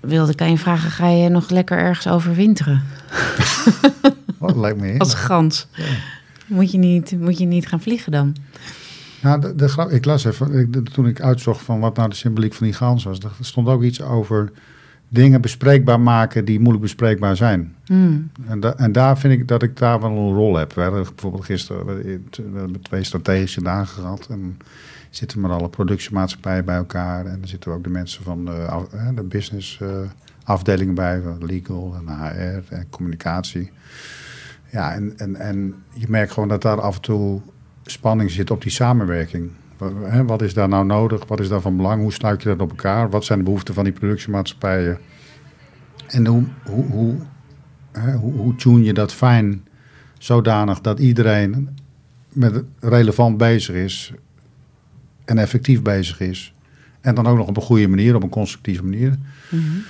wilde 0.00 0.32
ik 0.32 0.40
aan 0.40 0.50
je 0.50 0.58
vragen, 0.58 0.90
ga 0.90 1.08
je 1.08 1.28
nog 1.28 1.50
lekker 1.50 1.78
ergens 1.78 2.08
overwinteren? 2.08 2.82
Oh, 4.38 4.60
lijkt 4.60 4.80
me 4.80 4.98
Als 4.98 5.14
gans. 5.14 5.66
Moet, 6.46 6.70
je 6.70 6.78
niet, 6.78 7.20
moet 7.20 7.38
je 7.38 7.44
niet 7.44 7.66
gaan 7.66 7.80
vliegen 7.80 8.12
dan? 8.12 8.36
Nou, 9.22 9.40
de, 9.40 9.54
de, 9.54 9.86
ik 9.90 10.04
las 10.04 10.24
even, 10.24 10.84
toen 10.92 11.06
ik 11.06 11.20
uitzocht 11.20 11.62
van 11.62 11.80
wat 11.80 11.96
nou 11.96 12.08
de 12.08 12.14
symboliek 12.14 12.54
van 12.54 12.66
die 12.66 12.74
gans 12.74 13.04
was, 13.04 13.18
er 13.18 13.30
stond 13.40 13.68
ook 13.68 13.82
iets 13.82 14.02
over 14.02 14.52
dingen 15.14 15.40
bespreekbaar 15.40 16.00
maken 16.00 16.44
die 16.44 16.58
moeilijk 16.58 16.82
bespreekbaar 16.82 17.36
zijn. 17.36 17.74
Hmm. 17.84 18.30
En, 18.46 18.78
en, 18.78 18.92
daar 18.92 19.18
vind 19.18 19.32
ik 19.32 19.48
dat 19.48 19.62
ik 19.62 19.76
daar 19.76 20.00
wel 20.00 20.10
een 20.10 20.34
rol 20.34 20.56
heb. 20.56 20.72
We 20.72 20.80
hebben 20.80 21.02
bijvoorbeeld 21.02 21.44
gisteren 21.44 21.86
we 21.86 22.20
hebben 22.54 22.82
twee 22.82 23.04
strategische 23.04 23.62
dagen 23.62 24.02
gehad. 24.02 24.26
En 24.30 24.58
zitten 25.10 25.40
met 25.40 25.50
alle 25.50 25.68
productiemaatschappijen 25.68 26.64
bij 26.64 26.76
elkaar. 26.76 27.26
En 27.26 27.38
dan 27.38 27.48
zitten 27.48 27.72
ook 27.72 27.84
de 27.84 27.90
mensen 27.90 28.24
van 28.24 28.44
de, 28.44 29.12
de 29.14 29.22
business 29.22 29.78
uh, 29.82 29.88
afdelingen 30.44 30.94
bij, 30.94 31.22
legal 31.40 31.94
en 31.94 32.08
HR 32.08 32.74
en 32.74 32.86
communicatie. 32.90 33.70
Ja, 34.70 34.94
en, 34.94 35.12
en, 35.16 35.36
en 35.36 35.74
je 35.92 36.06
merkt 36.08 36.32
gewoon 36.32 36.48
dat 36.48 36.62
daar 36.62 36.80
af 36.80 36.94
en 36.94 37.02
toe 37.02 37.40
spanning 37.84 38.30
zit 38.30 38.50
op 38.50 38.62
die 38.62 38.72
samenwerking. 38.72 39.50
Wat 40.26 40.42
is 40.42 40.54
daar 40.54 40.68
nou 40.68 40.86
nodig? 40.86 41.26
Wat 41.26 41.40
is 41.40 41.48
daar 41.48 41.60
van 41.60 41.76
belang? 41.76 42.02
Hoe 42.02 42.12
sluit 42.12 42.42
je 42.42 42.48
dat 42.48 42.60
op 42.60 42.70
elkaar? 42.70 43.10
Wat 43.10 43.24
zijn 43.24 43.38
de 43.38 43.44
behoeften 43.44 43.74
van 43.74 43.84
die 43.84 43.92
productiemaatschappijen? 43.92 44.98
En 46.06 46.26
hoe, 46.26 46.44
hoe, 46.64 46.84
hoe, 46.84 47.16
hoe, 48.20 48.32
hoe 48.32 48.54
tune 48.54 48.84
je 48.84 48.94
dat 48.94 49.12
fijn 49.12 49.66
zodanig 50.18 50.80
dat 50.80 50.98
iedereen 50.98 51.68
met 52.28 52.64
relevant 52.80 53.36
bezig 53.36 53.74
is 53.74 54.12
en 55.24 55.38
effectief 55.38 55.82
bezig 55.82 56.20
is. 56.20 56.54
En 57.00 57.14
dan 57.14 57.26
ook 57.26 57.36
nog 57.36 57.48
op 57.48 57.56
een 57.56 57.62
goede 57.62 57.88
manier, 57.88 58.14
op 58.14 58.22
een 58.22 58.28
constructieve 58.28 58.82
manier. 58.82 59.18
Mm 59.48 59.82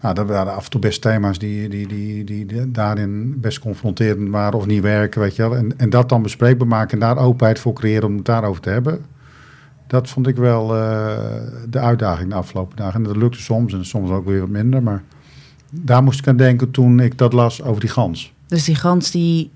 Nou, 0.00 0.14
dat 0.14 0.28
waren 0.28 0.54
af 0.54 0.64
en 0.64 0.70
toe 0.70 0.80
best 0.80 1.02
thema's 1.02 1.38
die, 1.38 1.68
die, 1.68 1.86
die, 1.86 2.24
die, 2.24 2.70
daarin 2.70 3.40
best 3.40 3.58
confronterend 3.58 4.28
waren 4.28 4.58
of 4.58 4.66
niet 4.66 4.82
werken, 4.82 5.20
weet 5.20 5.36
je 5.36 5.42
wel. 5.42 5.56
En, 5.56 5.78
en 5.78 5.90
dat 5.90 6.08
dan 6.08 6.22
bespreekbaar 6.22 6.68
maken 6.68 6.92
en 6.92 6.98
daar 6.98 7.24
openheid 7.24 7.58
voor 7.58 7.72
creëren 7.72 8.08
om 8.08 8.16
het 8.16 8.24
daarover 8.24 8.62
te 8.62 8.70
hebben 8.70 9.04
dat 9.94 10.08
vond 10.08 10.26
ik 10.26 10.36
wel 10.36 10.76
uh, 10.76 11.16
de 11.68 11.78
uitdaging 11.78 12.30
de 12.30 12.34
afgelopen 12.34 12.76
dagen. 12.76 12.94
En 12.94 13.02
dat 13.02 13.16
lukte 13.16 13.40
soms 13.40 13.72
en 13.72 13.86
soms 13.86 14.10
ook 14.10 14.26
weer 14.26 14.40
wat 14.40 14.48
minder. 14.48 14.82
Maar 14.82 15.02
daar 15.70 16.02
moest 16.02 16.18
ik 16.18 16.28
aan 16.28 16.36
denken 16.36 16.70
toen 16.70 17.00
ik 17.00 17.18
dat 17.18 17.32
las 17.32 17.62
over 17.62 17.80
die 17.80 17.90
gans. 17.90 18.32
Dus 18.46 18.64
die 18.64 18.74
gans 18.74 19.10
die 19.10 19.50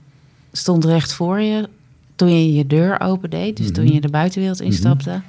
stond 0.53 0.85
recht 0.85 1.13
voor 1.13 1.41
je 1.41 1.69
toen 2.15 2.29
je 2.29 2.53
je 2.53 2.67
deur 2.67 3.01
opendeed. 3.01 3.57
Dus 3.57 3.73
toen 3.73 3.85
mhm. 3.85 3.93
je 3.93 4.01
de 4.01 4.11
buitenwereld 4.11 4.59
mhm. 4.59 4.67
instapte. 4.67 5.21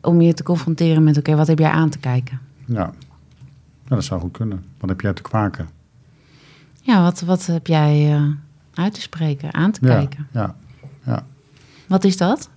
Om 0.00 0.20
je 0.20 0.34
te 0.34 0.42
confronteren 0.42 1.04
met, 1.04 1.18
oké, 1.18 1.34
wat 1.34 1.46
heb 1.46 1.58
jij 1.58 1.70
aan 1.70 1.90
te 1.90 1.98
kijken? 1.98 2.40
Ja. 2.64 2.92
dat 3.88 4.04
zou 4.04 4.20
goed 4.20 4.32
kunnen. 4.32 4.64
Wat 4.78 4.88
heb 4.90 5.00
jij 5.00 5.12
te 5.12 5.22
kwaken? 5.22 5.68
Ja, 6.80 7.02
wat, 7.02 7.20
wat 7.20 7.46
heb 7.46 7.66
jij 7.66 8.14
uh, 8.14 8.22
uit 8.74 8.94
te 8.94 9.00
spreken, 9.00 9.54
aan 9.54 9.70
te 9.70 9.80
kijken? 9.80 10.26
Ja, 10.32 10.54
ja. 11.04 11.24
Wat 11.86 12.04
is 12.04 12.16
dat? 12.16 12.50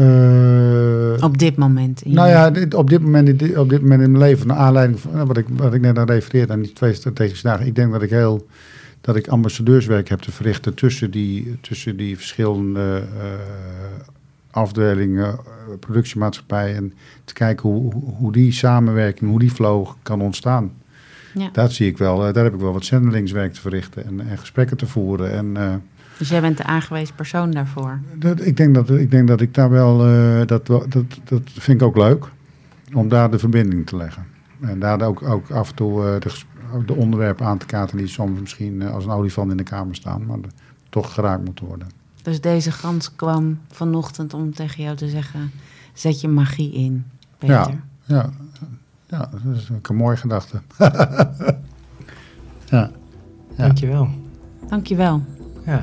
Uh, 0.00 1.22
op 1.24 1.38
dit 1.38 1.56
moment? 1.56 2.04
nou 2.04 2.28
ja, 2.28 2.52
op 2.76 2.90
dit 2.90 3.02
moment, 3.02 3.56
op 3.56 3.68
dit 3.68 3.82
moment 3.82 4.02
in 4.02 4.10
mijn 4.10 4.18
leven, 4.18 4.46
naar 4.46 4.56
aanleiding 4.56 5.00
van 5.00 5.12
nou, 5.12 5.26
wat 5.26 5.36
ik, 5.36 5.46
wat 5.48 5.74
ik 5.74 5.80
net 5.80 5.98
aan 5.98 6.06
refereerde 6.06 6.52
aan 6.52 6.62
die 6.62 6.72
twee 6.72 6.94
strategische 6.94 7.46
dagen. 7.46 7.66
Ik 7.66 7.74
denk 7.74 7.92
dat 7.92 8.02
ik 8.02 8.10
heel, 8.10 8.46
dat 9.00 9.16
ik 9.16 9.28
ambassadeurswerk 9.28 10.08
heb 10.08 10.20
te 10.20 10.30
verrichten 10.30 10.74
tussen 10.74 11.10
die, 11.10 11.58
tussen 11.60 11.96
die 11.96 12.16
verschillende 12.16 13.02
uh, 13.16 13.24
afdelingen, 14.50 15.38
productiemaatschappijen. 15.80 16.76
En 16.76 16.92
te 17.24 17.34
kijken 17.34 17.68
hoe, 17.68 17.92
hoe 17.94 18.32
die 18.32 18.52
samenwerking, 18.52 19.30
hoe 19.30 19.38
die 19.38 19.50
flow 19.50 19.86
kan 20.02 20.20
ontstaan. 20.20 20.72
Ja. 21.34 21.48
Dat 21.52 21.72
zie 21.72 21.86
ik 21.86 21.98
wel, 21.98 22.18
daar 22.18 22.44
heb 22.44 22.54
ik 22.54 22.60
wel 22.60 22.72
wat 22.72 22.84
zendelingswerk 22.84 23.52
te 23.52 23.60
verrichten 23.60 24.04
en, 24.04 24.28
en 24.28 24.38
gesprekken 24.38 24.76
te 24.76 24.86
voeren. 24.86 25.32
En, 25.32 25.82
dus 26.18 26.28
jij 26.28 26.40
bent 26.40 26.56
de 26.56 26.64
aangewezen 26.64 27.14
persoon 27.14 27.50
daarvoor? 27.50 28.00
Dat, 28.14 28.40
ik, 28.40 28.56
denk 28.56 28.74
dat, 28.74 28.90
ik 28.90 29.10
denk 29.10 29.28
dat 29.28 29.40
ik 29.40 29.54
daar 29.54 29.70
wel, 29.70 30.08
uh, 30.08 30.46
dat, 30.46 30.66
dat, 30.66 30.92
dat 31.24 31.42
vind 31.44 31.80
ik 31.80 31.86
ook 31.86 31.96
leuk, 31.96 32.24
om 32.94 33.08
daar 33.08 33.30
de 33.30 33.38
verbinding 33.38 33.86
te 33.86 33.96
leggen. 33.96 34.26
En 34.60 34.78
daar 34.78 35.02
ook, 35.02 35.22
ook 35.22 35.50
af 35.50 35.68
en 35.68 35.74
toe 35.74 36.04
uh, 36.04 36.20
de, 36.20 36.30
de, 36.86 36.94
onderwerpen 36.94 37.46
aan 37.46 37.58
te 37.58 37.66
kaarten 37.66 37.96
die 37.96 38.06
soms 38.06 38.40
misschien 38.40 38.80
uh, 38.80 38.94
als 38.94 39.04
een 39.04 39.10
olifant 39.10 39.50
in 39.50 39.56
de 39.56 39.62
kamer 39.62 39.94
staan, 39.94 40.26
maar 40.26 40.38
toch 40.88 41.14
geraakt 41.14 41.44
moeten 41.44 41.66
worden. 41.66 41.88
Dus 42.22 42.40
deze 42.40 42.72
gans 42.72 43.14
kwam 43.16 43.58
vanochtend 43.70 44.34
om 44.34 44.54
tegen 44.54 44.82
jou 44.82 44.96
te 44.96 45.08
zeggen, 45.08 45.50
zet 45.92 46.20
je 46.20 46.28
magie 46.28 46.72
in, 46.72 47.04
Peter. 47.38 47.54
Ja, 47.54 47.70
ja, 48.04 48.30
ja 49.06 49.30
dat 49.32 49.56
is 49.56 49.68
een 49.82 49.96
mooie 49.96 50.16
gedachte. 50.16 50.60
ja. 52.70 52.90
Ja. 53.56 53.66
Dankjewel. 53.66 54.08
Dankjewel. 54.68 55.22
Ja. 55.66 55.82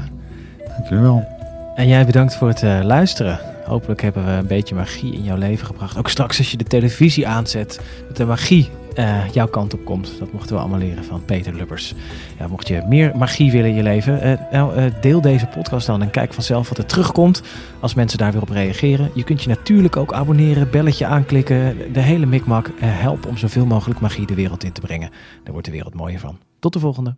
Dankjewel. 0.73 1.27
En 1.75 1.87
jij 1.87 2.05
bedankt 2.05 2.35
voor 2.35 2.47
het 2.47 2.63
uh, 2.63 2.79
luisteren. 2.83 3.39
Hopelijk 3.65 4.01
hebben 4.01 4.25
we 4.25 4.31
een 4.31 4.47
beetje 4.47 4.75
magie 4.75 5.13
in 5.13 5.23
jouw 5.23 5.37
leven 5.37 5.65
gebracht. 5.65 5.97
Ook 5.97 6.09
straks 6.09 6.37
als 6.37 6.51
je 6.51 6.57
de 6.57 6.63
televisie 6.63 7.27
aanzet, 7.27 7.81
dat 8.07 8.17
de 8.17 8.25
magie 8.25 8.69
uh, 8.95 9.29
jouw 9.29 9.47
kant 9.47 9.73
op 9.73 9.85
komt. 9.85 10.19
Dat 10.19 10.31
mochten 10.31 10.55
we 10.55 10.61
allemaal 10.61 10.79
leren 10.79 11.03
van 11.03 11.25
Peter 11.25 11.53
Lubbers. 11.53 11.93
Ja, 12.39 12.47
mocht 12.47 12.67
je 12.67 12.83
meer 12.87 13.17
magie 13.17 13.51
willen 13.51 13.69
in 13.69 13.75
je 13.75 13.83
leven, 13.83 14.27
uh, 14.27 14.33
nou, 14.51 14.91
deel 15.01 15.21
deze 15.21 15.47
podcast 15.47 15.87
dan 15.87 16.01
en 16.01 16.09
kijk 16.09 16.33
vanzelf 16.33 16.69
wat 16.69 16.77
er 16.77 16.85
terugkomt 16.85 17.41
als 17.79 17.93
mensen 17.93 18.17
daar 18.17 18.31
weer 18.31 18.41
op 18.41 18.49
reageren. 18.49 19.11
Je 19.13 19.23
kunt 19.23 19.43
je 19.43 19.49
natuurlijk 19.49 19.97
ook 19.97 20.13
abonneren, 20.13 20.69
belletje 20.69 21.05
aanklikken, 21.05 21.77
de 21.93 22.01
hele 22.01 22.25
mikmak. 22.25 22.69
help 22.79 23.25
om 23.25 23.37
zoveel 23.37 23.65
mogelijk 23.65 23.99
magie 23.99 24.25
de 24.25 24.35
wereld 24.35 24.63
in 24.63 24.71
te 24.71 24.81
brengen. 24.81 25.09
Daar 25.43 25.51
wordt 25.51 25.65
de 25.65 25.73
wereld 25.73 25.93
mooier 25.93 26.19
van. 26.19 26.37
Tot 26.59 26.73
de 26.73 26.79
volgende. 26.79 27.15